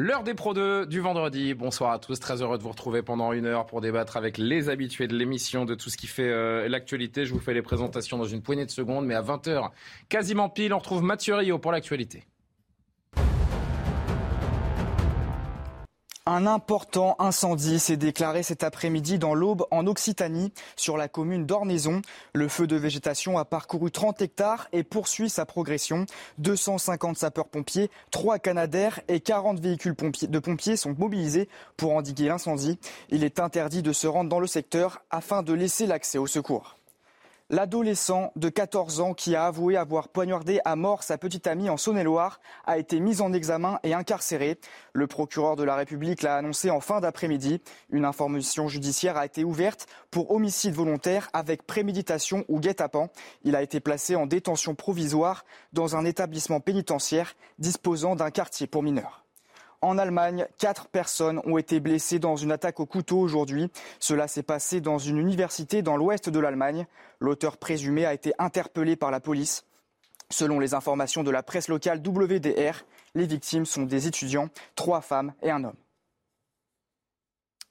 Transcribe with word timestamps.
L'heure 0.00 0.22
des 0.22 0.34
Pro 0.34 0.54
2 0.54 0.86
du 0.86 1.00
vendredi. 1.00 1.54
Bonsoir 1.54 1.90
à 1.90 1.98
tous. 1.98 2.20
Très 2.20 2.40
heureux 2.40 2.56
de 2.56 2.62
vous 2.62 2.68
retrouver 2.68 3.02
pendant 3.02 3.32
une 3.32 3.46
heure 3.46 3.66
pour 3.66 3.80
débattre 3.80 4.16
avec 4.16 4.38
les 4.38 4.68
habitués 4.68 5.08
de 5.08 5.16
l'émission 5.16 5.64
de 5.64 5.74
tout 5.74 5.90
ce 5.90 5.96
qui 5.96 6.06
fait 6.06 6.30
euh, 6.30 6.68
l'actualité. 6.68 7.26
Je 7.26 7.34
vous 7.34 7.40
fais 7.40 7.52
les 7.52 7.62
présentations 7.62 8.16
dans 8.16 8.24
une 8.24 8.40
poignée 8.40 8.64
de 8.64 8.70
secondes, 8.70 9.06
mais 9.06 9.16
à 9.16 9.22
20h, 9.22 9.70
quasiment 10.08 10.50
pile, 10.50 10.72
on 10.72 10.78
retrouve 10.78 11.02
Mathieu 11.02 11.34
Rio 11.34 11.58
pour 11.58 11.72
l'actualité. 11.72 12.22
Un 16.30 16.46
important 16.46 17.16
incendie 17.20 17.78
s'est 17.78 17.96
déclaré 17.96 18.42
cet 18.42 18.62
après-midi 18.62 19.18
dans 19.18 19.32
l'Aube 19.32 19.64
en 19.70 19.86
Occitanie, 19.86 20.52
sur 20.76 20.98
la 20.98 21.08
commune 21.08 21.46
d'Ornaison. 21.46 22.02
Le 22.34 22.48
feu 22.48 22.66
de 22.66 22.76
végétation 22.76 23.38
a 23.38 23.46
parcouru 23.46 23.90
30 23.90 24.20
hectares 24.20 24.68
et 24.72 24.82
poursuit 24.82 25.30
sa 25.30 25.46
progression. 25.46 26.04
250 26.36 27.16
sapeurs-pompiers, 27.16 27.90
3 28.10 28.38
canadaires 28.40 29.00
et 29.08 29.20
40 29.20 29.58
véhicules 29.58 29.96
de 29.96 30.38
pompiers 30.38 30.76
sont 30.76 30.94
mobilisés 30.98 31.48
pour 31.78 31.94
endiguer 31.94 32.28
l'incendie. 32.28 32.78
Il 33.08 33.24
est 33.24 33.40
interdit 33.40 33.80
de 33.80 33.94
se 33.94 34.06
rendre 34.06 34.28
dans 34.28 34.40
le 34.40 34.46
secteur 34.46 35.02
afin 35.10 35.42
de 35.42 35.54
laisser 35.54 35.86
l'accès 35.86 36.18
au 36.18 36.26
secours. 36.26 36.77
L'adolescent 37.50 38.30
de 38.36 38.50
14 38.50 39.00
ans 39.00 39.14
qui 39.14 39.34
a 39.34 39.46
avoué 39.46 39.78
avoir 39.78 40.08
poignardé 40.08 40.60
à 40.66 40.76
mort 40.76 41.02
sa 41.02 41.16
petite 41.16 41.46
amie 41.46 41.70
en 41.70 41.78
Saône-et-Loire 41.78 42.40
a 42.66 42.76
été 42.76 43.00
mis 43.00 43.22
en 43.22 43.32
examen 43.32 43.80
et 43.84 43.94
incarcéré. 43.94 44.60
Le 44.92 45.06
procureur 45.06 45.56
de 45.56 45.64
la 45.64 45.74
République 45.74 46.20
l'a 46.20 46.36
annoncé 46.36 46.70
en 46.70 46.80
fin 46.80 47.00
d'après-midi. 47.00 47.62
Une 47.88 48.04
information 48.04 48.68
judiciaire 48.68 49.16
a 49.16 49.24
été 49.24 49.44
ouverte 49.44 49.86
pour 50.10 50.30
homicide 50.30 50.74
volontaire 50.74 51.30
avec 51.32 51.66
préméditation 51.66 52.44
ou 52.48 52.60
guet-apens. 52.60 53.08
Il 53.44 53.56
a 53.56 53.62
été 53.62 53.80
placé 53.80 54.14
en 54.14 54.26
détention 54.26 54.74
provisoire 54.74 55.46
dans 55.72 55.96
un 55.96 56.04
établissement 56.04 56.60
pénitentiaire 56.60 57.34
disposant 57.58 58.14
d'un 58.14 58.30
quartier 58.30 58.66
pour 58.66 58.82
mineurs. 58.82 59.24
En 59.80 59.96
Allemagne, 59.96 60.46
quatre 60.58 60.88
personnes 60.88 61.40
ont 61.44 61.56
été 61.56 61.78
blessées 61.78 62.18
dans 62.18 62.34
une 62.34 62.50
attaque 62.50 62.80
au 62.80 62.86
couteau 62.86 63.18
aujourd'hui. 63.18 63.70
Cela 64.00 64.26
s'est 64.26 64.42
passé 64.42 64.80
dans 64.80 64.98
une 64.98 65.18
université 65.18 65.82
dans 65.82 65.96
l'ouest 65.96 66.28
de 66.28 66.38
l'Allemagne. 66.40 66.86
L'auteur 67.20 67.58
présumé 67.58 68.04
a 68.04 68.12
été 68.12 68.32
interpellé 68.38 68.96
par 68.96 69.12
la 69.12 69.20
police. 69.20 69.64
Selon 70.30 70.58
les 70.58 70.74
informations 70.74 71.22
de 71.22 71.30
la 71.30 71.44
presse 71.44 71.68
locale 71.68 72.02
WDR, 72.04 72.84
les 73.14 73.26
victimes 73.26 73.66
sont 73.66 73.84
des 73.84 74.08
étudiants, 74.08 74.48
trois 74.74 75.00
femmes 75.00 75.32
et 75.42 75.50
un 75.50 75.62
homme. 75.62 75.76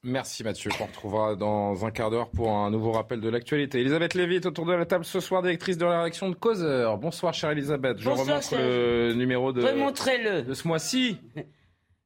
Merci 0.03 0.43
Mathieu, 0.43 0.71
qu'on 0.77 0.85
retrouvera 0.85 1.35
dans 1.35 1.85
un 1.85 1.91
quart 1.91 2.09
d'heure 2.09 2.29
pour 2.29 2.51
un 2.51 2.71
nouveau 2.71 2.93
rappel 2.93 3.19
de 3.19 3.27
l'actualité. 3.29 3.81
Elisabeth 3.81 4.13
Lévy 4.13 4.35
est 4.35 4.45
autour 4.45 4.65
de 4.65 4.71
la 4.71 4.85
table 4.85 5.03
ce 5.03 5.19
soir, 5.19 5.41
directrice 5.41 5.77
de 5.77 5.85
la 5.85 5.99
rédaction 5.99 6.29
de 6.29 6.35
Causeur. 6.35 6.97
Bonsoir 6.97 7.33
chère 7.33 7.49
Elisabeth, 7.49 7.97
je 7.97 8.09
remontre 8.09 8.55
le 8.55 9.13
numéro 9.13 9.51
de 9.51 9.61
ce 10.53 10.67
mois-ci. 10.67 11.17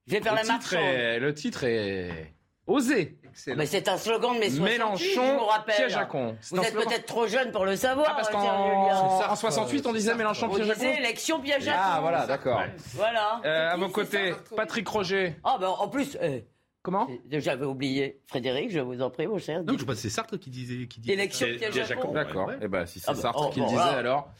Je 0.07 0.13
vais 0.13 0.21
faire 0.21 0.35
la 0.35 0.41
le, 0.43 0.47
marche. 0.47 0.63
titre 0.63 0.75
est, 0.75 1.19
le 1.19 1.33
titre 1.33 1.63
est 1.63 2.33
osé. 2.67 3.17
Excellent. 3.29 3.57
Mais 3.57 3.65
c'est 3.65 3.87
un 3.87 3.97
slogan 3.97 4.35
de 4.35 4.39
mes 4.39 4.49
68, 4.49 4.57
je 4.57 4.61
Mélenchon, 4.61 5.37
vous 5.37 5.45
rappelle. 5.45 5.75
piège 5.75 5.95
à 5.95 6.05
con. 6.05 6.35
Vous 6.49 6.57
êtes 6.59 6.71
slogan. 6.71 6.87
peut-être 6.89 7.05
trop 7.05 7.27
jeune 7.27 7.51
pour 7.51 7.65
le 7.65 7.75
savoir. 7.77 8.07
Ah, 8.11 8.15
parce 8.15 8.29
qu'en 8.29 9.31
en 9.31 9.35
68, 9.35 9.85
on 9.87 9.93
disait 9.93 10.15
Mélenchon, 10.15 10.47
On 10.51 10.55
piège 10.55 10.69
à 10.69 10.73
disait 10.73 10.91
con. 10.91 10.97
élection 10.97 11.39
piège 11.39 11.67
à 11.67 11.71
con. 11.73 11.79
Ah 11.81 11.97
voilà, 12.01 12.25
d'accord. 12.25 12.61
Voilà. 12.95 13.41
Euh, 13.45 13.69
à 13.71 13.77
vos 13.77 13.89
côtés, 13.89 14.33
Patrick 14.55 14.87
Roger. 14.87 15.35
Ah 15.43 15.57
ben 15.59 15.67
en 15.69 15.87
plus, 15.87 16.17
eh, 16.21 16.45
Comment 16.83 17.07
j'avais 17.29 17.65
oublié. 17.65 18.21
Frédéric, 18.25 18.71
je 18.71 18.79
vous 18.79 19.03
en 19.03 19.11
prie, 19.11 19.27
mon 19.27 19.37
cher. 19.37 19.63
Non, 19.63 19.77
je 19.77 19.83
crois 19.83 19.93
que 19.93 20.01
c'est 20.01 20.09
Sartre 20.09 20.39
qui 20.39 20.49
disait. 20.49 20.87
Qui 20.87 20.99
disait 20.99 21.13
Élection 21.13 21.47
piège 21.55 21.91
à 21.91 21.95
con. 21.95 22.11
D'accord. 22.11 22.47
ouais. 22.47 22.57
Et 22.59 22.67
ben 22.67 22.87
si 22.87 22.99
c'est 22.99 23.09
Ah 23.09 23.13
bah, 23.13 23.21
Sartre 23.21 23.45
oh, 23.47 23.49
qui 23.53 23.59
le 23.59 23.67
disait 23.67 23.79
alors. 23.79 24.31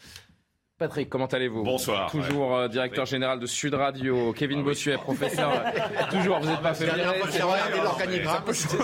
Patrick, 0.82 1.08
comment 1.08 1.26
allez-vous 1.26 1.62
Bonsoir. 1.62 2.10
Toujours 2.10 2.56
euh, 2.56 2.66
directeur 2.66 3.06
général 3.06 3.38
de 3.38 3.46
Sud 3.46 3.72
Radio, 3.72 4.32
Kevin 4.32 4.64
Bossuet, 4.64 4.96
professeur. 4.96 5.62
toujours, 6.10 6.40
vous 6.40 6.48
n'êtes 6.48 6.60
pas 6.60 6.74
fait 6.74 6.90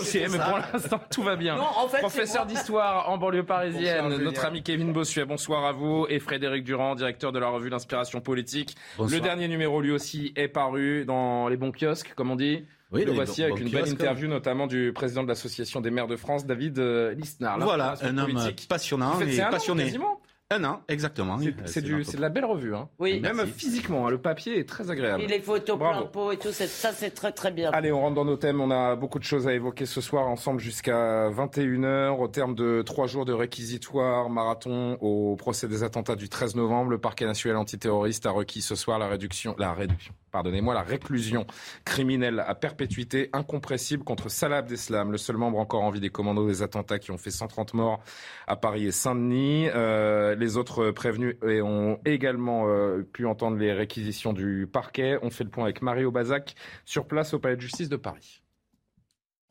c'est 0.03 0.29
mais 0.29 0.39
pour 0.39 0.59
l'instant, 0.59 1.01
tout 1.11 1.25
va 1.25 1.35
bien. 1.35 1.57
Non, 1.57 1.67
en 1.77 1.89
fait, 1.89 1.99
Professeur 1.99 2.47
d'histoire 2.47 3.11
en 3.11 3.19
banlieue 3.19 3.43
parisienne, 3.43 4.05
Bonsoir, 4.05 4.21
notre 4.21 4.45
ami 4.45 4.63
Kevin 4.63 4.93
Bossuet, 4.93 5.25
bonsoir 5.25 5.65
à 5.65 5.73
vous, 5.73 6.07
et 6.09 6.21
Frédéric 6.21 6.63
Durand, 6.63 6.95
directeur 6.95 7.33
de 7.33 7.41
la 7.41 7.49
revue 7.49 7.69
L'Inspiration 7.69 8.21
Politique. 8.21 8.77
Bonsoir. 8.97 9.19
Le 9.19 9.25
dernier 9.25 9.49
numéro, 9.49 9.81
lui 9.81 9.91
aussi, 9.91 10.33
est 10.37 10.47
paru 10.47 11.05
dans 11.05 11.49
les 11.49 11.57
bons 11.57 11.73
kiosques, 11.73 12.13
comme 12.15 12.31
on 12.31 12.37
dit. 12.37 12.65
Oui, 12.93 13.05
Le 13.05 13.13
voici 13.13 13.43
avec 13.43 13.59
une 13.59 13.71
belle 13.71 13.89
interview, 13.89 14.29
notamment 14.29 14.69
du 14.69 14.93
président 14.95 15.25
de 15.25 15.29
l'Association 15.29 15.81
des 15.81 15.91
maires 15.91 16.07
de 16.07 16.17
France, 16.17 16.47
David 16.47 16.79
euh, 16.79 17.13
Lisnard. 17.15 17.59
Voilà, 17.59 17.97
un 18.03 18.19
homme 18.19 18.39
passionnant 18.69 19.21
et 19.21 19.33
c'est 19.33 19.43
un 19.43 19.49
an, 19.49 19.51
passionné. 19.51 19.85
quasiment. 19.85 20.21
Un 20.51 20.65
an, 20.65 20.81
exactement. 20.89 21.37
C'est- 21.67 21.83
c'est 22.03 22.17
de 22.17 22.21
la 22.23 22.31
belle 22.31 22.47
revue. 22.47 22.75
Hein. 22.75 22.89
Oui. 22.99 23.21
Même 23.21 23.37
Merci. 23.37 23.53
physiquement, 23.53 24.07
hein, 24.07 24.11
le 24.11 24.17
papier 24.17 24.59
est 24.59 24.67
très 24.67 24.91
agréable. 24.91 25.23
Et 25.23 25.27
les 25.27 25.41
photos 25.41 25.79
Bravo. 25.79 26.01
plein 26.01 26.09
pot 26.11 26.33
et 26.33 26.39
tout, 26.39 26.53
c'est- 26.53 26.67
ça 26.67 26.91
c'est 26.93 27.11
très 27.11 27.33
très 27.33 27.51
bien. 27.51 27.71
Allez, 27.73 27.93
on 27.93 28.01
rentre 28.01 28.15
dans 28.15 28.25
nos 28.25 28.37
thèmes. 28.39 28.59
On 28.63 28.71
a 28.71 28.97
beaucoup 28.97 29.19
de 29.19 29.25
choses 29.25 29.47
à 29.47 29.53
évoquer 29.53 29.85
ce 29.85 30.01
soir 30.01 30.27
ensemble 30.27 30.59
jusqu'à 30.61 31.29
21h. 31.29 32.19
Au 32.19 32.29
terme 32.29 32.55
de 32.55 32.81
trois 32.81 33.07
jours 33.07 33.27
de 33.27 33.35
réquisitoire 33.35 34.31
marathon 34.31 34.97
au 35.03 35.37
procès 35.37 35.69
des 35.69 35.83
attentats 35.83 36.17
du 36.17 36.31
13 36.31 36.57
novembre, 36.57 36.93
le 36.93 36.99
parquet 36.99 37.27
national 37.27 37.59
antiterroriste 37.59 38.25
a 38.25 38.31
requis 38.31 38.63
ce 38.63 38.75
soir 38.75 38.99
la 38.99 39.07
réduction, 39.09 39.55
la 39.59 39.75
réduction, 39.75 40.15
pardonnez-moi, 40.31 40.75
la 40.75 40.83
réclusion 40.83 41.47
criminelle 41.85 42.45
à 42.47 42.55
perpétuité 42.55 43.31
incompressible 43.33 44.05
contre 44.05 44.29
Salah 44.29 44.59
Abdeslam, 44.59 45.11
le 45.13 45.19
seul 45.19 45.37
membre 45.37 45.59
encore 45.59 45.83
en 45.83 45.91
vie 45.91 46.01
des 46.01 46.11
commandos 46.11 46.47
des 46.47 46.63
attentats 46.63 46.99
qui 46.99 47.11
ont 47.11 47.19
fait 47.19 47.31
130 47.31 47.75
morts 47.75 48.01
à 48.47 48.57
Paris 48.57 48.87
et 48.87 48.93
Saint-Denis. 48.93 49.69
Euh, 49.75 50.35
les 50.35 50.57
autres 50.57 50.91
prévenus 50.91 51.37
ont 51.43 51.99
également 52.05 52.69
euh, 52.69 53.03
pu 53.03 53.27
entendre 53.27 53.57
les 53.57 53.73
réquisitions 53.73 54.33
du 54.33 54.69
parquet. 54.71 55.19
On 55.23 55.31
fait 55.31 55.45
le 55.45 55.51
point 55.51 55.65
avec 55.65 55.83
Mario 55.83 56.11
Bazac 56.11 56.55
sur 56.85 57.07
place 57.07 57.35
au 57.35 57.39
Palais 57.39 57.57
de 57.57 57.61
justice 57.61 57.89
de 57.89 57.97
Paris. 57.97 58.43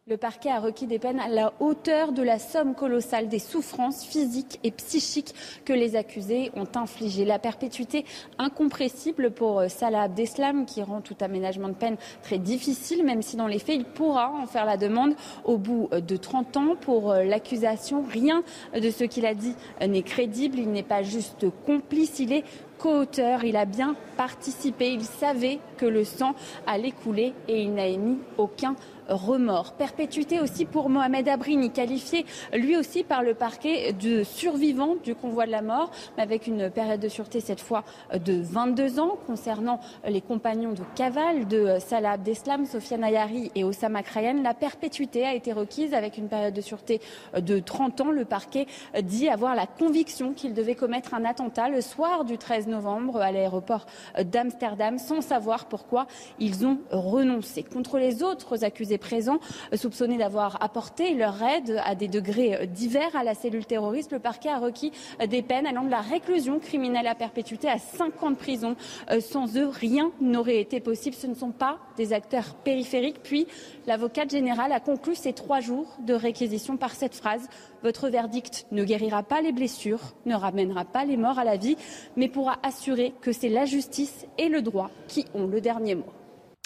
Le 0.09 0.15
parquet 0.15 0.49
a 0.49 0.61
requis 0.61 0.87
des 0.87 0.99
peines 0.99 1.19
à 1.19 1.27
la 1.27 1.51
hauteur 1.59 2.13
de 2.13 2.23
la 2.23 2.39
somme 2.39 2.75
colossale 2.75 3.27
des 3.27 3.39
souffrances 3.39 4.05
physiques 4.05 4.57
et 4.63 4.71
psychiques 4.71 5.35
que 5.65 5.73
les 5.73 5.97
accusés 5.97 6.49
ont 6.55 6.67
infligées. 6.75 7.25
La 7.25 7.39
perpétuité 7.39 8.05
incompressible 8.37 9.31
pour 9.31 9.59
euh, 9.59 9.67
Salah 9.67 10.03
Abdeslam 10.03 10.65
qui 10.65 10.81
rend 10.81 11.01
tout 11.01 11.17
aménagement 11.19 11.67
de 11.67 11.73
peine 11.73 11.97
très 12.23 12.37
difficile, 12.37 13.03
même 13.03 13.21
si 13.21 13.35
dans 13.35 13.47
les 13.47 13.59
faits, 13.59 13.75
il 13.75 13.83
pourra 13.83 14.31
en 14.31 14.45
faire 14.45 14.63
la 14.63 14.77
demande 14.77 15.13
au 15.43 15.57
bout 15.57 15.89
euh, 15.91 15.99
de 15.99 16.15
30 16.15 16.55
ans. 16.55 16.75
Pour 16.79 17.11
euh, 17.11 17.25
l'accusation, 17.25 18.01
rien 18.09 18.43
de 18.81 18.89
ce 18.89 19.03
qu'il 19.03 19.25
a 19.25 19.33
dit 19.33 19.55
n'est 19.85 20.03
crédible. 20.03 20.57
Il 20.57 20.71
n'est 20.71 20.83
pas 20.83 21.03
juste 21.03 21.47
complice, 21.65 22.19
il 22.19 22.31
est 22.31 22.45
co-auteur. 22.77 23.43
Il 23.43 23.57
a 23.57 23.65
bien 23.65 23.97
participé. 24.15 24.93
Il 24.93 25.03
savait 25.03 25.59
que 25.75 25.85
le 25.85 26.05
sang 26.05 26.33
allait 26.65 26.91
couler 26.91 27.33
et 27.49 27.61
il 27.63 27.73
n'a 27.73 27.87
émis 27.87 28.19
aucun 28.37 28.75
remords. 29.07 29.73
Perpétuité 29.73 30.39
aussi 30.39 30.65
pour 30.65 30.89
Mohamed 30.89 31.27
Abrini, 31.27 31.71
qualifié 31.71 32.25
lui 32.53 32.77
aussi 32.77 33.03
par 33.03 33.23
le 33.23 33.33
parquet 33.33 33.93
de 33.93 34.23
survivant 34.23 34.95
du 35.03 35.15
convoi 35.15 35.45
de 35.45 35.51
la 35.51 35.61
mort, 35.61 35.91
mais 36.15 36.23
avec 36.23 36.47
une 36.47 36.69
période 36.69 36.99
de 36.99 37.09
sûreté 37.09 37.39
cette 37.39 37.61
fois 37.61 37.83
de 38.13 38.41
22 38.41 38.99
ans. 38.99 39.17
Concernant 39.25 39.79
les 40.07 40.21
compagnons 40.21 40.73
de 40.73 40.83
cavale 40.95 41.47
de 41.47 41.77
Salah 41.79 42.11
Abdeslam, 42.11 42.65
Sofiane 42.65 43.03
Ayari 43.03 43.51
et 43.55 43.63
Osama 43.63 44.03
Krayan, 44.03 44.41
la 44.43 44.53
perpétuité 44.53 45.25
a 45.25 45.33
été 45.33 45.53
requise 45.53 45.93
avec 45.93 46.17
une 46.17 46.27
période 46.27 46.53
de 46.53 46.61
sûreté 46.61 47.01
de 47.37 47.59
30 47.59 48.01
ans. 48.01 48.11
Le 48.11 48.25
parquet 48.25 48.67
dit 49.01 49.29
avoir 49.29 49.55
la 49.55 49.67
conviction 49.67 50.33
qu'il 50.33 50.53
devait 50.53 50.75
commettre 50.75 51.13
un 51.13 51.25
attentat 51.25 51.69
le 51.69 51.81
soir 51.81 52.25
du 52.25 52.37
13 52.37 52.67
novembre 52.67 53.21
à 53.21 53.31
l'aéroport 53.31 53.85
d'Amsterdam 54.23 54.97
sans 54.97 55.21
savoir 55.21 55.65
pourquoi 55.65 56.07
ils 56.39 56.65
ont 56.65 56.79
renoncé. 56.91 57.63
Contre 57.63 57.97
les 57.97 58.23
autres 58.23 58.63
accusés 58.63 58.96
présents, 58.97 59.39
soupçonnés 59.73 60.17
d'avoir 60.17 60.61
apporté 60.63 61.13
leur 61.13 61.41
aide 61.43 61.81
à 61.83 61.95
des 61.95 62.07
degrés 62.07 62.67
divers 62.67 63.15
à 63.15 63.23
la 63.23 63.33
cellule 63.33 63.65
terroriste. 63.65 64.11
Le 64.11 64.19
parquet 64.19 64.49
a 64.49 64.59
requis 64.59 64.91
des 65.27 65.41
peines 65.41 65.67
allant 65.67 65.83
de 65.83 65.91
la 65.91 66.01
réclusion 66.01 66.59
criminelle 66.59 67.07
à 67.07 67.15
perpétuité 67.15 67.69
à 67.69 67.79
5 67.79 68.23
ans 68.23 68.31
de 68.31 68.35
prison. 68.35 68.75
Sans 69.19 69.57
eux, 69.57 69.67
rien 69.67 70.11
n'aurait 70.21 70.59
été 70.59 70.79
possible. 70.79 71.15
Ce 71.15 71.27
ne 71.27 71.35
sont 71.35 71.51
pas 71.51 71.79
des 71.97 72.13
acteurs 72.13 72.55
périphériques. 72.55 73.21
Puis, 73.23 73.47
l'avocate 73.85 74.29
générale 74.29 74.71
a 74.71 74.79
conclu 74.79 75.15
ces 75.15 75.33
trois 75.33 75.59
jours 75.59 75.97
de 75.99 76.13
réquisition 76.13 76.77
par 76.77 76.91
cette 76.91 77.15
phrase. 77.15 77.47
Votre 77.83 78.09
verdict 78.09 78.65
ne 78.71 78.83
guérira 78.83 79.23
pas 79.23 79.41
les 79.41 79.51
blessures, 79.51 80.01
ne 80.25 80.35
ramènera 80.35 80.85
pas 80.85 81.05
les 81.05 81.17
morts 81.17 81.39
à 81.39 81.43
la 81.43 81.57
vie, 81.57 81.77
mais 82.15 82.27
pourra 82.27 82.57
assurer 82.63 83.13
que 83.21 83.31
c'est 83.31 83.49
la 83.49 83.65
justice 83.65 84.25
et 84.37 84.49
le 84.49 84.61
droit 84.61 84.89
qui 85.07 85.25
ont 85.33 85.47
le 85.47 85.61
dernier 85.61 85.95
mot. 85.95 86.05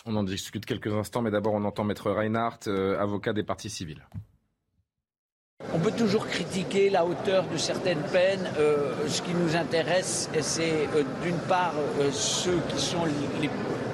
On 0.05 0.15
en 0.15 0.23
discute 0.23 0.65
quelques 0.65 0.91
instants, 0.91 1.21
mais 1.21 1.29
d'abord 1.29 1.53
on 1.53 1.63
entend 1.63 1.83
Maître 1.83 2.09
Reinhardt, 2.09 2.67
euh, 2.67 2.99
avocat 2.99 3.33
des 3.33 3.43
partis 3.43 3.69
civils. 3.69 4.03
On 5.75 5.79
peut 5.79 5.91
toujours 5.91 6.27
critiquer 6.27 6.89
la 6.89 7.05
hauteur 7.05 7.45
de 7.47 7.57
certaines 7.57 8.01
peines. 8.11 8.49
Euh, 8.57 8.93
ce 9.07 9.21
qui 9.21 9.35
nous 9.35 9.55
intéresse, 9.55 10.27
c'est 10.41 10.87
euh, 10.95 11.03
d'une 11.21 11.37
part 11.37 11.75
ceux 12.11 12.59
qui 12.69 12.81
sont 12.81 13.05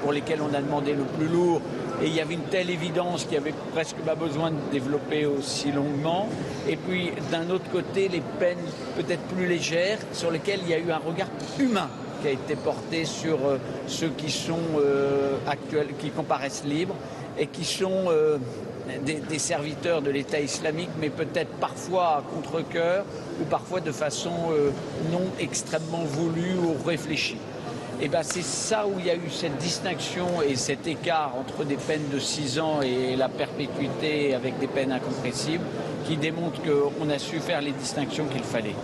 pour 0.02 0.14
lesquels 0.14 0.42
on 0.42 0.54
a 0.54 0.62
demandé 0.62 0.94
le 0.94 1.04
plus 1.04 1.28
lourd, 1.28 1.62
et 2.02 2.08
il 2.08 2.16
y 2.16 2.22
avait 2.22 2.36
une 2.36 2.44
telle 2.44 2.70
évidence 2.70 3.24
qu'il 3.24 3.32
n'y 3.32 3.38
avait 3.38 3.56
presque 3.74 3.98
pas 3.98 4.16
besoin 4.16 4.52
de 4.52 4.60
développer 4.72 5.26
aussi 5.26 5.74
longuement. 5.74 6.30
Et 6.70 6.78
puis 6.78 7.12
d'un 7.32 7.50
autre 7.50 7.70
côté, 7.70 8.08
les 8.08 8.22
peines 8.40 8.58
peut-être 8.96 9.24
plus 9.24 9.46
légères, 9.46 10.00
sur 10.14 10.32
lesquelles 10.32 10.62
il 10.64 10.70
y 10.70 10.74
a 10.74 10.80
eu 10.80 10.90
un 10.90 11.00
regard 11.00 11.30
humain 11.60 11.90
qui 12.22 12.28
a 12.28 12.32
été 12.32 12.56
porté 12.56 13.06
sur 13.06 13.38
euh, 13.46 13.58
ceux 13.88 14.10
qui 14.10 14.32
sont 14.32 14.60
euh, 14.80 15.38
actuels, 15.48 15.90
qui 16.00 16.10
comparaissent 16.10 16.64
libres 16.66 16.96
et 17.38 17.48
qui 17.48 17.66
sont 17.66 18.06
euh, 18.08 18.38
des, 19.06 19.40
serviteurs 19.40 20.02
de 20.02 20.10
l'État 20.10 20.40
islamique, 20.40 20.90
mais 21.00 21.10
peut-être 21.10 21.52
parfois 21.60 22.18
à 22.18 22.24
contre-coeur 22.34 23.06
ou 23.42 23.46
parfois 23.46 23.82
de 23.82 23.92
façon 23.92 24.32
non 25.12 25.24
extrêmement 25.40 26.04
voulue 26.04 26.56
ou 26.58 26.76
réfléchie. 26.88 27.38
Et 28.00 28.06
eh 28.06 28.08
ben 28.10 28.22
c'est 28.24 28.44
ça 28.44 28.88
où 28.88 28.94
il 29.00 29.08
y 29.08 29.10
a 29.10 29.16
eu 29.16 29.30
cette 29.30 29.58
distinction 29.58 30.28
et 30.48 30.56
cet 30.56 30.88
écart 30.88 31.34
entre 31.38 31.66
des 31.66 31.78
peines 31.78 32.08
de 32.14 32.20
6 32.20 32.60
ans 32.60 32.82
et 32.82 33.16
la 33.16 33.28
perpétuité 33.28 34.36
avec 34.36 34.58
des 34.60 34.68
peines 34.68 34.92
incompressibles 34.92 35.66
qui 36.06 36.16
démontre 36.16 36.62
qu'on 36.62 37.10
a 37.10 37.18
su 37.20 37.40
faire 37.40 37.60
les 37.60 37.72
distinctions 37.72 38.26
qu'il 38.28 38.44
fallait. 38.44 38.76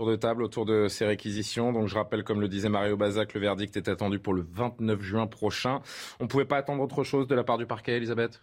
De 0.00 0.16
table 0.16 0.42
autour 0.42 0.64
de 0.64 0.88
ces 0.88 1.04
réquisitions. 1.04 1.72
Donc 1.72 1.86
je 1.88 1.94
rappelle, 1.94 2.24
comme 2.24 2.40
le 2.40 2.48
disait 2.48 2.70
Mario 2.70 2.96
Bazac, 2.96 3.34
le 3.34 3.40
verdict 3.40 3.76
est 3.76 3.86
attendu 3.86 4.18
pour 4.18 4.32
le 4.32 4.46
29 4.50 5.00
juin 5.02 5.26
prochain. 5.26 5.82
On 6.20 6.24
ne 6.24 6.28
pouvait 6.28 6.46
pas 6.46 6.56
attendre 6.56 6.82
autre 6.82 7.04
chose 7.04 7.26
de 7.26 7.34
la 7.34 7.44
part 7.44 7.58
du 7.58 7.66
parquet, 7.66 7.98
Elisabeth? 7.98 8.42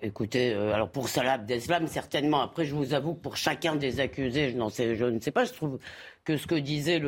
Écoutez, 0.00 0.52
euh, 0.52 0.72
alors 0.72 0.90
pour 0.90 1.08
Salah 1.08 1.32
Abdeslam, 1.32 1.86
certainement. 1.86 2.42
Après, 2.42 2.64
je 2.64 2.74
vous 2.74 2.94
avoue 2.94 3.14
que 3.14 3.20
pour 3.20 3.36
chacun 3.36 3.74
des 3.74 4.00
accusés, 4.00 4.50
je, 4.50 4.68
sais, 4.70 4.96
je 4.96 5.04
ne 5.04 5.18
sais 5.18 5.30
pas, 5.30 5.44
je 5.44 5.52
trouve 5.52 5.78
que 6.24 6.36
ce 6.36 6.46
que 6.46 6.54
disait 6.54 7.02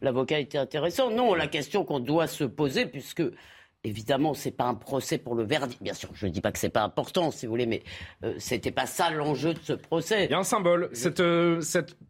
l'avocat 0.00 0.38
était 0.38 0.58
intéressant. 0.58 1.10
Non, 1.10 1.34
la 1.34 1.46
question 1.46 1.84
qu'on 1.84 2.00
doit 2.00 2.26
se 2.26 2.44
poser, 2.44 2.86
puisque 2.86 3.22
Évidemment, 3.86 4.34
ce 4.34 4.48
n'est 4.48 4.54
pas 4.54 4.64
un 4.64 4.74
procès 4.74 5.16
pour 5.16 5.36
le 5.36 5.44
verdict. 5.44 5.80
Bien 5.80 5.94
sûr, 5.94 6.08
je 6.12 6.26
ne 6.26 6.32
dis 6.32 6.40
pas 6.40 6.50
que 6.50 6.58
ce 6.58 6.66
n'est 6.66 6.72
pas 6.72 6.82
important, 6.82 7.30
si 7.30 7.46
vous 7.46 7.50
voulez, 7.50 7.66
mais 7.66 7.84
euh, 8.24 8.34
ce 8.36 8.54
n'était 8.54 8.72
pas 8.72 8.84
ça 8.84 9.10
l'enjeu 9.10 9.54
de 9.54 9.60
ce 9.62 9.74
procès. 9.74 10.24
Il 10.24 10.32
y 10.32 10.34
a 10.34 10.38
un 10.40 10.42
symbole. 10.42 10.90
Cette, 10.92 11.20
euh, 11.20 11.60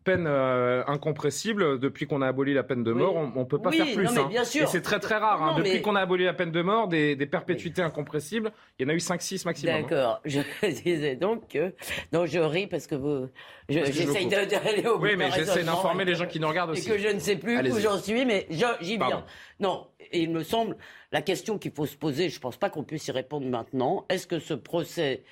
peine 0.02 0.24
euh, 0.26 0.82
incompressible, 0.86 1.78
depuis 1.78 2.06
qu'on 2.06 2.22
a 2.22 2.28
aboli 2.28 2.54
la 2.54 2.62
peine 2.62 2.82
de 2.82 2.92
mort, 2.92 3.16
on 3.16 3.40
ne 3.40 3.44
peut 3.44 3.58
pas 3.58 3.70
faire 3.72 3.92
plus. 3.94 4.08
Hein. 4.08 4.26
bien 4.30 4.44
sûr. 4.44 4.62
Et 4.62 4.66
c'est 4.68 4.80
très 4.80 5.00
très 5.00 5.18
rare. 5.18 5.42
Hein. 5.42 5.56
depuis 5.58 5.82
qu'on 5.82 5.96
a 5.96 6.00
aboli 6.00 6.24
la 6.24 6.32
peine 6.32 6.50
de 6.50 6.62
mort, 6.62 6.88
des, 6.88 7.14
perpétuités 7.26 7.82
incompressibles, 7.82 8.52
il 8.78 8.84
y 8.84 8.86
en 8.86 8.88
a 8.88 8.94
eu 8.94 8.98
5-6 8.98 9.44
maximum. 9.44 9.74
Hein. 9.74 9.82
D'accord. 9.82 10.20
Je 10.24 10.40
disais 10.82 11.16
donc 11.16 11.48
que. 11.48 11.74
Non, 12.14 12.24
je 12.24 12.38
ris 12.38 12.68
parce 12.68 12.86
que 12.86 12.94
vous. 12.94 13.28
J'essaye 13.68 14.28
d'aller 14.28 14.86
au 14.86 14.98
bout. 14.98 15.04
Oui, 15.04 15.16
mais 15.16 15.30
j'essaie 15.30 15.62
d'informer 15.62 16.06
les 16.06 16.14
gens 16.14 16.26
qui 16.26 16.40
nous 16.40 16.48
regardent 16.48 16.70
aussi. 16.70 16.88
Et 16.88 16.94
que 16.94 16.98
je 16.98 17.08
ne 17.08 17.18
sais 17.18 17.36
plus 17.36 17.70
où 17.70 17.78
j'en 17.80 17.98
suis, 17.98 18.24
mais 18.24 18.46
j'y 18.48 18.96
viens. 18.96 19.24
Non, 19.60 19.88
il 20.12 20.30
me 20.30 20.42
semble, 20.42 20.76
la 21.12 21.22
question 21.22 21.58
qu'il 21.58 21.72
faut 21.72 21.86
se 21.86 21.96
poser, 21.96 22.28
je 22.28 22.36
ne 22.36 22.40
pense 22.40 22.56
pas 22.56 22.70
qu'on 22.70 22.84
puisse 22.84 23.06
y 23.08 23.12
répondre 23.12 23.46
maintenant, 23.46 24.04
est-ce 24.08 24.26
que 24.26 24.38
ce 24.38 24.54
procès 24.54 25.22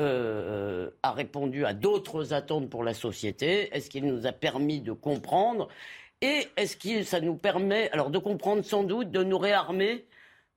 euh, 0.00 0.90
a 1.02 1.12
répondu 1.12 1.64
à 1.64 1.72
d'autres 1.72 2.32
attentes 2.32 2.70
pour 2.70 2.84
la 2.84 2.94
société? 2.94 3.74
Est-ce 3.74 3.90
qu'il 3.90 4.06
nous 4.06 4.26
a 4.26 4.32
permis 4.32 4.80
de 4.80 4.92
comprendre? 4.92 5.68
Et 6.20 6.46
est-ce 6.56 6.76
que 6.76 7.02
ça 7.02 7.20
nous 7.20 7.36
permet, 7.36 7.90
alors 7.90 8.10
de 8.10 8.18
comprendre 8.18 8.64
sans 8.64 8.84
doute, 8.84 9.10
de 9.10 9.22
nous 9.22 9.38
réarmer 9.38 10.04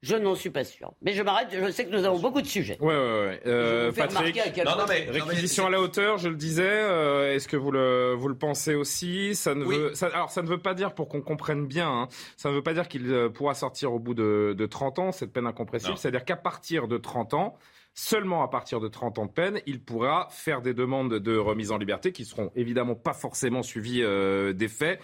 je 0.01 0.15
n'en 0.15 0.35
suis 0.35 0.49
pas 0.49 0.63
sûr. 0.63 0.93
Mais 1.01 1.13
je 1.13 1.23
m'arrête, 1.23 1.47
je 1.51 1.71
sais 1.71 1.85
que 1.85 1.91
nous 1.91 2.03
avons 2.05 2.19
beaucoup 2.19 2.41
de 2.41 2.47
sujets. 2.47 2.77
Oui, 2.79 2.93
oui, 2.93 3.35
oui. 3.45 3.91
Patrick, 3.95 4.37
non, 4.65 4.77
non, 4.77 4.85
mais, 4.87 5.07
réquisition 5.09 5.65
à 5.65 5.69
la 5.69 5.81
hauteur, 5.81 6.17
je 6.17 6.29
le 6.29 6.35
disais. 6.35 6.63
Euh, 6.67 7.33
est-ce 7.33 7.47
que 7.47 7.57
vous 7.57 7.71
le, 7.71 8.13
vous 8.13 8.27
le 8.27 8.37
pensez 8.37 8.75
aussi? 8.75 9.33
Ça 9.35 9.55
ne 9.55 9.63
veut, 9.63 9.93
Alors, 10.03 10.29
ça 10.29 10.41
ne 10.41 10.47
veut 10.47 10.59
pas 10.59 10.73
dire, 10.73 10.93
pour 10.93 11.09
qu'on 11.09 11.21
comprenne 11.21 11.65
bien, 11.65 11.89
hein, 11.89 12.07
ça 12.35 12.49
ne 12.49 12.55
veut 12.55 12.63
pas 12.63 12.73
dire 12.73 12.87
qu'il 12.87 13.11
euh, 13.11 13.29
pourra 13.29 13.53
sortir 13.53 13.93
au 13.93 13.99
bout 13.99 14.13
de, 14.13 14.55
de 14.57 14.65
30 14.65 14.99
ans, 14.99 15.11
cette 15.11 15.33
peine 15.33 15.47
incompressible. 15.47 15.97
C'est-à-dire 15.97 16.25
qu'à 16.25 16.37
partir 16.37 16.87
de 16.87 16.97
30 16.97 17.33
ans, 17.33 17.57
seulement 17.97 18.43
à 18.43 18.47
partir 18.47 18.79
de 18.79 18.87
30 18.87 19.17
ans 19.17 19.25
de 19.25 19.31
peine, 19.31 19.59
il 19.65 19.81
pourra 19.81 20.27
faire 20.29 20.61
des 20.61 20.75
demandes 20.75 21.15
de 21.15 21.35
remise 21.35 21.71
en 21.71 21.79
liberté 21.79 22.11
qui 22.11 22.25
seront 22.25 22.51
évidemment 22.55 22.93
pas 22.93 23.13
forcément 23.13 23.63
suivies 23.63 24.03
euh, 24.03 24.53
des 24.53 24.67
faits. 24.67 24.99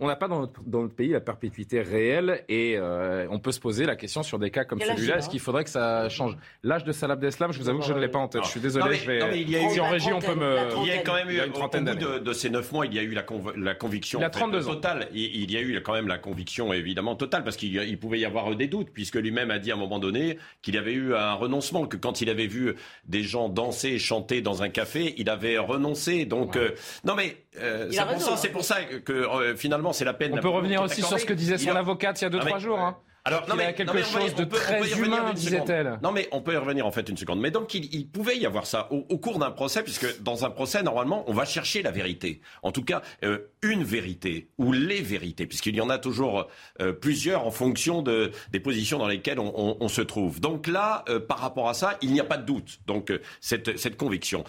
On 0.00 0.06
n'a 0.06 0.16
pas 0.16 0.28
dans 0.28 0.40
notre, 0.40 0.62
dans 0.64 0.80
notre, 0.80 0.94
pays 0.94 1.10
la 1.10 1.20
perpétuité 1.20 1.82
réelle 1.82 2.44
et 2.48 2.76
euh, 2.78 3.26
on 3.30 3.38
peut 3.38 3.52
se 3.52 3.60
poser 3.60 3.84
la 3.84 3.96
question 3.96 4.22
sur 4.22 4.38
des 4.38 4.50
cas 4.50 4.64
comme 4.64 4.80
celui-là, 4.80 5.18
est-ce 5.18 5.28
qu'il 5.28 5.40
faudrait 5.40 5.64
que 5.64 5.70
ça 5.70 6.08
change 6.08 6.38
L'âge 6.62 6.84
de 6.84 6.92
Salah 6.92 7.14
Abdeslam, 7.14 7.52
je 7.52 7.58
vous 7.58 7.68
avoue 7.68 7.80
que 7.80 7.84
je 7.84 7.92
ne 7.92 8.00
l'ai 8.00 8.08
pas 8.08 8.18
en 8.18 8.28
tête. 8.28 8.44
Je 8.44 8.48
suis 8.48 8.60
désolé, 8.60 8.94
je 8.94 9.06
vais... 9.06 9.18
Non, 9.18 9.26
mais 9.28 9.42
il 9.42 9.50
y 9.50 9.56
a 9.56 9.62
eu, 9.62 9.80
en 9.80 9.90
régie, 9.90 10.12
on 10.14 10.20
peut 10.20 10.34
me... 10.34 10.56
Il 10.82 10.88
y 10.88 10.92
a 10.92 11.02
quand 11.02 11.14
même 11.14 11.28
eu, 11.28 11.44
une 11.44 11.52
trentaine 11.52 11.86
au 11.86 11.92
bout 11.92 11.98
de, 11.98 12.18
de, 12.18 12.32
ces 12.32 12.48
neuf 12.48 12.72
mois, 12.72 12.86
il 12.86 12.94
y 12.94 12.98
a 12.98 13.02
eu 13.02 13.12
la, 13.12 13.26
la 13.56 13.74
conviction 13.74 14.20
il 14.22 14.62
totale. 14.62 15.08
Il, 15.12 15.50
y 15.50 15.56
a 15.58 15.60
eu 15.60 15.78
quand 15.82 15.92
même 15.92 16.08
la 16.08 16.18
conviction 16.18 16.72
évidemment 16.72 17.14
totale 17.14 17.44
parce 17.44 17.58
qu'il 17.58 17.98
pouvait 17.98 18.20
y 18.20 18.24
avoir 18.24 18.54
des 18.56 18.68
doutes 18.68 18.88
puisque 18.90 19.16
lui-même 19.16 19.50
a 19.50 19.58
dit 19.58 19.70
à 19.70 19.74
un 19.74 19.78
moment 19.78 19.98
donné 19.98 20.38
qu'il 20.62 20.76
y 20.76 20.78
avait 20.78 20.94
eu 20.94 21.14
un 21.14 21.34
renoncement, 21.34 21.86
que 21.86 21.98
quand 21.98 22.22
il 22.22 22.30
avait 22.30 22.37
vu 22.46 22.76
des 23.06 23.22
gens 23.22 23.48
danser 23.48 23.88
et 23.88 23.98
chanter 23.98 24.40
dans 24.40 24.62
un 24.62 24.68
café, 24.68 25.14
il 25.18 25.28
avait 25.28 25.58
renoncé. 25.58 26.24
Donc, 26.24 26.56
euh, 26.56 26.74
non 27.04 27.14
mais 27.14 27.36
euh, 27.60 27.88
c'est 27.90 28.04
pour, 28.04 28.20
ça, 28.20 28.48
pour 28.48 28.64
ça 28.64 28.82
que 28.82 29.12
euh, 29.12 29.56
finalement 29.56 29.92
c'est 29.92 30.04
la 30.04 30.14
peine. 30.14 30.32
On 30.34 30.40
peut 30.40 30.48
revenir 30.48 30.82
aussi 30.82 31.02
sur 31.02 31.18
ce 31.18 31.26
que 31.26 31.34
disait 31.34 31.58
son 31.58 31.76
avocate 31.76 32.20
il 32.20 32.24
y 32.24 32.26
a 32.26 32.30
2-3 32.30 32.58
jours. 32.58 32.78
Hein. 32.78 32.98
Alors, 33.28 33.46
non, 33.46 33.56
mais, 33.56 33.64
il 33.64 33.66
y 33.66 33.68
a 33.68 33.72
quelque 33.74 34.02
chose 34.02 34.34
de 34.34 34.44
très 34.44 34.98
humain, 34.98 35.32
disait-elle. 35.34 35.98
Non, 36.02 36.12
mais 36.12 36.28
on 36.32 36.40
peut 36.40 36.54
y 36.54 36.56
revenir 36.56 36.86
en 36.86 36.90
fait 36.90 37.06
une 37.10 37.16
seconde. 37.18 37.40
Mais 37.40 37.50
donc, 37.50 37.74
il, 37.74 38.08
pouvait 38.08 38.38
y 38.38 38.46
avoir 38.46 38.64
ça 38.66 38.88
au, 38.90 39.18
cours 39.18 39.38
d'un 39.38 39.50
procès, 39.50 39.82
puisque 39.82 40.22
dans 40.22 40.46
un 40.46 40.50
procès, 40.50 40.82
normalement, 40.82 41.24
on 41.26 41.34
va 41.34 41.44
chercher 41.44 41.82
la 41.82 41.90
vérité. 41.90 42.40
En 42.62 42.72
tout 42.72 42.82
cas, 42.82 43.02
euh, 43.24 43.50
une 43.62 43.82
vérité 43.84 44.50
ou 44.58 44.72
les 44.72 45.00
vérités, 45.00 45.46
puisqu'il 45.46 45.76
y 45.76 45.80
en 45.80 45.90
a 45.90 45.98
toujours 45.98 46.48
euh, 46.80 46.92
plusieurs 46.92 47.46
en 47.46 47.50
fonction 47.50 48.02
de, 48.02 48.30
des 48.52 48.60
positions 48.60 48.98
dans 48.98 49.08
lesquelles 49.08 49.38
on, 49.38 49.76
on, 49.80 49.88
se 49.88 50.02
trouve. 50.02 50.40
Donc 50.40 50.66
là, 50.66 51.04
euh, 51.08 51.20
par 51.20 51.38
rapport 51.38 51.68
à 51.68 51.74
ça, 51.74 51.98
il 52.02 52.12
n'y 52.12 52.20
a 52.20 52.24
pas 52.24 52.36
de 52.36 52.44
doute. 52.44 52.80
Donc, 52.86 53.12
cette, 53.40 53.78
cette 53.78 53.96
conviction. 53.96 54.44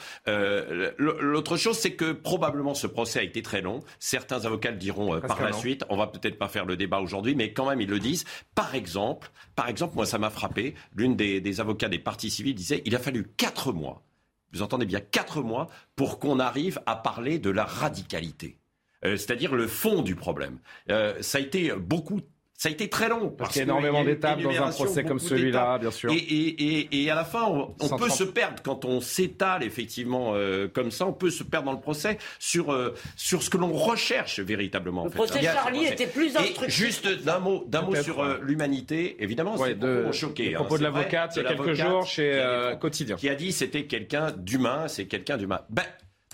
L'autre 0.97 1.57
chose, 1.57 1.77
c'est 1.77 1.93
que 1.93 2.11
probablement 2.11 2.73
ce 2.73 2.87
procès 2.87 3.19
a 3.19 3.23
été 3.23 3.41
très 3.41 3.61
long. 3.61 3.79
Certains 3.99 4.45
avocats 4.45 4.71
le 4.71 4.77
diront 4.77 5.19
par 5.21 5.41
la 5.41 5.53
suite. 5.53 5.83
On 5.89 5.97
va 5.97 6.07
peut-être 6.07 6.37
pas 6.37 6.47
faire 6.47 6.65
le 6.65 6.77
débat 6.77 6.99
aujourd'hui, 6.99 7.35
mais 7.35 7.53
quand 7.53 7.67
même, 7.69 7.81
ils 7.81 7.89
le 7.89 7.99
disent. 7.99 8.25
Par 8.55 8.75
exemple, 8.75 9.31
par 9.55 9.69
exemple, 9.69 9.95
moi, 9.95 10.05
ça 10.05 10.17
m'a 10.17 10.29
frappé. 10.29 10.75
L'une 10.95 11.15
des, 11.15 11.59
avocats 11.59 11.89
des 11.89 11.99
partis 11.99 12.29
civils 12.29 12.55
disait 12.55 12.81
il 12.85 12.95
a 12.95 12.99
fallu 12.99 13.27
quatre 13.37 13.73
mois. 13.73 14.03
Vous 14.51 14.61
entendez 14.61 14.85
bien 14.85 14.99
quatre 14.99 15.41
mois 15.41 15.67
pour 15.95 16.19
qu'on 16.19 16.39
arrive 16.39 16.81
à 16.85 16.95
parler 16.95 17.39
de 17.39 17.49
la 17.49 17.65
radicalité, 17.65 18.58
euh, 19.05 19.17
c'est-à-dire 19.17 19.55
le 19.55 19.67
fond 19.67 20.01
du 20.01 20.15
problème. 20.15 20.59
Euh, 20.89 21.15
ça 21.21 21.37
a 21.37 21.41
été 21.41 21.71
beaucoup 21.73 22.21
ça 22.59 22.67
a 22.67 22.73
été 22.73 22.89
très 22.89 23.07
long. 23.07 23.29
Parce, 23.29 23.53
qu'il 23.53 23.59
y 23.59 23.61
a 23.61 23.63
énormément 23.63 24.03
d'étapes 24.03 24.41
dans 24.41 24.51
un 24.51 24.69
procès 24.71 25.05
comme 25.05 25.19
celui-là, 25.19 25.77
bien 25.77 25.91
sûr. 25.91 26.11
Et, 26.11 26.17
et, 26.17 27.03
et, 27.03 27.09
à 27.09 27.15
la 27.15 27.23
fin, 27.23 27.45
on, 27.45 27.97
peut 27.97 28.09
se 28.09 28.25
perdre 28.25 28.61
quand 28.61 28.83
on 28.83 28.99
s'étale 28.99 29.63
effectivement 29.63 30.33
euh, 30.33 30.67
comme 30.67 30.91
ça. 30.91 31.05
On 31.05 31.13
peut 31.13 31.29
se 31.29 31.43
perdre 31.43 31.67
dans 31.67 31.71
le 31.71 31.79
procès 31.79 32.17
sur 32.37 32.73
euh, 32.73 32.93
sur 33.15 33.43
ce 33.43 33.49
que 33.49 33.55
l'on 33.55 33.71
recherche 33.71 34.41
véritablement. 34.41 35.05
Le 35.05 35.09
procès 35.09 35.41
Charlie 35.41 35.85
était 35.85 36.05
plus 36.05 36.35
instructif. 36.35 36.67
Juste 36.67 37.07
d'un 37.23 37.39
mot 37.39 37.63
d'un 37.65 37.81
mot 37.81 37.95
sur 37.95 38.21
euh, 38.21 38.39
l'humanité. 38.43 39.15
Évidemment, 39.23 39.55
c'est 39.55 39.79
de, 39.79 40.11
choqué. 40.11 40.49
Le 40.49 40.55
propos 40.55 40.75
hein, 40.75 40.79
de 40.79 40.83
l'avocate 40.83 41.37
il 41.37 41.43
y 41.43 41.45
a 41.45 41.53
quelques 41.53 41.73
jours 41.75 42.05
chez 42.05 42.75
Quotidien, 42.81 43.15
qui 43.15 43.29
a 43.29 43.35
dit 43.35 43.53
c'était 43.53 43.85
quelqu'un 43.85 44.31
d'humain, 44.31 44.89
c'est 44.89 45.05
quelqu'un 45.05 45.37
d'humain. 45.37 45.61
Ben 45.69 45.83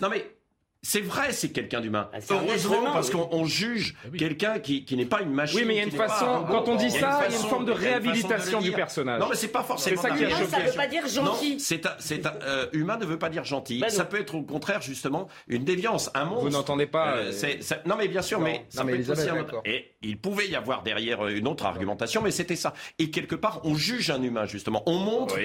non 0.02 0.08
mais 0.10 0.35
C'est 0.82 1.00
vrai, 1.00 1.32
c'est 1.32 1.48
quelqu'un 1.48 1.80
d'humain. 1.80 2.08
Ah, 2.12 2.18
Heureusement, 2.30 2.92
parce 2.92 3.10
qu'on 3.10 3.44
juge 3.44 3.96
ah 4.04 4.08
quelqu'un 4.16 4.60
qui, 4.60 4.84
qui 4.84 4.96
n'est 4.96 5.04
pas 5.04 5.20
une 5.20 5.32
machine. 5.32 5.58
Oui, 5.58 5.64
mais 5.66 5.74
il 5.74 5.76
y 5.78 5.80
a 5.80 5.84
une 5.84 5.90
façon, 5.90 6.44
quand 6.48 6.68
on 6.68 6.76
dit 6.76 6.90
ça, 6.90 7.24
il 7.26 7.32
y 7.32 7.36
a 7.36 7.40
une, 7.40 7.48
forme 7.48 7.64
de 7.64 7.72
réhabilitation 7.72 8.60
du 8.60 8.70
personnage. 8.70 9.20
Non, 9.20 9.26
mais 9.28 9.34
c'est 9.36 9.48
pas 9.48 9.64
forcément 9.64 10.00
ça 10.00 10.10
qui 10.10 10.22
est 10.22 10.30
Ça 10.30 10.60
veut 10.60 10.72
pas 10.76 10.86
dire 10.86 11.08
gentil. 11.08 11.58
c'est 11.58 11.86
c'est 11.98 12.24
euh, 12.26 12.66
humain 12.72 12.98
ne 12.98 13.04
veut 13.04 13.18
pas 13.18 13.28
dire 13.28 13.44
gentil. 13.44 13.80
Bah 13.80 13.88
ça 13.88 14.04
peut 14.04 14.20
être 14.20 14.34
au 14.34 14.42
contraire, 14.42 14.80
justement, 14.80 15.28
une 15.48 15.64
déviance, 15.64 16.10
un 16.14 16.24
monstre. 16.24 16.44
Vous 16.44 16.50
n'entendez 16.50 16.86
pas. 16.86 17.16
Euh, 17.16 17.32
euh, 17.42 17.76
non, 17.86 17.96
mais 17.98 18.08
bien 18.08 18.22
sûr, 18.22 18.40
mais 18.40 18.64
ça 18.68 18.84
peut 18.84 18.94
être 18.94 19.10
aussi 19.10 19.28
un... 19.28 19.44
Et 19.64 19.96
il 20.02 20.18
pouvait 20.18 20.48
y 20.48 20.54
avoir 20.54 20.82
derrière 20.82 21.26
une 21.26 21.48
autre 21.48 21.66
argumentation, 21.66 22.22
mais 22.22 22.30
c'était 22.30 22.56
ça. 22.56 22.74
Et 22.98 23.10
quelque 23.10 23.34
part, 23.34 23.60
on 23.64 23.74
juge 23.74 24.10
un 24.10 24.22
humain, 24.22 24.46
justement. 24.46 24.82
On 24.86 24.98
montre 24.98 25.36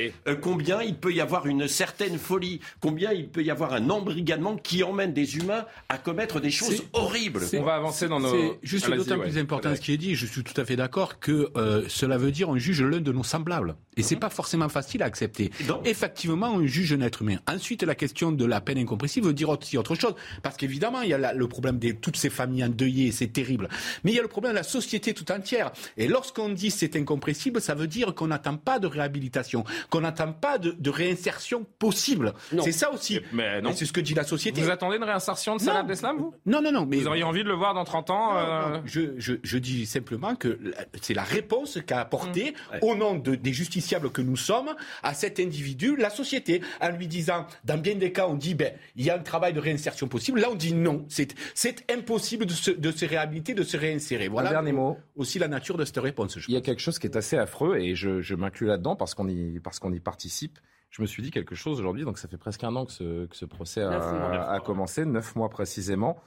combien 0.41 0.81
il 0.83 0.95
peut 0.95 1.13
y 1.13 1.21
avoir 1.21 1.47
une 1.47 1.67
certaine 1.67 2.19
folie, 2.19 2.59
combien 2.79 3.11
il 3.11 3.29
peut 3.29 3.43
y 3.43 3.49
avoir 3.49 3.73
un 3.73 3.89
embrigadement 3.89 4.55
qui 4.55 4.83
emmène 4.83 5.13
des 5.13 5.30
humains 5.35 5.65
à 5.89 5.97
commettre 5.97 6.39
des 6.39 6.51
choses 6.51 6.83
horribles. 6.93 7.41
On 7.53 7.63
va 7.63 7.75
avancer 7.75 8.07
dans 8.07 8.19
nos. 8.19 8.29
C'est 8.29 8.59
juste 8.63 8.89
d'autant 8.89 9.19
plus 9.19 9.37
important 9.37 9.75
ce 9.75 9.81
qui 9.81 9.93
est 9.93 9.97
dit. 9.97 10.15
Je 10.15 10.25
suis 10.25 10.43
tout 10.43 10.59
à 10.59 10.65
fait 10.65 10.75
d'accord 10.75 11.19
que 11.19 11.51
euh, 11.55 11.83
cela 11.87 12.17
veut 12.17 12.31
dire 12.31 12.49
on 12.49 12.57
juge 12.57 12.81
l'un 12.81 13.01
de 13.01 13.11
nos 13.11 13.23
semblables. 13.23 13.75
Et 13.97 14.03
c'est 14.03 14.15
mhm. 14.15 14.21
pas 14.21 14.29
forcément 14.29 14.69
facile 14.69 15.03
à 15.03 15.05
accepter. 15.05 15.51
Effectivement, 15.83 16.51
on 16.53 16.65
juge 16.65 16.93
un 16.93 17.01
être 17.01 17.21
humain. 17.21 17.37
Ensuite, 17.47 17.83
la 17.83 17.95
question 17.95 18.31
de 18.31 18.45
la 18.45 18.61
peine 18.61 18.77
incompressible 18.77 19.27
veut 19.27 19.33
dire 19.33 19.49
aussi 19.49 19.77
autre 19.77 19.95
chose. 19.95 20.15
Parce 20.43 20.55
qu'évidemment, 20.55 21.01
il 21.01 21.09
y 21.09 21.13
a 21.13 21.33
le 21.33 21.47
problème 21.47 21.77
de 21.77 21.91
toutes 21.91 22.15
ces 22.15 22.29
familles 22.29 22.63
endeuillées, 22.63 23.11
c'est 23.11 23.27
terrible. 23.27 23.67
Mais 24.03 24.11
il 24.11 24.15
y 24.15 24.19
a 24.19 24.21
le 24.21 24.29
problème 24.29 24.53
de 24.53 24.57
la 24.57 24.63
société 24.63 25.13
tout 25.13 25.29
entière. 25.31 25.71
Et 25.97 26.07
lorsqu'on 26.07 26.49
dit 26.49 26.71
c'est 26.71 26.95
incompressible, 26.95 27.59
ça 27.59 27.75
veut 27.75 27.87
dire 27.87 28.15
qu'on 28.15 28.27
n'attend 28.27 28.55
pas 28.55 28.79
de 28.79 28.87
réhabilitation, 28.87 29.65
qu'on 29.89 30.01
n'attend 30.01 30.31
pas 30.31 30.57
de, 30.57 30.89
réinsertion 30.89 31.65
possible. 31.79 32.33
C'est 32.61 32.71
ça 32.71 32.91
aussi. 32.91 33.19
Mais 33.31 33.61
non. 33.61 33.71
C'est 33.73 33.85
ce 33.85 33.93
que 33.93 34.01
dit 34.01 34.13
la 34.13 34.23
société. 34.23 34.61
Vous 34.61 34.69
attendez 34.69 34.97
une 34.97 35.03
réinsertion 35.03 35.55
de 35.55 35.61
Salah 35.61 35.79
Abdeslam, 35.79 36.17
vous? 36.17 36.33
Non, 36.45 36.61
non, 36.61 36.71
non. 36.71 36.85
Mais... 36.85 36.97
Vous 36.97 37.07
auriez 37.07 37.23
envie 37.23 37.43
de 37.43 37.47
le 37.47 37.55
voir 37.55 37.73
dans 37.73 37.85
30 37.85 38.09
ans 38.09 38.37
euh 38.37 38.79
je, 38.85 39.13
je, 39.17 39.33
je, 39.41 39.57
dis 39.57 39.85
simplement 39.85 40.35
que 40.35 40.59
c'est 41.01 41.13
la 41.13 41.23
réponse 41.23 41.79
qu'a 41.85 41.99
apportée 41.99 42.53
mmh. 42.53 42.77
au 42.85 42.95
nom 42.95 43.15
de, 43.15 43.35
des 43.35 43.53
justiciables 43.81 44.11
que 44.11 44.21
nous 44.21 44.37
sommes 44.37 44.75
à 45.01 45.13
cet 45.13 45.39
individu, 45.39 45.95
la 45.95 46.09
société, 46.09 46.61
en 46.79 46.91
lui 46.91 47.07
disant, 47.07 47.47
dans 47.65 47.79
bien 47.79 47.95
des 47.95 48.11
cas, 48.11 48.27
on 48.27 48.35
dit, 48.35 48.53
ben, 48.53 48.73
il 48.95 49.03
y 49.03 49.09
a 49.09 49.15
un 49.15 49.23
travail 49.23 49.53
de 49.53 49.59
réinsertion 49.59 50.07
possible. 50.07 50.39
Là, 50.39 50.49
on 50.51 50.55
dit 50.55 50.73
non. 50.73 51.05
C'est 51.09 51.91
impossible 51.91 52.45
de 52.45 52.53
se, 52.53 52.71
de 52.71 52.91
se 52.91 53.05
réhabiliter, 53.05 53.53
de 53.53 53.63
se 53.63 53.77
réinsérer. 53.77 54.27
Voilà 54.27 54.49
un 54.49 54.53
dernier 54.53 54.71
mot. 54.71 54.97
aussi 55.15 55.39
la 55.39 55.47
nature 55.47 55.77
de 55.77 55.85
cette 55.85 55.97
réponse. 55.97 56.37
il 56.47 56.53
y 56.53 56.57
a 56.57 56.61
quelque 56.61 56.79
chose 56.79 56.99
qui 56.99 57.07
est 57.07 57.17
assez 57.17 57.37
affreux 57.37 57.77
et 57.77 57.95
je, 57.95 58.21
je 58.21 58.35
m'inclus 58.35 58.67
là-dedans 58.67 58.95
parce 58.95 59.15
qu'on 59.15 59.27
y, 59.27 59.59
parce 59.59 59.79
qu'on 59.79 59.91
y 59.91 59.99
participe 59.99 60.59
je 60.91 61.01
me 61.01 61.07
suis 61.07 61.23
dit 61.23 61.31
quelque 61.31 61.55
chose 61.55 61.79
aujourd'hui, 61.79 62.03
donc 62.03 62.17
ça 62.17 62.27
fait 62.27 62.37
presque 62.37 62.65
un 62.65 62.75
an 62.75 62.85
que 62.85 62.91
ce, 62.91 63.25
que 63.25 63.35
ce 63.35 63.45
procès 63.45 63.81
a, 63.81 64.51
a, 64.51 64.59
commencé, 64.59 65.05
neuf 65.05 65.37
mois 65.37 65.49
précisément. 65.49 66.17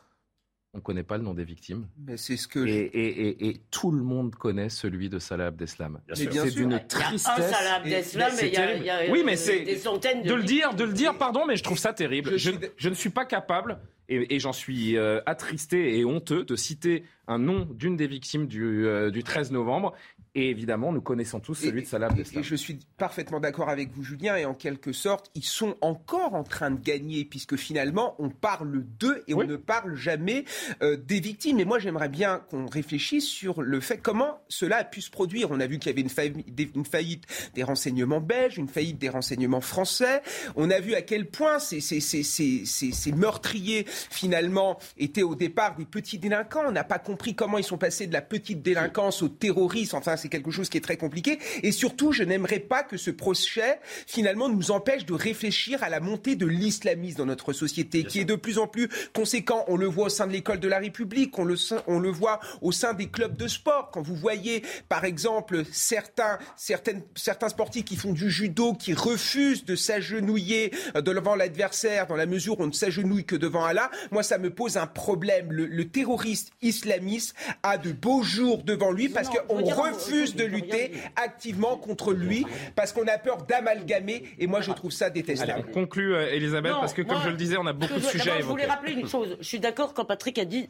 On 0.74 0.78
ne 0.78 0.82
connaît 0.82 1.04
pas 1.04 1.16
le 1.16 1.22
nom 1.22 1.34
des 1.34 1.44
victimes. 1.44 1.86
Mais 2.06 2.16
c'est 2.16 2.36
ce 2.36 2.48
que 2.48 2.66
et, 2.66 2.82
et, 2.82 3.48
et, 3.48 3.60
tout 3.70 3.92
le 3.92 4.02
monde 4.02 4.34
connaît 4.34 4.68
celui 4.68 5.08
de 5.08 5.20
Salah 5.20 5.46
Abdeslam. 5.46 6.00
C'est 6.12 6.26
d'une 6.52 6.80
tristesse. 6.88 7.28
Il 7.36 7.40
y 7.40 7.44
a 7.44 7.46
un 7.46 7.52
Salah 7.52 7.74
Abdeslam, 7.76 8.32
mais 8.36 8.48
il 8.48 8.84
y 8.84 8.90
a, 8.90 9.10
oui, 9.10 9.22
mais 9.24 9.36
c'est 9.36 9.60
des 9.60 9.76
centaines 9.76 10.22
de, 10.22 10.28
de 10.28 10.34
le 10.34 10.42
dire, 10.42 10.74
de 10.74 10.82
le 10.82 10.92
dire, 10.92 11.16
pardon, 11.16 11.46
mais 11.46 11.56
je 11.56 11.62
trouve 11.62 11.78
ça 11.78 11.92
terrible. 11.92 12.36
Je, 12.38 12.50
je 12.76 12.88
ne 12.88 12.94
suis 12.94 13.10
pas 13.10 13.24
capable 13.24 13.78
et, 14.08 14.38
j'en 14.38 14.52
suis 14.52 14.96
euh, 14.96 15.20
attristé 15.26 15.98
et 15.98 16.04
honteux 16.04 16.44
de 16.44 16.56
citer 16.56 17.04
un 17.26 17.38
nom 17.38 17.66
d'une 17.70 17.96
des 17.96 18.06
victimes 18.06 18.46
du, 18.46 18.86
euh, 18.86 19.10
du 19.10 19.22
13 19.22 19.52
novembre 19.52 19.94
et 20.36 20.50
évidemment, 20.50 20.92
nous 20.92 21.00
connaissons 21.00 21.38
tous 21.38 21.54
celui 21.54 21.82
de 21.82 21.86
Salah 21.86 22.06
Abdeslam. 22.06 22.40
Et 22.40 22.44
je 22.44 22.56
suis 22.56 22.80
parfaitement 22.98 23.38
d'accord 23.38 23.68
avec 23.68 23.92
vous, 23.92 24.02
Julien. 24.02 24.36
Et 24.36 24.44
en 24.44 24.54
quelque 24.54 24.92
sorte, 24.92 25.30
ils 25.36 25.44
sont 25.44 25.76
encore 25.80 26.34
en 26.34 26.42
train 26.42 26.72
de 26.72 26.80
gagner, 26.80 27.24
puisque 27.24 27.54
finalement, 27.54 28.16
on 28.18 28.30
parle 28.30 28.84
d'eux 28.98 29.22
et 29.28 29.34
on 29.34 29.44
ne 29.44 29.54
parle 29.54 29.94
jamais 29.94 30.44
euh, 30.82 30.96
des 30.96 31.20
victimes. 31.20 31.60
Et 31.60 31.64
moi, 31.64 31.78
j'aimerais 31.78 32.08
bien 32.08 32.40
qu'on 32.50 32.66
réfléchisse 32.66 33.26
sur 33.26 33.62
le 33.62 33.78
fait 33.78 33.98
comment 33.98 34.40
cela 34.48 34.78
a 34.78 34.84
pu 34.84 35.02
se 35.02 35.10
produire. 35.10 35.52
On 35.52 35.60
a 35.60 35.68
vu 35.68 35.78
qu'il 35.78 35.90
y 35.90 35.92
avait 35.92 36.00
une 36.00 36.08
faillite, 36.08 36.44
une 36.74 36.84
faillite, 36.84 37.26
des 37.54 37.62
renseignements 37.62 38.20
belges, 38.20 38.58
une 38.58 38.66
faillite 38.66 38.98
des 38.98 39.10
renseignements 39.10 39.60
français. 39.60 40.20
On 40.56 40.68
a 40.70 40.80
vu 40.80 40.94
à 40.94 41.02
quel 41.02 41.26
point 41.28 41.60
ces, 41.60 41.80
ces, 41.80 42.00
ces, 42.00 42.64
ces 42.64 43.12
meurtriers, 43.12 43.84
finalement, 43.86 44.78
étaient 44.98 45.22
au 45.22 45.36
départ 45.36 45.76
des 45.76 45.84
petits 45.84 46.18
délinquants. 46.18 46.64
On 46.66 46.72
n'a 46.72 46.82
pas 46.82 46.98
compris 46.98 47.36
comment 47.36 47.58
ils 47.58 47.64
sont 47.64 47.78
passés 47.78 48.08
de 48.08 48.12
la 48.12 48.22
petite 48.22 48.62
délinquance 48.62 49.22
au 49.22 49.28
terrorisme. 49.28 49.96
Enfin, 49.96 50.16
c'est 50.24 50.30
quelque 50.30 50.50
chose 50.50 50.70
qui 50.70 50.78
est 50.78 50.80
très 50.80 50.96
compliqué. 50.96 51.38
Et 51.62 51.70
surtout, 51.70 52.10
je 52.10 52.22
n'aimerais 52.22 52.58
pas 52.58 52.82
que 52.82 52.96
ce 52.96 53.10
procès, 53.10 53.78
finalement, 54.06 54.48
nous 54.48 54.70
empêche 54.70 55.04
de 55.04 55.12
réfléchir 55.12 55.82
à 55.82 55.90
la 55.90 56.00
montée 56.00 56.34
de 56.34 56.46
l'islamisme 56.46 57.18
dans 57.18 57.26
notre 57.26 57.52
société, 57.52 58.04
qui 58.04 58.20
est 58.20 58.24
de 58.24 58.34
plus 58.34 58.56
en 58.56 58.66
plus 58.66 58.88
conséquent. 59.12 59.66
On 59.68 59.76
le 59.76 59.84
voit 59.84 60.06
au 60.06 60.08
sein 60.08 60.26
de 60.26 60.32
l'école 60.32 60.60
de 60.60 60.68
la 60.68 60.78
République, 60.78 61.38
on 61.38 61.44
le, 61.44 61.56
on 61.86 61.98
le 61.98 62.08
voit 62.08 62.40
au 62.62 62.72
sein 62.72 62.94
des 62.94 63.08
clubs 63.08 63.36
de 63.36 63.46
sport. 63.48 63.90
Quand 63.92 64.00
vous 64.00 64.16
voyez, 64.16 64.62
par 64.88 65.04
exemple, 65.04 65.64
certains, 65.70 66.38
certaines, 66.56 67.02
certains 67.16 67.50
sportifs 67.50 67.84
qui 67.84 67.96
font 67.96 68.14
du 68.14 68.30
judo, 68.30 68.72
qui 68.72 68.94
refusent 68.94 69.66
de 69.66 69.76
s'agenouiller 69.76 70.72
euh, 70.96 71.02
devant 71.02 71.34
l'adversaire, 71.34 72.06
dans 72.06 72.16
la 72.16 72.24
mesure 72.24 72.58
où 72.60 72.62
on 72.62 72.68
ne 72.68 72.72
s'agenouille 72.72 73.26
que 73.26 73.36
devant 73.36 73.64
Allah, 73.66 73.90
moi, 74.10 74.22
ça 74.22 74.38
me 74.38 74.48
pose 74.48 74.78
un 74.78 74.86
problème. 74.86 75.52
Le, 75.52 75.66
le 75.66 75.84
terroriste 75.86 76.52
islamiste 76.62 77.34
a 77.62 77.76
de 77.76 77.92
beaux 77.92 78.22
jours 78.22 78.62
devant 78.62 78.90
lui 78.90 79.10
parce 79.10 79.28
qu'on 79.28 79.62
refuse 79.62 80.13
de 80.14 80.44
lutter 80.44 80.92
activement 81.16 81.76
contre 81.76 82.12
lui 82.12 82.46
parce 82.76 82.92
qu'on 82.92 83.06
a 83.06 83.18
peur 83.18 83.38
d'amalgamer 83.38 84.24
et 84.38 84.46
moi 84.46 84.60
je 84.60 84.70
trouve 84.72 84.92
ça 84.92 85.10
détestable. 85.10 85.52
Allez, 85.52 85.64
on 85.68 85.72
conclut 85.72 86.14
euh, 86.14 86.32
Elisabeth 86.32 86.72
parce 86.72 86.94
que 86.94 87.02
comme 87.02 87.20
je 87.22 87.28
le 87.28 87.36
disais 87.36 87.56
on 87.56 87.66
a 87.66 87.72
beaucoup 87.72 87.94
de 87.94 88.00
sujets 88.00 88.30
à 88.30 88.38
évoquer. 88.38 88.42
Je 88.42 88.48
voulais 88.48 88.66
rappeler 88.66 88.92
une 88.92 89.08
chose, 89.08 89.36
je 89.40 89.46
suis 89.46 89.60
d'accord 89.60 89.94
quand 89.94 90.04
Patrick 90.04 90.38
a 90.38 90.44
dit 90.44 90.68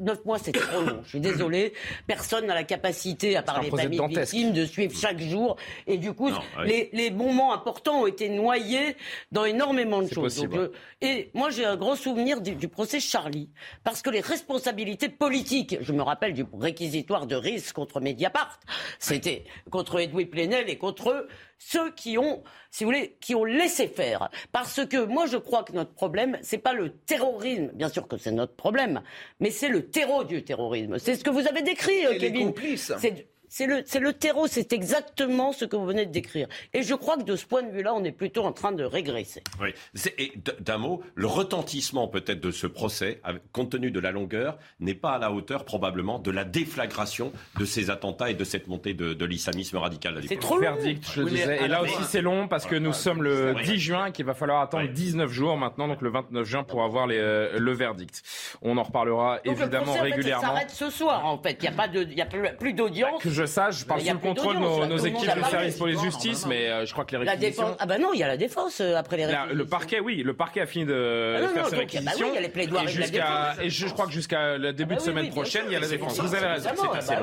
9 0.00 0.24
mois 0.24 0.38
c'est 0.38 0.52
trop 0.52 0.80
long. 0.80 1.00
Je 1.04 1.10
suis 1.10 1.20
désolé, 1.20 1.72
personne 2.06 2.46
n'a 2.46 2.54
la 2.54 2.64
capacité 2.64 3.36
à 3.36 3.42
part 3.42 3.62
les 3.62 3.70
familles 3.70 4.00
victimes 4.08 4.52
de 4.52 4.64
suivre 4.64 4.96
chaque 4.98 5.20
jour 5.20 5.56
et 5.86 5.98
du 5.98 6.12
coup 6.12 6.30
les, 6.64 6.90
les, 6.92 7.10
moments 7.10 7.54
importants 7.54 8.02
ont 8.02 8.06
été 8.06 8.28
noyés 8.28 8.96
dans 9.32 9.44
énormément 9.44 10.02
de 10.02 10.12
choses. 10.12 10.36
Donc, 10.36 10.70
et 11.00 11.30
moi 11.34 11.50
j'ai 11.50 11.64
un 11.64 11.76
grand 11.76 11.96
souvenir 11.96 12.40
du, 12.40 12.54
du 12.54 12.68
procès 12.68 13.00
Charlie 13.00 13.50
parce 13.84 14.02
que 14.02 14.10
les 14.10 14.20
responsabilités 14.20 15.08
politiques, 15.08 15.76
je 15.80 15.92
me 15.92 16.02
rappelle 16.02 16.32
du 16.32 16.44
réquisitoire 16.58 17.26
de 17.26 17.36
risque 17.36 17.74
contre 17.74 18.00
Mediapart, 18.00 18.58
c'était 18.98 19.44
contre 19.70 20.00
Edwin 20.00 20.28
Plenel 20.28 20.68
et 20.68 20.76
contre 20.76 21.26
ceux 21.58 21.90
qui 21.92 22.18
ont, 22.18 22.42
si 22.70 22.84
vous 22.84 22.90
voulez, 22.90 23.16
qui 23.20 23.34
ont 23.34 23.44
laissé 23.44 23.88
faire. 23.88 24.28
Parce 24.52 24.84
que 24.86 25.04
moi, 25.04 25.26
je 25.26 25.36
crois 25.36 25.62
que 25.62 25.72
notre 25.72 25.92
problème, 25.92 26.38
c'est 26.42 26.58
pas 26.58 26.72
le 26.72 26.90
terrorisme. 26.90 27.70
Bien 27.74 27.88
sûr 27.88 28.06
que 28.08 28.16
c'est 28.16 28.32
notre 28.32 28.54
problème, 28.54 29.02
mais 29.40 29.50
c'est 29.50 29.68
le 29.68 29.88
terreau 29.88 30.24
du 30.24 30.44
terrorisme. 30.44 30.98
C'est 30.98 31.14
ce 31.14 31.24
que 31.24 31.30
vous 31.30 31.46
avez 31.46 31.62
décrit, 31.62 32.02
Kevin. 32.18 32.52
C'est 32.76 33.26
le, 33.66 33.82
c'est 33.86 34.00
le 34.00 34.12
terreau, 34.12 34.46
c'est 34.46 34.72
exactement 34.72 35.52
ce 35.52 35.64
que 35.64 35.76
vous 35.76 35.86
venez 35.86 36.06
de 36.06 36.12
décrire. 36.12 36.48
Et 36.74 36.82
je 36.82 36.94
crois 36.94 37.16
que 37.16 37.22
de 37.22 37.36
ce 37.36 37.46
point 37.46 37.62
de 37.62 37.70
vue-là, 37.70 37.94
on 37.94 38.04
est 38.04 38.12
plutôt 38.12 38.44
en 38.44 38.52
train 38.52 38.72
de 38.72 38.84
régresser. 38.84 39.42
Oui. 39.60 39.70
Et 40.18 40.32
d'un 40.60 40.78
mot, 40.78 41.02
le 41.14 41.26
retentissement 41.26 42.08
peut-être 42.08 42.40
de 42.40 42.50
ce 42.50 42.66
procès, 42.66 43.20
compte 43.52 43.70
tenu 43.70 43.90
de 43.90 44.00
la 44.00 44.10
longueur, 44.10 44.58
n'est 44.80 44.94
pas 44.94 45.12
à 45.12 45.18
la 45.18 45.32
hauteur 45.32 45.64
probablement 45.64 46.18
de 46.18 46.30
la 46.30 46.44
déflagration 46.44 47.32
de 47.58 47.64
ces 47.64 47.90
attentats 47.90 48.30
et 48.30 48.34
de 48.34 48.44
cette 48.44 48.68
montée 48.68 48.94
de, 48.94 49.24
l'islamisme 49.24 49.76
radical. 49.76 50.20
C'est 50.26 50.38
trop 50.38 50.56
long. 50.56 50.62
Verdict, 50.62 51.10
je 51.12 51.22
disais. 51.22 51.64
Et 51.64 51.68
là 51.68 51.82
aussi, 51.82 52.04
c'est 52.04 52.22
long 52.22 52.48
parce 52.48 52.66
que 52.66 52.76
nous 52.76 52.92
sommes 52.92 53.22
le 53.22 53.54
10 53.64 53.78
juin, 53.78 54.10
qu'il 54.10 54.24
va 54.24 54.34
falloir 54.34 54.60
attendre 54.60 54.88
19 54.88 55.30
jours 55.30 55.56
maintenant, 55.56 55.88
donc 55.88 56.02
le 56.02 56.10
29 56.10 56.46
juin 56.46 56.64
pour 56.64 56.82
avoir 56.82 57.06
les, 57.06 57.18
euh, 57.18 57.58
le 57.58 57.72
verdict. 57.72 58.22
On 58.62 58.78
en 58.78 58.82
reparlera 58.82 59.40
évidemment 59.44 59.92
régulièrement. 59.94 60.42
ça 60.42 60.48
s'arrête 60.48 60.70
ce 60.70 60.90
soir, 60.90 61.26
en 61.26 61.38
fait. 61.38 61.56
Il 61.60 61.62
n'y 61.62 61.68
a 61.68 61.76
pas 61.76 61.88
de, 61.88 62.02
il 62.02 62.16
y 62.16 62.22
a 62.22 62.26
plus 62.26 62.72
d'audience 62.72 63.22
ça, 63.35 63.35
je 63.44 63.84
parle 63.84 64.00
sous 64.00 64.12
le 64.12 64.18
contrôle 64.18 64.56
de 64.56 64.86
nos, 64.86 64.98
équipes 64.98 65.36
de 65.36 65.44
service 65.44 65.76
pour 65.76 65.86
les 65.86 65.96
justice, 65.96 66.46
mais 66.46 66.68
euh, 66.68 66.86
je 66.86 66.92
crois 66.92 67.04
que 67.04 67.16
les 67.16 67.28
réquisitions... 67.28 67.76
Ah 67.78 67.86
bah 67.86 67.98
non, 67.98 68.10
il 68.12 68.20
y 68.20 68.22
a 68.22 68.28
la 68.28 68.36
défense 68.36 68.80
euh, 68.80 68.96
après 68.96 69.16
les 69.16 69.26
réquisitions. 69.26 69.54
le 69.54 69.66
parquet, 69.66 70.00
oui, 70.00 70.22
le 70.22 70.34
parquet 70.34 70.60
a 70.60 70.66
fini 70.66 70.84
de 70.86 71.36
ah 71.36 71.48
faire 71.48 71.66
ses 71.66 71.76
réquisitions. 71.76 72.34
et, 72.34 73.70
je 73.70 73.86
crois 73.88 74.06
que 74.06 74.12
jusqu'à 74.12 74.58
le 74.58 74.72
début 74.72 74.94
ah 74.94 74.96
de 74.96 75.00
bah 75.00 75.06
semaine 75.06 75.30
prochaine, 75.30 75.64
il 75.66 75.72
y 75.72 75.76
a 75.76 75.80
la 75.80 75.88
défense. 75.88 76.18
Vous 76.18 76.34
avez 76.34 76.46
raison. 76.46 76.70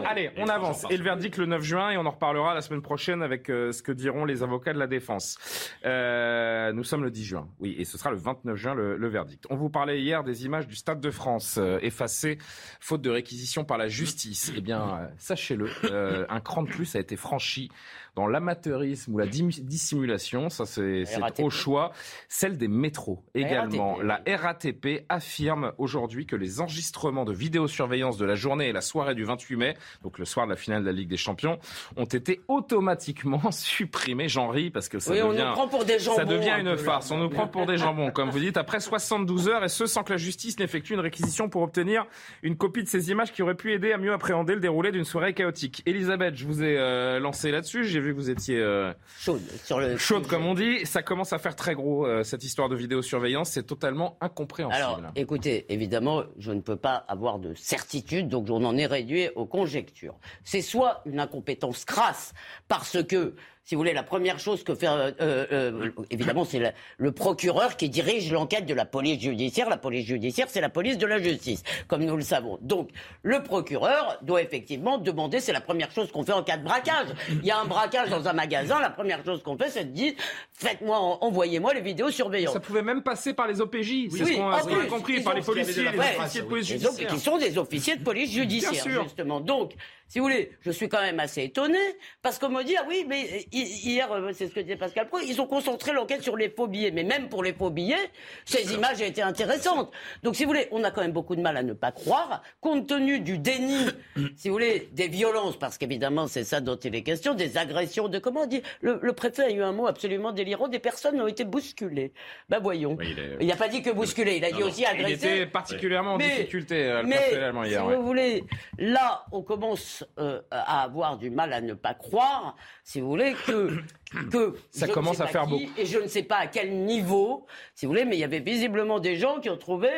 Allez, 0.05 0.32
on 0.38 0.48
avance. 0.48 0.86
Et 0.89 0.98
le 0.98 1.03
verdict 1.03 1.38
le 1.38 1.46
9 1.46 1.62
juin, 1.63 1.89
et 1.91 1.98
on 1.98 2.05
en 2.05 2.12
reparlera 2.12 2.53
la 2.53 2.62
semaine 2.62 2.82
prochaine 2.82 3.22
avec 3.22 3.50
euh, 3.50 3.72
ce 3.72 3.82
que 3.82 3.91
diront 3.91 4.25
les 4.25 4.43
avocats 4.43 4.74
de 4.74 4.79
la 4.79 4.88
défense. 4.88 5.38
Nous 5.84 6.84
sommes 6.84 7.03
le 7.03 7.12
10 7.12 7.25
juin, 7.25 7.48
oui, 7.60 7.75
et 7.77 7.86
ce 7.86 7.98
sera 7.98 8.12
le 8.12 8.17
29 8.17 8.55
juin 8.55 8.75
le 8.75 9.08
verdict. 9.08 9.46
On 9.50 9.55
vous 9.55 9.70
parlait 9.70 10.01
hier 10.01 10.24
des 10.24 10.46
images 10.46 10.67
du 10.67 10.75
Stade 10.75 11.00
de 11.00 11.12
France 11.12 11.60
effacées 11.82 12.38
faute 12.79 13.01
de 13.01 13.10
réquisition 13.10 13.63
par 13.63 13.77
la 13.77 13.88
justice. 13.88 14.51
Eh 14.55 14.62
bien, 14.62 15.10
sachez-le. 15.17 15.70
Euh, 16.03 16.25
un 16.29 16.39
cran 16.39 16.63
de 16.63 16.69
plus 16.69 16.95
a 16.95 17.00
été 17.00 17.15
franchi 17.15 17.69
dans 18.15 18.27
l'amateurisme 18.27 19.13
ou 19.13 19.17
la 19.17 19.25
dissimulation, 19.25 20.50
ça 20.50 20.65
c'est 20.65 21.03
au 21.39 21.50
choix, 21.50 21.91
celle 22.29 22.58
des 22.58 22.67
métros 22.67 23.24
également. 23.34 24.00
La 24.01 24.22
RATP 24.27 25.05
affirme 25.10 25.74
aujourd'hui 25.77 26.25
que 26.25 26.36
les 26.36 26.62
enregistrements 26.62 27.25
de 27.25 27.34
vidéosurveillance 27.34 28.17
de 28.17 28.25
la 28.25 28.36
journée 28.36 28.70
et 28.70 28.74
la 28.74 28.82
soirée 28.82 29.15
du 29.15 29.24
28 29.24 29.55
mai, 29.55 29.77
donc 30.03 30.20
le 30.20 30.25
soir 30.25 30.46
de 30.46 30.51
la 30.51 30.58
finale 30.58 30.82
de 30.82 30.88
la 30.88 30.91
Ligue 30.91 31.10
des 31.10 31.17
Champions, 31.17 31.58
ont 31.96 32.05
été 32.05 32.41
automatiquement 32.48 33.41
supprimés. 33.51 34.27
J'en 34.27 34.50
ris 34.50 34.70
parce 34.70 34.89
que 34.89 35.00
ça 35.00 35.13
devient, 35.13 35.53
pour 35.70 35.86
des 35.86 36.00
ça 36.00 36.25
devient 36.25 36.55
une 36.60 36.77
farce. 36.77 37.10
On 37.12 37.17
nous 37.17 37.29
prend 37.29 37.48
pour 37.48 37.65
des 37.65 37.77
jambons, 37.77 38.12
comme 38.12 38.29
vous 38.29 38.39
dites, 38.39 38.58
après 38.58 38.79
72 38.79 39.48
heures 39.48 39.63
et 39.63 39.70
ce 39.70 39.86
sans 39.86 40.03
que 40.03 40.12
la 40.12 40.17
justice 40.17 40.60
n'effectue 40.60 40.93
une 40.93 41.00
réquisition 41.00 41.50
pour 41.50 41.63
obtenir 41.63 42.05
une 42.43 42.58
copie 42.58 42.84
de 42.84 42.88
ces 42.88 43.10
images 43.10 43.32
qui 43.32 43.41
auraient 43.41 43.55
pu 43.55 43.74
aider 43.74 43.91
à 43.91 43.98
mieux 43.98 44.13
appréhender 44.13 44.53
le 44.53 44.60
déroulé 44.60 44.91
d'une 44.91 45.03
soirée 45.03 45.34
chaotique. 45.34 45.82
Elisabeth, 45.86 46.36
je 46.36 46.46
vous 46.46 46.63
ai 46.63 46.77
euh, 46.77 47.20
lancé 47.20 47.51
là-dessus 47.51 47.84
vu 48.03 48.12
que 48.12 48.17
vous 48.19 48.29
étiez 48.29 48.60
euh, 48.60 48.93
chaude, 49.17 49.41
sur 49.63 49.79
le 49.79 49.98
chaude 49.98 50.27
comme 50.27 50.45
on 50.45 50.53
dit. 50.53 50.86
Ça 50.86 51.01
commence 51.01 51.33
à 51.33 51.39
faire 51.39 51.55
très 51.55 51.74
gros 51.74 52.05
euh, 52.05 52.24
cette 52.24 52.43
histoire 52.43 52.69
de 52.69 52.75
vidéosurveillance. 52.75 53.51
C'est 53.51 53.63
totalement 53.63 54.17
incompréhensible. 54.22 54.75
Alors, 54.75 55.01
écoutez, 55.15 55.65
évidemment, 55.69 56.24
je 56.38 56.51
ne 56.51 56.62
peux 56.62 56.75
pas 56.75 56.95
avoir 57.07 57.39
de 57.39 57.53
certitude, 57.55 58.27
donc 58.27 58.48
on 58.50 58.63
en 58.63 58.77
est 58.77 58.86
réduit 58.86 59.29
aux 59.36 59.45
conjectures. 59.45 60.15
C'est 60.43 60.62
soit 60.62 61.01
une 61.05 61.19
incompétence 61.19 61.86
crasse 61.86 62.33
parce 62.67 63.03
que 63.03 63.36
si 63.65 63.75
vous 63.75 63.79
voulez, 63.79 63.93
la 63.93 64.03
première 64.03 64.39
chose 64.39 64.62
que 64.63 64.75
fait, 64.75 64.88
euh, 64.88 65.12
euh, 65.22 65.46
euh 65.51 65.91
évidemment, 66.10 66.43
c'est 66.43 66.74
le 66.98 67.12
procureur 67.13 67.77
qui 67.77 67.89
dirige 67.89 68.29
l'enquête 68.29 68.65
de 68.65 68.74
la 68.74 68.84
police 68.84 69.22
judiciaire. 69.22 69.70
La 69.70 69.77
police 69.77 70.05
judiciaire, 70.05 70.48
c'est 70.50 70.60
la 70.60 70.70
police 70.70 70.98
de 70.98 71.05
la 71.05 71.17
justice, 71.17 71.63
comme 71.88 72.03
nous 72.03 72.17
le 72.17 72.24
savons. 72.24 72.58
Donc, 72.62 72.89
le 73.22 73.41
procureur 73.41 74.17
doit 74.22 74.41
effectivement 74.41 74.98
demander, 74.98 75.39
c'est 75.39 75.53
la 75.53 75.62
première 75.62 75.91
chose 75.91 76.12
qu'on 76.12 76.24
fait 76.24 76.34
en 76.34 76.43
cas 76.43 76.58
de 76.58 76.63
braquage. 76.65 77.08
Il 77.29 77.46
y 77.46 77.51
a 77.51 77.60
un 77.60 77.63
braquage 77.63 78.10
dans 78.10 78.27
un 78.27 78.34
magasin, 78.34 78.82
la 78.82 78.89
première 78.89 79.24
chose 79.24 79.41
qu'on 79.41 79.58
fait, 79.58 79.70
c'est 79.70 79.86
de 79.86 79.91
dire, 79.91 80.13
faites-moi, 80.51 80.98
envoyez-moi 80.98 81.74
les 81.74 81.82
vidéos 81.82 82.12
surveillantes. 82.12 82.53
Ça 82.53 82.60
pouvait 82.60 82.82
même 82.82 83.01
passer 83.01 83.34
par 83.34 83.48
les 83.48 83.62
OPJ, 83.62 84.10
c'est 84.12 84.25
ce 84.25 84.34
qu'on 84.36 84.50
a, 84.50 84.86
compris, 84.88 85.22
par 85.22 85.36
les 85.36 85.41
policiers, 85.41 85.84
les 85.84 85.98
officiers 85.98 86.41
de 86.41 86.48
police 86.48 86.67
judiciaire. 86.67 87.08
Qui 87.08 87.20
sont 87.20 87.38
des 87.38 87.58
officiers 87.58 87.96
de 87.96 88.03
police 88.03 88.32
judiciaire, 88.32 89.03
justement. 89.03 89.39
Donc, 89.39 89.74
si 90.13 90.20
vous 90.20 90.25
voulez, 90.25 90.51
je 90.62 90.70
suis 90.70 90.88
quand 90.89 91.01
même 91.01 91.20
assez 91.20 91.41
étonné, 91.41 91.79
parce 92.22 92.38
qu'on 92.38 92.50
me 92.50 92.62
dit, 92.63 92.75
ah 92.77 92.86
oui, 92.88 93.03
mais 93.10 93.48
hier, 93.51 94.12
euh, 94.12 94.29
c'est 94.32 94.46
ce 94.48 94.53
que 94.53 94.60
disait 94.60 94.75
Pascal 94.75 95.08
Pro, 95.08 95.17
ils 95.17 95.41
ont 95.41 95.48
concentré 95.48 95.91
l'enquête 95.91 96.22
sur 96.22 96.38
les 96.38 96.50
faux 96.51 96.67
billets. 96.67 96.91
Mais 96.91 97.01
même 97.01 97.29
pour 97.29 97.41
les 97.41 97.51
faux 97.51 97.72
billets, 97.72 98.12
ces 98.46 98.75
images 98.75 99.01
étaient 99.01 99.24
intéressantes. 99.24 99.91
Donc, 100.22 100.36
si 100.36 100.43
vous 100.43 100.50
voulez, 100.51 100.67
on 100.70 100.84
a 100.84 100.91
quand 100.91 101.01
même 101.01 101.13
beaucoup 101.13 101.36
de 101.36 101.41
mal 101.41 101.58
à 101.58 101.63
ne 101.63 101.74
pas 101.74 101.91
croire, 101.91 102.43
compte 102.62 102.86
tenu 102.86 103.22
du 103.22 103.39
déni, 103.39 103.88
si 104.36 104.50
vous 104.50 104.53
voulez, 104.53 104.88
des 104.91 105.08
violences, 105.08 105.58
parce 105.58 105.79
qu'évidemment, 105.79 106.27
c'est 106.27 106.43
ça 106.43 106.62
dont 106.62 106.75
il 106.75 106.93
est 106.93 107.01
question, 107.01 107.34
des 107.34 107.58
agressions, 107.58 108.08
de 108.08 108.20
comment 108.20 108.41
on 108.41 108.46
dit, 108.46 108.62
le, 108.82 109.00
préfet 109.13 109.46
a 109.46 109.50
eu 109.50 109.63
un 109.63 109.72
mot 109.72 109.88
absolument 109.88 110.32
délirant, 110.32 110.67
des 110.67 110.77
personnes 110.77 111.20
ont 111.20 111.27
été 111.27 111.43
bousculées. 111.43 112.13
Ben 112.50 112.60
voyons. 112.60 113.00
il 113.41 113.48
n'a 113.48 113.55
pas 113.55 113.67
dit 113.67 113.82
que 113.82 113.89
bousculées, 113.89 114.38
il 114.38 114.46
a 114.46 114.51
dit 114.51 114.62
aussi 114.62 114.86
agressées. 114.86 115.27
Il 115.27 115.34
était 115.38 115.46
particulièrement 115.48 116.13
en 116.13 116.17
difficulté, 116.20 116.84
euh, 116.84 117.01
le 117.01 117.10
préfet 117.10 117.36
allemand 117.38 117.63
hier. 117.63 117.84
Si 117.89 117.96
vous 117.96 118.05
voulez, 118.05 118.43
là, 118.77 119.25
on 119.32 119.41
commence 119.41 120.02
euh, 120.19 120.41
à 120.51 120.83
avoir 120.83 121.17
du 121.17 121.29
mal 121.29 121.53
à 121.53 121.62
ne 121.62 121.74
pas 121.74 121.93
croire, 121.93 122.55
si 122.83 123.01
vous 123.01 123.10
voulez, 123.10 123.33
que, 123.45 123.79
que 124.31 124.55
ça 124.72 124.88
commence 124.88 125.19
à 125.22 125.27
faire 125.27 125.48
beaucoup. 125.48 125.72
Et 125.77 125.86
je 125.86 126.00
ne 126.00 126.07
sais 126.07 126.24
pas 126.24 126.38
à 126.38 126.48
quel 126.48 126.86
niveau, 126.86 127.45
si 127.75 127.86
vous 127.86 127.91
voulez, 127.91 128.05
mais 128.05 128.15
il 128.15 128.19
y 128.19 128.24
avait 128.24 128.39
visiblement 128.39 129.00
des 129.00 129.15
gens 129.17 129.39
qui 129.39 129.50
ont 129.50 129.57
trouvé 129.57 129.89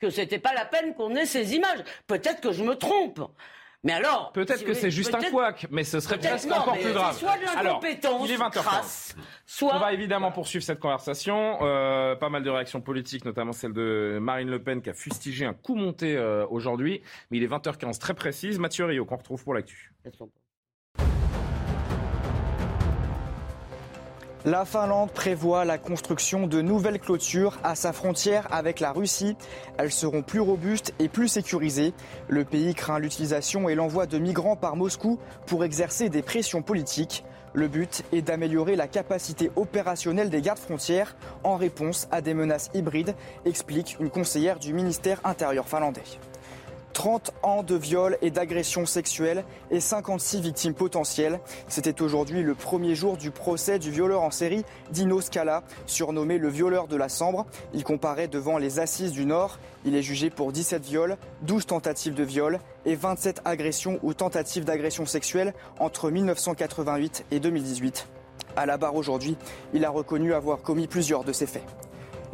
que 0.00 0.10
c'était 0.10 0.38
pas 0.38 0.52
la 0.54 0.64
peine 0.64 0.94
qu'on 0.94 1.14
ait 1.14 1.26
ces 1.26 1.54
images. 1.54 1.80
Peut-être 2.06 2.40
que 2.40 2.52
je 2.52 2.62
me 2.62 2.74
trompe. 2.74 3.20
Mais 3.84 3.92
alors, 3.92 4.32
peut-être 4.32 4.64
que 4.64 4.72
c'est 4.72 4.90
juste 4.90 5.14
un 5.14 5.20
couac, 5.30 5.66
mais 5.70 5.84
ce 5.84 6.00
serait 6.00 6.18
presque 6.18 6.50
encore 6.50 6.78
plus 6.78 6.92
grave. 6.92 7.16
Soit 7.16 7.36
de 7.36 7.44
l'incompétence, 7.44 8.28
il 8.28 8.32
est 8.32 8.36
20 8.36 8.50
soit. 9.46 9.74
On 9.74 9.78
va 9.78 9.92
évidemment 9.92 10.32
poursuivre 10.32 10.64
cette 10.64 10.80
conversation. 10.80 11.58
Euh, 11.60 12.16
pas 12.16 12.30
mal 12.30 12.42
de 12.42 12.50
réactions 12.50 12.80
politiques, 12.80 13.26
notamment 13.26 13.52
celle 13.52 13.74
de 13.74 14.18
Marine 14.20 14.48
Le 14.48 14.62
Pen 14.62 14.80
qui 14.80 14.88
a 14.88 14.94
fustigé 14.94 15.44
un 15.44 15.52
coup 15.52 15.74
monté 15.74 16.16
euh, 16.16 16.46
aujourd'hui. 16.48 17.02
Mais 17.30 17.36
il 17.36 17.44
est 17.44 17.48
20h15 17.48 17.98
très 17.98 18.14
précise. 18.14 18.58
Mathieu 18.58 18.86
Rio 18.86 19.04
qu'on 19.04 19.16
retrouve 19.16 19.44
pour 19.44 19.52
l'actu. 19.54 19.92
La 24.46 24.66
Finlande 24.66 25.10
prévoit 25.10 25.64
la 25.64 25.78
construction 25.78 26.46
de 26.46 26.60
nouvelles 26.60 27.00
clôtures 27.00 27.58
à 27.64 27.74
sa 27.74 27.94
frontière 27.94 28.46
avec 28.50 28.78
la 28.78 28.92
Russie. 28.92 29.38
Elles 29.78 29.90
seront 29.90 30.20
plus 30.20 30.40
robustes 30.40 30.92
et 30.98 31.08
plus 31.08 31.28
sécurisées. 31.28 31.94
Le 32.28 32.44
pays 32.44 32.74
craint 32.74 32.98
l'utilisation 32.98 33.70
et 33.70 33.74
l'envoi 33.74 34.04
de 34.04 34.18
migrants 34.18 34.54
par 34.54 34.76
Moscou 34.76 35.18
pour 35.46 35.64
exercer 35.64 36.10
des 36.10 36.20
pressions 36.20 36.60
politiques. 36.60 37.24
Le 37.54 37.68
but 37.68 38.04
est 38.12 38.20
d'améliorer 38.20 38.76
la 38.76 38.86
capacité 38.86 39.50
opérationnelle 39.56 40.28
des 40.28 40.42
gardes 40.42 40.58
frontières 40.58 41.16
en 41.42 41.56
réponse 41.56 42.06
à 42.10 42.20
des 42.20 42.34
menaces 42.34 42.70
hybrides, 42.74 43.14
explique 43.46 43.96
une 43.98 44.10
conseillère 44.10 44.58
du 44.58 44.74
ministère 44.74 45.20
intérieur 45.24 45.66
finlandais. 45.66 46.02
30 46.94 47.32
ans 47.42 47.62
de 47.62 47.74
viols 47.74 48.16
et 48.22 48.30
d'agressions 48.30 48.86
sexuelles 48.86 49.44
et 49.70 49.80
56 49.80 50.40
victimes 50.40 50.74
potentielles. 50.74 51.40
C'était 51.68 52.00
aujourd'hui 52.00 52.42
le 52.42 52.54
premier 52.54 52.94
jour 52.94 53.16
du 53.16 53.30
procès 53.30 53.78
du 53.78 53.90
violeur 53.90 54.22
en 54.22 54.30
série 54.30 54.64
Dino 54.90 55.20
Scala, 55.20 55.64
surnommé 55.86 56.38
le 56.38 56.48
violeur 56.48 56.88
de 56.88 56.96
la 56.96 57.08
Sambre. 57.08 57.46
Il 57.74 57.84
comparaît 57.84 58.28
devant 58.28 58.56
les 58.56 58.78
assises 58.78 59.12
du 59.12 59.26
Nord. 59.26 59.58
Il 59.84 59.94
est 59.94 60.02
jugé 60.02 60.30
pour 60.30 60.52
17 60.52 60.82
viols, 60.84 61.18
12 61.42 61.66
tentatives 61.66 62.14
de 62.14 62.24
viol 62.24 62.60
et 62.86 62.94
27 62.94 63.42
agressions 63.44 63.98
ou 64.02 64.14
tentatives 64.14 64.64
d'agression 64.64 65.04
sexuelle 65.04 65.52
entre 65.80 66.10
1988 66.10 67.26
et 67.32 67.40
2018. 67.40 68.06
À 68.56 68.66
la 68.66 68.78
barre 68.78 68.94
aujourd'hui, 68.94 69.36
il 69.72 69.84
a 69.84 69.90
reconnu 69.90 70.32
avoir 70.32 70.62
commis 70.62 70.86
plusieurs 70.86 71.24
de 71.24 71.32
ces 71.32 71.46
faits. 71.46 71.83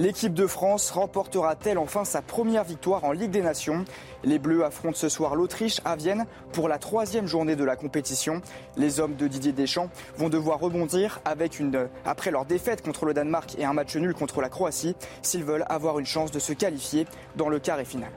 L'équipe 0.01 0.33
de 0.33 0.47
France 0.47 0.91
remportera-t-elle 0.93 1.77
enfin 1.77 2.07
sa 2.07 2.23
première 2.23 2.65
victoire 2.65 3.05
en 3.05 3.13
Ligue 3.13 3.33
des 3.33 3.43
Nations? 3.43 3.85
Les 4.25 4.39
Bleus 4.39 4.65
affrontent 4.65 4.97
ce 4.97 5.11
soir 5.11 5.35
l'Autriche 5.35 5.83
à 5.85 5.95
Vienne 5.95 6.25
pour 6.55 6.69
la 6.69 6.79
troisième 6.79 7.27
journée 7.27 7.55
de 7.55 7.65
la 7.65 7.77
compétition. 7.77 8.41
Les 8.79 8.99
hommes 8.99 9.15
de 9.17 9.29
Didier 9.29 9.53
Deschamps 9.53 9.91
vont 10.17 10.31
devoir 10.31 10.59
rebondir 10.59 11.21
après 12.07 12.31
leur 12.31 12.47
défaite 12.47 12.81
contre 12.81 13.05
le 13.05 13.13
Danemark 13.13 13.59
et 13.59 13.67
un 13.67 13.75
match 13.75 13.95
nul 13.95 14.15
contre 14.15 14.41
la 14.41 14.49
Croatie 14.49 14.97
s'ils 15.21 15.45
veulent 15.45 15.67
avoir 15.69 15.99
une 15.99 16.07
chance 16.07 16.31
de 16.31 16.39
se 16.39 16.55
qualifier 16.55 17.07
dans 17.37 17.51
le 17.51 17.59
carré 17.59 17.85
final. 17.85 18.11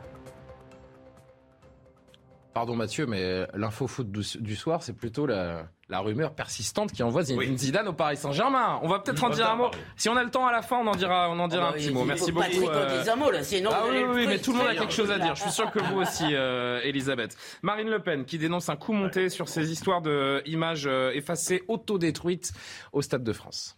Pardon 2.53 2.75
Mathieu, 2.75 3.07
mais 3.07 3.47
l'info 3.55 3.87
foot 3.87 4.11
du 4.11 4.55
soir, 4.55 4.83
c'est 4.83 4.93
plutôt 4.93 5.25
la, 5.25 5.67
rumeur 5.89 6.33
persistante 6.33 6.91
qui 6.91 7.03
envoie 7.03 7.23
Zinedine 7.23 7.57
Zidane 7.57 7.87
au 7.87 7.93
Paris 7.93 8.17
Saint-Germain. 8.17 8.79
On 8.81 8.87
va 8.87 8.99
peut-être 8.99 9.23
en 9.23 9.29
dire 9.29 9.49
un 9.49 9.55
mot. 9.55 9.71
Si 9.95 10.09
on 10.09 10.15
a 10.17 10.23
le 10.23 10.29
temps 10.29 10.47
à 10.47 10.51
la 10.51 10.61
fin, 10.61 10.77
on 10.77 10.87
en 10.87 10.95
dira, 10.95 11.29
on 11.29 11.39
en 11.39 11.47
dira 11.47 11.65
ah 11.65 11.69
un 11.69 11.71
bah, 11.71 11.77
petit 11.77 11.91
mot. 11.91 12.03
Merci 12.03 12.31
beaucoup. 12.31 12.69
Euh... 12.69 13.05
un 13.05 13.15
mot 13.15 13.31
là, 13.31 13.43
sinon 13.43 13.69
ah 13.73 13.83
oui, 13.89 14.03
oui, 14.07 14.27
mais 14.27 14.39
tout 14.39 14.51
le 14.51 14.59
monde 14.59 14.67
a 14.67 14.75
quelque 14.75 14.93
chose 14.93 15.11
à 15.11 15.19
dire. 15.19 15.35
Je 15.35 15.41
suis 15.41 15.51
sûr 15.51 15.71
que 15.71 15.79
vous 15.79 15.99
aussi, 15.99 16.25
euh, 16.31 16.79
Elisabeth. 16.83 17.35
Marine 17.61 17.89
Le 17.89 17.99
Pen 17.99 18.25
qui 18.25 18.37
dénonce 18.37 18.69
un 18.69 18.75
coup 18.75 18.93
monté 18.93 19.29
sur 19.29 19.49
ces 19.49 19.71
histoires 19.71 20.01
d'images 20.01 20.87
euh, 20.87 21.11
effacées, 21.11 21.63
autodétruites 21.67 22.51
au 22.91 23.01
Stade 23.01 23.23
de 23.23 23.33
France. 23.33 23.77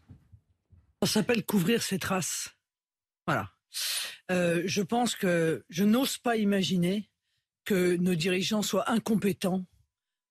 Ça 1.03 1.07
s'appelle 1.07 1.45
couvrir 1.45 1.81
ses 1.81 1.99
traces. 1.99 2.49
Voilà. 3.27 3.49
Euh, 4.31 4.63
je 4.65 4.81
pense 4.81 5.15
que 5.15 5.63
je 5.69 5.83
n'ose 5.83 6.17
pas 6.17 6.35
imaginer 6.35 7.09
que 7.65 7.97
nos 7.97 8.15
dirigeants 8.15 8.61
soient 8.61 8.89
incompétents 8.89 9.65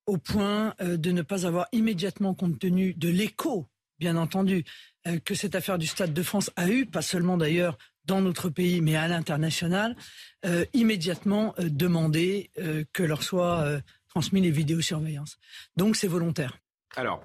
au 0.07 0.19
point 0.19 0.75
euh, 0.81 0.97
de 0.97 1.11
ne 1.11 1.23
pas 1.23 1.47
avoir 1.47 1.67
immédiatement 1.73 2.35
compte 2.35 2.59
tenu 2.59 2.95
de 2.95 3.09
l'écho, 3.09 3.67
bien 3.99 4.17
entendu, 4.17 4.65
euh, 5.07 5.19
que 5.19 5.35
cette 5.35 5.55
affaire 5.55 5.79
du 5.79 5.87
Stade 5.87 6.13
de 6.13 6.23
France 6.23 6.51
a 6.57 6.69
eu, 6.69 6.87
pas 6.87 7.03
seulement 7.03 7.37
d'ailleurs 7.37 7.79
dans 8.05 8.21
notre 8.21 8.51
pays, 8.51 8.81
mais 8.83 8.97
à 8.97 9.09
l'international, 9.09 9.97
euh, 10.45 10.65
immédiatement 10.75 11.55
demander 11.59 12.51
que 12.93 13.03
leur 13.03 13.23
soient 13.23 13.81
transmis 14.09 14.43
les 14.43 14.51
vidéosurveillances. 14.51 15.39
Donc 15.77 15.97
c'est 15.97 16.07
volontaire. 16.07 16.59
Alors, 16.97 17.25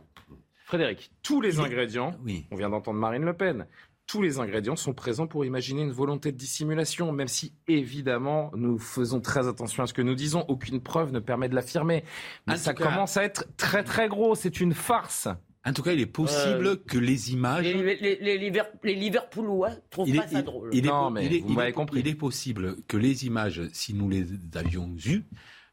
Frédéric, 0.63 1.11
tous 1.21 1.41
les 1.41 1.59
ingrédients, 1.59 2.15
oui. 2.23 2.45
on 2.51 2.55
vient 2.55 2.69
d'entendre 2.69 2.97
Marine 2.97 3.25
Le 3.25 3.33
Pen, 3.33 3.65
tous 4.09 4.23
les 4.23 4.39
ingrédients 4.39 4.75
sont 4.75 4.93
présents 4.93 5.27
pour 5.27 5.45
imaginer 5.45 5.83
une 5.83 5.91
volonté 5.91 6.31
de 6.31 6.37
dissimulation, 6.37 7.11
même 7.11 7.27
si 7.27 7.53
évidemment 7.67 8.49
nous 8.55 8.79
faisons 8.79 9.21
très 9.21 9.47
attention 9.47 9.83
à 9.83 9.87
ce 9.87 9.93
que 9.93 10.01
nous 10.01 10.15
disons. 10.15 10.45
Aucune 10.47 10.81
preuve 10.81 11.11
ne 11.11 11.19
permet 11.19 11.47
de 11.47 11.53
l'affirmer. 11.53 12.03
Mais 12.47 12.57
ça 12.57 12.73
commence 12.73 13.17
à 13.17 13.23
être 13.23 13.45
très 13.55 13.83
très 13.83 14.09
gros. 14.09 14.33
C'est 14.33 14.61
une 14.61 14.73
farce. 14.73 15.27
En 15.63 15.73
tout 15.73 15.83
cas, 15.83 15.91
il 15.91 15.99
est 15.99 16.07
possible 16.07 16.67
euh, 16.67 16.75
que 16.87 16.97
les 16.97 17.33
images. 17.33 17.65
Les, 17.65 17.95
les, 18.17 18.37
les, 18.81 18.95
Liverpoolois 18.95 19.71
trouvent 19.91 20.11
pas 20.11 20.27
ça 20.27 20.41
drôle. 20.41 20.69
Il 20.73 20.87
est, 20.87 20.89
non, 20.89 21.11
mais 21.11 21.27
vous 21.45 21.53
m'avez 21.53 21.73
compris. 21.73 21.99
Il 21.99 22.07
est 22.07 22.15
possible 22.15 22.77
que 22.87 22.97
les 22.97 23.27
images, 23.27 23.61
si 23.73 23.93
nous 23.93 24.09
les 24.09 24.25
avions 24.55 24.89
eues, 25.05 25.23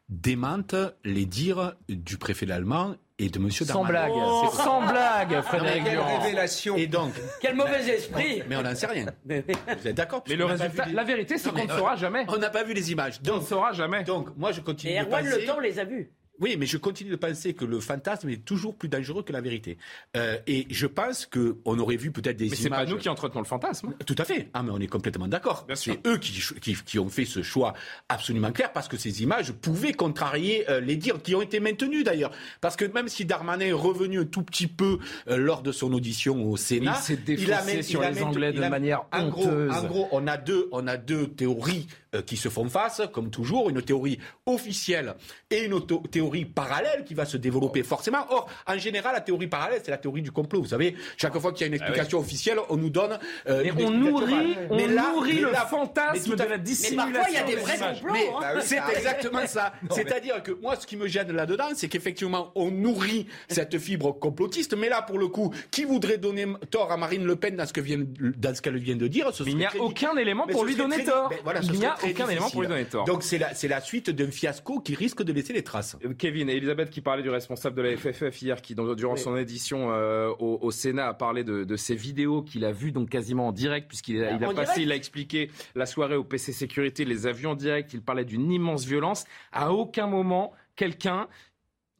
démentent 0.09 0.77
les 1.05 1.27
dires 1.27 1.75
du 1.89 2.17
préfet 2.17 2.51
allemand 2.51 2.95
et 3.19 3.31
de 3.31 3.39
Monsieur 3.39 3.65
Sans 3.65 3.85
blague, 3.85 4.13
oh 4.15 4.51
sans 4.53 4.87
blague, 4.87 5.41
Frédéric 5.43 5.85
Quelle 5.85 5.99
révélation 5.99 6.77
Et 6.77 6.87
donc, 6.87 7.13
quel 7.41 7.57
mauvais 7.57 7.89
esprit 7.89 8.43
Mais 8.49 8.57
on 8.57 8.63
n'en 8.63 8.75
sait 8.75 8.87
rien. 8.87 9.07
Vous 9.25 9.89
êtes 9.89 9.95
d'accord? 9.95 10.23
Mais 10.29 10.37
le 10.37 10.45
résultat, 10.45 10.87
la 10.87 11.05
vérité, 11.05 11.39
c'est 11.39 11.51
qu'on 11.51 11.65
ne 11.65 11.71
saura 11.71 11.97
jamais. 11.97 12.27
On 12.29 12.37
n'a 12.37 12.51
pas 12.51 12.63
vu 12.63 12.75
les 12.75 12.93
images. 12.93 13.23
Donc, 13.23 13.39
on 13.39 13.41
ne 13.41 13.47
saura 13.47 13.73
jamais. 13.73 14.05
Donc, 14.05 14.37
moi, 14.37 14.53
je 14.53 14.61
continue. 14.61 14.93
Et 14.93 15.01
Erwan 15.01 15.25
Le 15.25 15.47
Temps 15.47 15.61
les 15.61 15.79
a 15.79 15.85
vus. 15.85 16.11
Oui, 16.41 16.57
mais 16.59 16.67
je 16.67 16.77
continue 16.77 17.11
de 17.11 17.17
penser 17.17 17.55
que 17.55 17.65
le 17.65 17.81
fantasme 17.81 18.29
est 18.29 18.45
toujours 18.45 18.77
plus 18.77 18.89
dangereux 18.89 19.23
que 19.23 19.33
la 19.33 19.41
vérité. 19.41 19.79
Euh, 20.17 20.37
et 20.47 20.67
je 20.71 20.87
pense 20.87 21.27
qu'on 21.27 21.79
aurait 21.79 21.97
vu 21.97 22.11
peut-être 22.11 22.37
des 22.37 22.45
mais 22.45 22.51
images. 22.51 22.63
c'est 22.63 22.71
pas 22.71 22.85
nous 22.85 22.99
qui 22.99 23.09
entretenons 23.09 23.41
le 23.41 23.47
fantasme. 23.47 23.95
Tout 24.07 24.15
à 24.19 24.25
fait. 24.25 24.49
Ah, 24.53 24.63
mais 24.63 24.71
on 24.71 24.79
est 24.79 24.87
complètement 24.87 25.29
d'accord. 25.29 25.67
C'est 25.75 25.99
eux 26.07 26.19
qui, 26.19 26.33
qui, 26.61 26.75
qui, 26.75 26.99
ont 26.99 27.09
fait 27.09 27.25
ce 27.25 27.43
choix 27.43 27.75
absolument 28.09 28.53
clair 28.53 28.73
parce 28.73 28.89
que 28.89 28.97
ces 28.97 29.23
images 29.23 29.53
pouvaient 29.53 29.93
contrarier 29.93 30.69
euh, 30.71 30.81
les 30.81 30.97
dires 30.97 31.23
qui 31.23 31.35
ont 31.35 31.43
été 31.43 31.61
maintenus 31.61 32.05
d'ailleurs. 32.05 32.33
Parce 32.61 32.77
que 32.77 32.85
même 32.85 33.09
si 33.09 33.25
Darmanin 33.25 33.67
est 33.67 33.73
revenu 33.73 34.21
un 34.21 34.25
tout 34.25 34.43
petit 34.43 34.67
peu 34.67 34.99
euh, 35.29 35.37
lors 35.37 35.63
de 35.63 35.73
son 35.73 35.93
audition 35.93 36.51
au 36.51 36.57
Sénat, 36.57 37.01
il, 37.09 37.41
il 37.41 37.53
a 37.53 37.83
sur 37.83 38.03
les 38.03 38.23
Anglais 38.23 38.53
de 38.53 38.61
manière 38.61 39.05
en 39.13 39.27
honteuse. 39.27 39.71
Gros, 39.71 39.79
en 39.79 39.85
gros, 39.87 40.09
on 40.13 40.27
a 40.27 40.37
deux, 40.37 40.69
on 40.73 40.87
a 40.87 40.97
deux 40.97 41.29
théories 41.29 41.87
qui 42.25 42.39
se 42.39 42.49
font 42.49 42.67
face, 42.67 43.03
comme 43.13 43.29
toujours, 43.29 43.69
une 43.69 43.83
théorie 43.83 44.19
officielle 44.47 45.17
et 45.51 45.65
une 45.65 45.79
théorie 46.11 46.26
parallèle 46.45 47.05
qui 47.05 47.15
va 47.15 47.25
se 47.25 47.37
développer 47.37 47.83
forcément. 47.83 48.27
Or, 48.31 48.49
en 48.67 48.79
général, 48.79 49.15
la 49.15 49.21
théorie 49.21 49.47
parallèle, 49.47 49.81
c'est 49.85 49.91
la 49.91 49.99
théorie 49.99 50.23
du 50.23 50.33
complot. 50.33 50.63
Vous 50.63 50.69
savez, 50.69 50.97
chaque 51.17 51.37
fois 51.39 51.53
qu'il 51.53 51.63
y 51.63 51.65
a 51.65 51.67
une 51.69 51.75
explication 51.75 52.19
ah 52.19 52.21
oui. 52.21 52.27
officielle, 52.27 52.59
on 52.69 52.77
nous 52.77 52.91
donne. 52.91 53.19
Euh, 53.49 53.63
mais 53.65 53.85
on 53.85 53.91
nourrit, 53.91 54.57
on 54.71 54.77
mais 54.77 54.89
là, 54.89 55.13
nourrit 55.15 55.41
le 55.41 55.53
là, 55.53 55.67
fantasme 55.67 56.37
de 56.37 56.43
la 56.43 56.59
dissimulation. 56.59 57.07
Mais 57.07 57.19
parfois, 57.19 57.31
il 57.31 57.35
y 57.35 57.39
a 57.39 57.43
des 57.45 57.57
vrais 57.57 57.79
complots. 57.79 58.13
Mais 58.13 58.29
hein. 58.43 58.61
c'est 58.61 58.81
exactement 58.97 59.47
ça. 59.47 59.73
C'est-à-dire 59.91 60.43
que 60.43 60.53
moi, 60.53 60.77
ce 60.77 60.87
qui 60.87 60.97
me 60.97 61.07
gêne 61.07 61.33
là-dedans, 61.33 61.69
c'est 61.75 61.89
qu'effectivement, 61.89 62.53
on 62.55 62.71
nourrit 62.71 63.27
cette 63.49 63.79
fibre 63.79 64.13
complotiste. 64.13 64.77
Mais 64.77 64.89
là, 64.89 65.03
pour 65.03 65.19
le 65.19 65.29
coup, 65.29 65.53
qui 65.71 65.85
voudrait 65.85 66.19
donner 66.19 66.47
tort 66.71 66.91
à 66.93 66.97
Marine 66.97 67.25
Le 67.25 67.37
Pen 67.37 67.57
dans 67.57 67.67
ce 67.67 67.73
que 67.73 67.81
vient, 67.81 67.99
dans 67.99 68.55
ce 68.55 68.63
qu'elle 68.63 68.79
vient 68.79 68.97
de 68.97 69.07
dire? 69.07 69.31
Ce 69.33 69.43
mais 69.43 69.51
Il 69.51 69.57
n'y 69.57 69.67
a 69.67 69.77
aucun 69.79 70.17
élément 70.17 70.47
pour 70.47 70.65
lui 70.65 70.75
donner 70.75 71.05
tort. 71.05 71.31
Il 71.63 71.73
n'y 71.73 71.87
a 71.87 71.97
aucun 72.03 72.29
élément 72.29 72.51
pour 72.51 72.63
lui 72.63 72.69
donner 72.69 72.85
tort. 72.85 73.05
Donc 73.05 73.23
c'est 73.23 73.39
la, 73.39 73.55
c'est 73.55 73.69
la 73.69 73.81
suite 73.81 74.11
d'un 74.11 74.31
fiasco 74.31 74.81
qui 74.81 74.95
risque 74.95 75.23
de 75.23 75.33
laisser 75.33 75.53
les 75.53 75.63
traces. 75.63 75.97
Kevin 76.17 76.49
et 76.49 76.57
Elisabeth 76.57 76.91
qui 76.91 77.01
parlait 77.01 77.23
du 77.23 77.31
responsable 77.31 77.77
de 77.77 77.83
la 77.83 77.97
FFF 77.97 78.43
hier, 78.43 78.63
qui 78.63 78.75
durant 78.75 79.15
oui. 79.15 79.19
son 79.19 79.37
édition 79.37 79.91
euh, 79.91 80.29
au, 80.39 80.59
au, 80.63 80.71
Sénat 80.71 81.09
a 81.09 81.15
parlé 81.15 81.45
de, 81.45 81.65
de 81.65 81.77
ces 81.77 81.95
vidéos 81.95 82.43
qu'il 82.43 82.65
a 82.65 82.73
vues 82.73 82.93
donc 82.93 83.09
quasiment 83.09 83.49
en 83.49 83.53
direct 83.53 83.89
puisqu'il 83.89 84.23
a, 84.23 84.33
il 84.33 84.45
a 84.45 84.49
passé, 84.49 84.55
direct. 84.55 84.79
il 84.79 84.93
a 84.93 84.97
expliqué 84.97 85.51
la 85.75 85.87
soirée 85.87 86.17
au 86.17 86.25
PC 86.25 86.53
Sécurité, 86.53 87.05
les 87.05 87.27
avions 87.27 87.53
en 87.53 87.55
direct. 87.55 87.93
Il 87.95 88.03
parlait 88.03 88.25
d'une 88.25 88.51
immense 88.51 88.85
violence. 88.85 89.25
À 89.53 89.73
aucun 89.73 90.07
moment 90.07 90.53
quelqu'un 90.75 91.29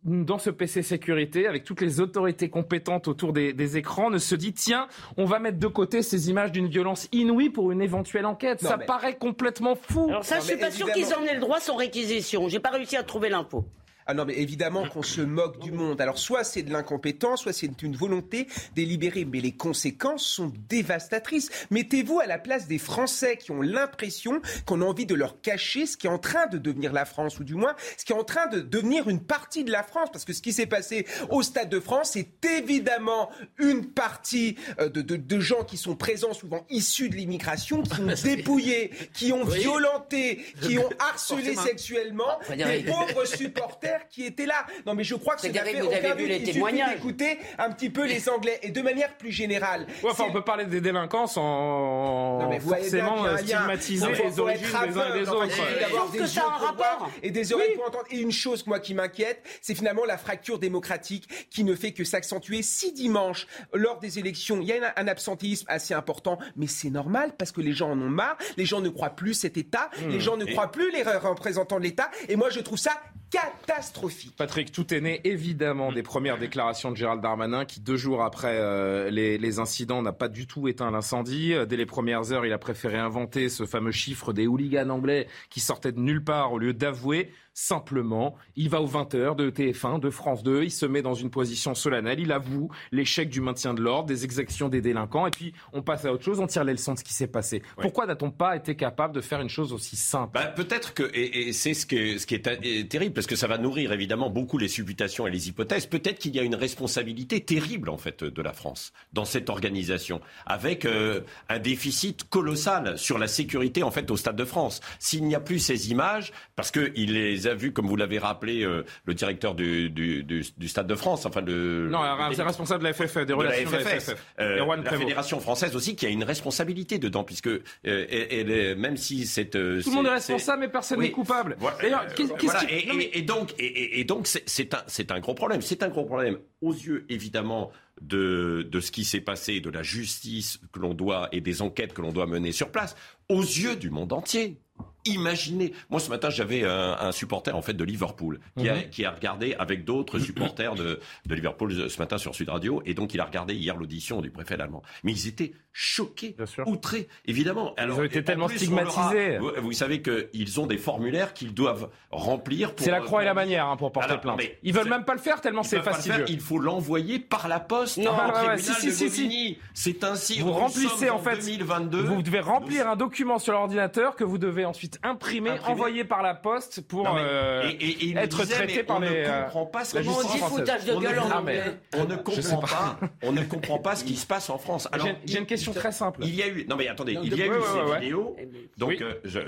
dans 0.07 0.39
ce 0.39 0.51
PC 0.51 0.83
sécurité, 0.83 1.49
avec 1.49 1.65
toutes 1.65 1.81
les 1.81 2.01
autorités 2.01 2.49
compétentes 2.49 3.09
autour 3.09 3.33
des, 3.33 3.53
des, 3.53 3.77
écrans, 3.77 4.09
ne 4.09 4.19
se 4.19 4.35
dit 4.37 4.53
tiens, 4.53 4.87
on 5.17 5.25
va 5.25 5.41
mettre 5.41 5.59
de 5.59 5.67
côté 5.67 6.03
ces 6.03 6.31
images 6.31 6.53
d'une 6.53 6.69
violence 6.69 7.09
inouïe 7.11 7.51
pour 7.51 7.73
une 7.73 7.83
éventuelle 7.83 8.27
enquête. 8.27 8.63
Non, 8.63 8.71
ça 8.71 8.77
mais... 8.77 8.87
paraît 8.87 9.17
complètement 9.17 9.75
fou. 9.75 10.07
Alors 10.09 10.25
ça, 10.25 10.37
non, 10.37 10.41
je 10.43 10.47
suis 10.47 10.57
pas 10.57 10.69
évidemment... 10.69 10.93
sûr 10.93 10.95
qu'ils 10.95 11.15
en 11.15 11.25
aient 11.25 11.35
le 11.35 11.41
droit 11.41 11.59
sans 11.59 11.75
réquisition. 11.75 12.49
J'ai 12.49 12.61
pas 12.61 12.71
réussi 12.71 12.97
à 12.97 13.03
trouver 13.03 13.29
l'info. 13.31 13.65
Ah 14.09 14.15
non, 14.15 14.25
mais 14.25 14.39
évidemment 14.39 14.89
qu'on 14.89 15.03
se 15.03 15.21
moque 15.21 15.59
du 15.59 15.73
monde. 15.73 16.01
Alors, 16.01 16.19
soit 16.19 16.45
c'est 16.45 16.63
de 16.63 16.73
l'incompétence, 16.73 17.43
soit 17.43 17.53
c'est 17.53 17.83
une 17.83 17.97
volonté 17.97 18.47
délibérée. 18.77 19.25
Mais 19.25 19.41
les 19.41 19.53
conséquences 19.53 20.25
sont 20.25 20.53
dévastatrices. 20.69 21.51
Mettez-vous 21.71 22.21
à 22.21 22.27
la 22.27 22.39
place 22.39 22.69
des 22.69 22.79
Français 22.79 23.37
qui 23.37 23.51
ont 23.51 23.63
l'impression 23.63 24.41
qu'on 24.65 24.81
a 24.81 24.85
envie 24.85 25.07
de 25.07 25.15
leur 25.17 25.41
cacher 25.41 25.87
ce 25.87 25.97
qui 25.97 26.07
est 26.07 26.11
en 26.11 26.21
train 26.21 26.47
de 26.47 26.59
devenir 26.59 26.93
la 26.93 27.05
France, 27.05 27.41
ou 27.41 27.45
du 27.45 27.55
moins 27.55 27.75
ce 27.97 28.05
qui 28.05 28.13
est 28.13 28.17
en 28.17 28.23
train 28.23 28.47
de 28.47 28.61
devenir 28.61 29.09
une 29.09 29.21
partie 29.21 29.65
de 29.65 29.73
la 29.73 29.83
France. 29.83 30.11
Parce 30.13 30.25
que 30.25 30.33
ce 30.33 30.41
qui 30.41 30.53
s'est 30.53 30.67
passé 30.67 31.05
au 31.31 31.43
Stade 31.43 31.69
de 31.69 31.81
France, 31.81 32.11
c'est 32.13 32.45
évidemment 32.45 33.31
une 33.59 33.87
partie 33.87 34.57
de, 34.79 35.01
de, 35.01 35.17
de, 35.17 35.41
gens 35.41 35.65
qui 35.65 35.77
sont 35.77 35.97
présents, 35.97 36.33
souvent 36.33 36.65
issus 36.71 37.09
de 37.09 37.17
l'immigration, 37.17 37.83
qui 37.83 38.01
ont 38.01 38.07
dépouillé, 38.23 38.93
qui 39.15 39.33
ont 39.33 39.45
violenté, 39.45 40.45
qui 40.63 40.79
ont 40.79 40.91
harcelé 41.01 41.57
sexuellement 41.57 42.39
des 42.51 42.85
pauvres 42.85 43.25
supporters 43.25 43.96
qui 44.09 44.25
étaient 44.25 44.47
là. 44.47 44.67
Non, 44.87 44.95
mais 44.95 45.05
je 45.05 45.15
crois 45.15 45.35
que 45.35 45.43
c'est 45.43 45.53
fait 45.53 45.81
vous 45.81 45.93
avez 45.93 46.15
vu 46.15 46.27
les 46.27 46.43
témoignages. 46.43 46.95
d'écouter 46.95 47.39
un 47.59 47.71
petit 47.71 47.91
peu 47.91 48.07
les 48.07 48.29
Anglais 48.37 48.59
et 48.63 48.71
de 48.71 48.83
manière 48.83 49.17
plus 49.17 49.33
générale. 49.33 49.87
Ouais, 50.03 50.11
enfin, 50.11 50.25
on 50.29 50.33
peut 50.33 50.45
parler 50.45 50.65
des 50.65 50.81
délinquants 50.81 51.27
sans 51.27 52.39
non, 52.41 52.49
mais 52.49 52.61
forcément 52.61 53.37
stigmatiser 53.37 54.07
les 54.13 54.41
origines 54.41 54.67
des 54.67 54.99
uns 54.99 55.15
et 55.15 55.21
des 55.21 55.29
autres. 55.29 55.81
D'avoir 55.81 56.11
des 56.11 56.27
ça 56.27 56.43
a 56.43 56.55
un 56.55 56.67
rapport 56.67 57.11
et 57.23 57.31
des 57.31 57.53
oreilles 57.53 57.69
oui. 57.71 57.77
pour 57.77 57.87
entendre. 57.87 58.07
Et 58.11 58.19
une 58.19 58.33
chose, 58.33 58.67
moi, 58.67 58.81
qui 58.81 58.95
m'inquiète, 58.95 59.43
c'est 59.61 59.75
finalement 59.75 60.05
la 60.05 60.19
fracture 60.19 60.59
démocratique 60.59 61.29
qui 61.51 61.65
ne 61.65 61.75
fait 61.75 61.93
que 61.93 62.05
s'accentuer. 62.05 62.63
Si 62.63 62.93
dimanche, 62.93 63.47
lors 63.73 63.99
des 63.99 64.19
élections, 64.19 64.61
il 64.61 64.69
y 64.69 64.73
a 64.73 64.93
un 64.97 65.09
absentéisme 65.09 65.67
assez 65.69 65.95
important, 65.95 66.39
mais 66.57 66.67
c'est 66.67 66.91
normal 66.91 67.33
parce 67.39 67.53
que 67.53 67.61
les 67.61 67.73
gens 67.73 67.91
en 67.91 68.01
ont 68.01 68.09
marre. 68.09 68.37
Les 68.57 68.67
gens 68.67 68.81
ne 68.81 68.89
croient 68.89 69.11
plus 69.11 69.35
cet 69.35 69.57
État. 69.57 69.91
Mmh. 70.01 70.09
Les 70.09 70.21
gens 70.21 70.37
ne 70.37 70.45
et... 70.45 70.53
croient 70.53 70.71
plus 70.71 70.91
les 70.91 71.03
représentants 71.03 71.79
de 71.79 71.85
l'État. 71.85 72.11
Et 72.29 72.37
moi, 72.37 72.51
je 72.51 72.61
trouve 72.61 72.79
ça 72.79 72.93
catastrophique. 73.31 74.35
Patrick, 74.37 74.73
tout 74.73 74.93
est 74.95 75.01
né 75.01 75.21
évidemment 75.25 75.93
des 75.93 76.03
premières 76.03 76.39
déclarations 76.39 76.91
de 76.91 76.97
Gérald 76.97 77.21
Darmanin 77.21 77.65
qui, 77.65 77.81
deux 77.81 77.97
jours 77.97 78.23
après 78.23 78.57
euh, 78.59 79.11
les, 79.11 79.39
les, 79.39 79.59
incidents, 79.59 80.03
n'a 80.03 80.13
pas 80.13 80.29
du 80.29 80.47
tout 80.47 80.69
éteint 80.69 80.91
l'incendie. 80.91 81.55
Dès 81.69 81.77
les 81.77 81.87
premières 81.87 82.33
heures, 82.33 82.47
il 82.47 82.53
a 82.53 82.59
préféré 82.59 82.99
inventer 82.99 83.49
ce 83.49 83.67
fameux 83.67 83.93
chiffre 83.93 84.33
des 84.33 84.47
hooligans 84.47 84.91
anglais 84.91 85.27
qui 85.51 85.61
sortaient 85.61 85.93
de 85.93 86.01
nulle 86.01 86.25
part 86.25 86.53
au 86.53 86.59
lieu 86.59 86.73
d'avouer. 86.73 87.31
Simplement, 87.59 88.37
il 88.55 88.69
va 88.69 88.83
aux 88.83 88.87
20h 88.87 89.35
de 89.35 89.49
TF1, 89.49 89.99
de 89.99 90.11
France 90.11 90.43
2, 90.43 90.65
il 90.65 90.71
se 90.71 90.85
met 90.85 91.01
dans 91.01 91.15
une 91.15 91.31
position 91.31 91.75
solennelle, 91.75 92.21
il 92.21 92.31
avoue 92.31 92.69
l'échec 92.93 93.31
du 93.31 93.41
maintien 93.41 93.73
de 93.73 93.81
l'ordre, 93.81 94.07
des 94.09 94.27
exactions 94.27 94.69
des 94.69 94.83
délinquants, 94.83 95.27
et 95.27 95.31
puis 95.31 95.55
on 95.73 95.81
passe 95.81 96.05
à 96.05 96.13
autre 96.13 96.23
chose, 96.23 96.39
on 96.39 96.47
tire 96.47 96.65
les 96.65 96.73
leçons 96.73 96.93
de 96.93 96.99
ce 96.99 97.05
qui 97.05 97.15
s'est 97.15 97.27
passé. 97.27 97.63
Pourquoi 97.81 98.05
n'a-t-on 98.05 98.31
pas 98.31 98.57
été 98.57 98.77
capable 98.77 99.15
de 99.15 99.23
faire 99.23 99.41
une 99.41 99.49
chose 99.49 99.73
aussi 99.73 99.97
simple? 99.97 100.33
Bah, 100.35 100.49
Peut-être 100.49 100.93
que, 100.93 101.05
et, 101.15 101.49
et 101.49 101.53
c'est 101.55 101.73
ce, 101.73 101.87
que, 101.87 102.19
ce 102.19 102.27
qui 102.27 102.35
est, 102.35 102.47
est 102.47 102.91
terrible, 102.91 103.15
parce 103.15 103.27
que 103.27 103.37
ça 103.37 103.47
va 103.47 103.57
nourrir 103.57 103.91
évidemment 103.91 104.29
beaucoup 104.29 104.59
les 104.59 104.69
supputations 104.69 105.27
et 105.27 105.31
les 105.31 105.49
hypothèses, 105.49 105.87
peut-être 105.87 106.19
qu'il 106.19 106.37
y 106.37 106.39
a 106.39 106.43
une 106.43 106.57
responsabilité 106.57 107.41
terrible 107.41 107.89
en 107.89 107.97
fait 107.97 108.23
de 108.23 108.43
la 108.43 108.53
France 108.53 108.93
dans 109.15 109.25
cette 109.25 109.49
organisation, 109.49 110.21
avec 110.45 110.85
euh, 110.85 111.23
un 111.49 111.59
déficit 111.59 112.29
colossal 112.29 112.99
sur 112.99 113.17
la 113.17 113.29
sécurité 113.29 113.83
en 113.83 113.91
fait 113.91 114.11
au 114.11 114.19
Stade 114.19 114.37
de 114.37 114.45
France. 114.45 114.83
S'il 114.99 115.25
n'y 115.25 115.35
a 115.35 115.41
plus 115.41 115.59
ces 115.59 115.91
images, 115.91 116.35
parce 116.55 116.71
qu'il 116.71 117.15
les 117.15 117.46
a 117.49 117.55
vues, 117.55 117.73
comme 117.73 117.87
vous 117.87 117.97
l'avez 117.97 118.19
rappelé, 118.19 118.65
euh, 118.65 118.85
le 119.05 119.15
directeur 119.15 119.55
du, 119.55 119.91
du, 119.91 120.23
du, 120.23 120.45
du, 120.57 120.69
Stade 120.69 120.87
de 120.87 120.95
France, 120.95 121.27
enfin 121.27 121.41
le... 121.41 121.89
Non, 121.89 122.01
c'est 122.33 122.43
responsable 122.43 122.83
de 122.85 122.89
la 122.89 122.95
FFF, 122.95 123.27
des 123.27 123.33
relations 123.33 123.71
de 123.71 123.77
la, 123.77 123.81
FFF, 123.81 124.17
euh, 124.41 124.77
la 124.83 124.93
Fédération 124.93 125.41
française 125.41 125.77
aussi, 125.77 125.97
qui 125.97 126.07
a 126.07 126.09
une 126.09 126.25
responsabilité 126.25 126.99
dedans, 126.99 127.25
puisque 127.25 127.49
euh, 127.49 127.61
elle, 127.85 128.51
elle, 128.51 128.79
même 128.79 128.97
si 128.97 129.27
c'est... 129.27 129.51
Tout 129.51 129.59
le 129.59 129.91
monde 129.91 130.07
est 130.07 130.11
responsable, 130.11 130.61
mais 130.61 130.69
personne 130.69 131.01
n'est 131.01 131.11
coupable. 131.11 131.57
Voilà, 131.59 131.77
D'ailleurs, 131.81 132.07
qu'est-ce 132.15 132.33
voilà, 132.45 132.65
qui... 132.65 133.11
et, 133.13 133.23
donc, 133.23 133.55
et, 133.59 134.01
et 134.01 134.05
donc 134.05 134.27
c'est 134.27 134.75
un, 134.75 135.15
un 135.15 135.21
gros 135.21 135.35
problème. 135.35 135.63
C'est 135.63 135.83
un 135.83 135.89
gros 135.89 136.05
problème 136.05 136.39
aux 136.61 136.73
yeux, 136.73 137.07
évidemment, 137.09 137.71
de, 138.01 138.67
de 138.71 138.81
ce 138.81 138.91
qui 138.91 139.05
s'est 139.05 139.21
passé, 139.21 139.61
de 139.61 139.71
la 139.71 139.83
justice 139.83 140.61
que 140.73 140.79
l'on 140.79 140.95
doit 140.95 141.29
et 141.33 141.41
des 141.41 141.63
enquêtes 141.63 141.95
que 141.95 142.03
l'on 142.03 142.13
doit 142.13 142.27
mener 142.27 142.53
sur 142.53 142.71
place, 142.71 142.97
aux 143.29 143.43
yeux 143.43 143.77
du 143.77 143.91
monde 143.91 144.13
entier. 144.13 144.61
Imaginez, 145.07 145.73
moi 145.91 146.01
ce 146.01 146.11
matin 146.11 146.31
j'avais 146.31 146.65
un, 146.65 146.97
un, 146.99 147.13
supporter 147.13 147.55
en 147.55 147.63
fait 147.63 147.75
de 147.75 147.85
Liverpool 147.85 148.41
qui, 148.59 148.69
a, 148.69 148.83
qui 148.83 149.05
a, 149.05 149.11
regardé 149.11 149.55
avec 149.59 149.85
d'autres 149.85 150.19
supporters 150.27 150.75
de, 150.75 151.01
de, 151.27 151.35
Liverpool 151.35 151.91
ce 151.91 151.99
matin 151.99 152.19
sur 152.19 152.35
Sud 152.35 152.49
Radio 152.49 152.83
et 152.85 152.95
donc 152.95 153.15
il 153.15 153.21
a 153.21 153.25
regardé 153.25 153.55
hier 153.55 153.77
l'audition 153.77 154.21
du 154.21 154.31
préfet 154.31 154.61
allemand. 154.61 154.83
Mais 155.05 155.13
ils 155.13 155.29
étaient 155.29 155.53
choqués, 155.79 156.35
outrés, 156.65 157.07
évidemment. 157.27 157.75
Alors, 157.77 157.99
ils 157.99 158.01
ont 158.01 158.05
été 158.05 158.25
tellement 158.25 158.47
plus, 158.47 158.57
stigmatisés. 158.57 159.39
Aura, 159.39 159.53
vous, 159.59 159.63
vous, 159.63 159.73
savez 159.73 160.01
qu'ils 160.01 160.59
ont 160.59 160.67
des 160.67 160.79
formulaires 160.79 161.35
qu'ils 161.35 161.53
doivent 161.53 161.91
remplir. 162.11 162.73
C'est 162.79 162.91
la 162.91 163.01
croix 163.01 163.21
et 163.21 163.27
la 163.27 163.35
manière 163.35 163.67
hein, 163.67 163.77
pour 163.77 163.93
porter 163.93 164.09
Alors, 164.09 164.23
plainte. 164.23 164.41
Ils 164.63 164.73
veulent 164.73 164.89
même 164.89 165.05
pas 165.05 165.13
le 165.13 165.21
faire 165.21 165.43
tellement 165.43 165.63
c'est 165.63 165.83
facile. 165.83 166.25
Il 166.29 166.41
faut 166.41 166.59
l'envoyer 166.59 167.19
par 167.19 167.47
la 167.47 167.61
poste. 167.61 167.99
Non, 167.99 168.13
ouais, 168.13 168.57
si, 168.57 168.73
si, 168.73 168.91
si, 168.91 169.11
si. 169.11 169.59
C'est 169.75 170.03
ainsi. 170.03 170.41
Vous 170.41 170.53
remplissez 170.53 171.11
en 171.11 171.19
fait. 171.19 171.37
2022. 171.37 172.03
Vous 172.03 172.23
devez 172.23 172.41
remplir 172.41 172.89
un 172.89 172.97
document 172.97 173.39
sur 173.39 173.53
l'ordinateur 173.53 174.17
que 174.17 174.25
vous 174.25 174.39
devez 174.39 174.65
ensuite 174.65 174.96
imprimer, 175.03 175.53
envoyé 175.67 176.05
par 176.05 176.23
la 176.23 176.35
poste 176.35 176.81
pour 176.83 177.05
non, 177.05 177.15
mais, 177.15 177.21
euh, 177.23 177.71
et, 177.71 177.85
et, 177.85 178.09
et 178.09 178.17
être 178.17 178.41
disait, 178.43 178.55
traité 178.55 178.83
par 178.83 178.99
on 178.99 179.01
les. 179.01 179.23
Ne 179.23 179.43
comprend 179.43 179.67
pas 179.67 179.85
ce 179.85 179.97
on 179.99 180.01
dit 180.01 180.39
foutage 180.39 180.85
de 180.85 180.95
gueule 180.95 181.19
en 181.19 181.31
anglais. 181.31 181.79
On 181.95 182.05
ne 182.05 182.17
comprend 182.17 182.59
pas. 182.59 182.99
On 183.23 183.33
ne 183.33 183.43
comprend 183.43 183.79
pas 183.79 183.97
ce 183.97 184.05
qui 184.05 184.17
se 184.17 184.27
passe 184.27 184.51
en 184.51 184.59
France. 184.59 184.89
J'ai 185.25 185.39
une 185.39 185.47
question 185.47 185.73
très 185.73 185.93
simple. 185.93 186.21
Il 186.23 186.35
y 186.35 186.43
a 186.43 186.49
eu. 186.49 186.67
Non 186.69 186.77
mais 186.77 186.89
attendez, 186.89 187.19
il 187.23 187.37
y 187.37 187.43
a 187.43 187.47
eu 187.47 187.51
ces 187.51 187.95
vidéos. 187.95 188.37
Donc 188.77 189.03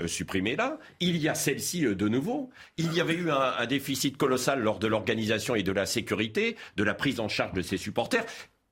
supprimées 0.07 0.55
là. 0.55 0.77
Il 0.99 1.17
y 1.17 1.27
a 1.29 1.35
celle-ci 1.35 1.81
de 1.81 2.07
nouveau. 2.07 2.49
Il 2.77 2.93
y 2.93 3.01
avait 3.01 3.15
eu 3.15 3.31
un 3.31 3.65
déficit 3.65 4.17
colossal 4.17 4.61
lors 4.61 4.79
de 4.79 4.87
l'organisation 4.87 5.55
et 5.55 5.63
de 5.63 5.71
la 5.71 5.85
sécurité, 5.85 6.55
de 6.75 6.83
la 6.83 6.93
prise 6.93 7.19
en 7.19 7.27
charge 7.27 7.53
de 7.53 7.61
ses 7.61 7.77
supporters. 7.77 8.25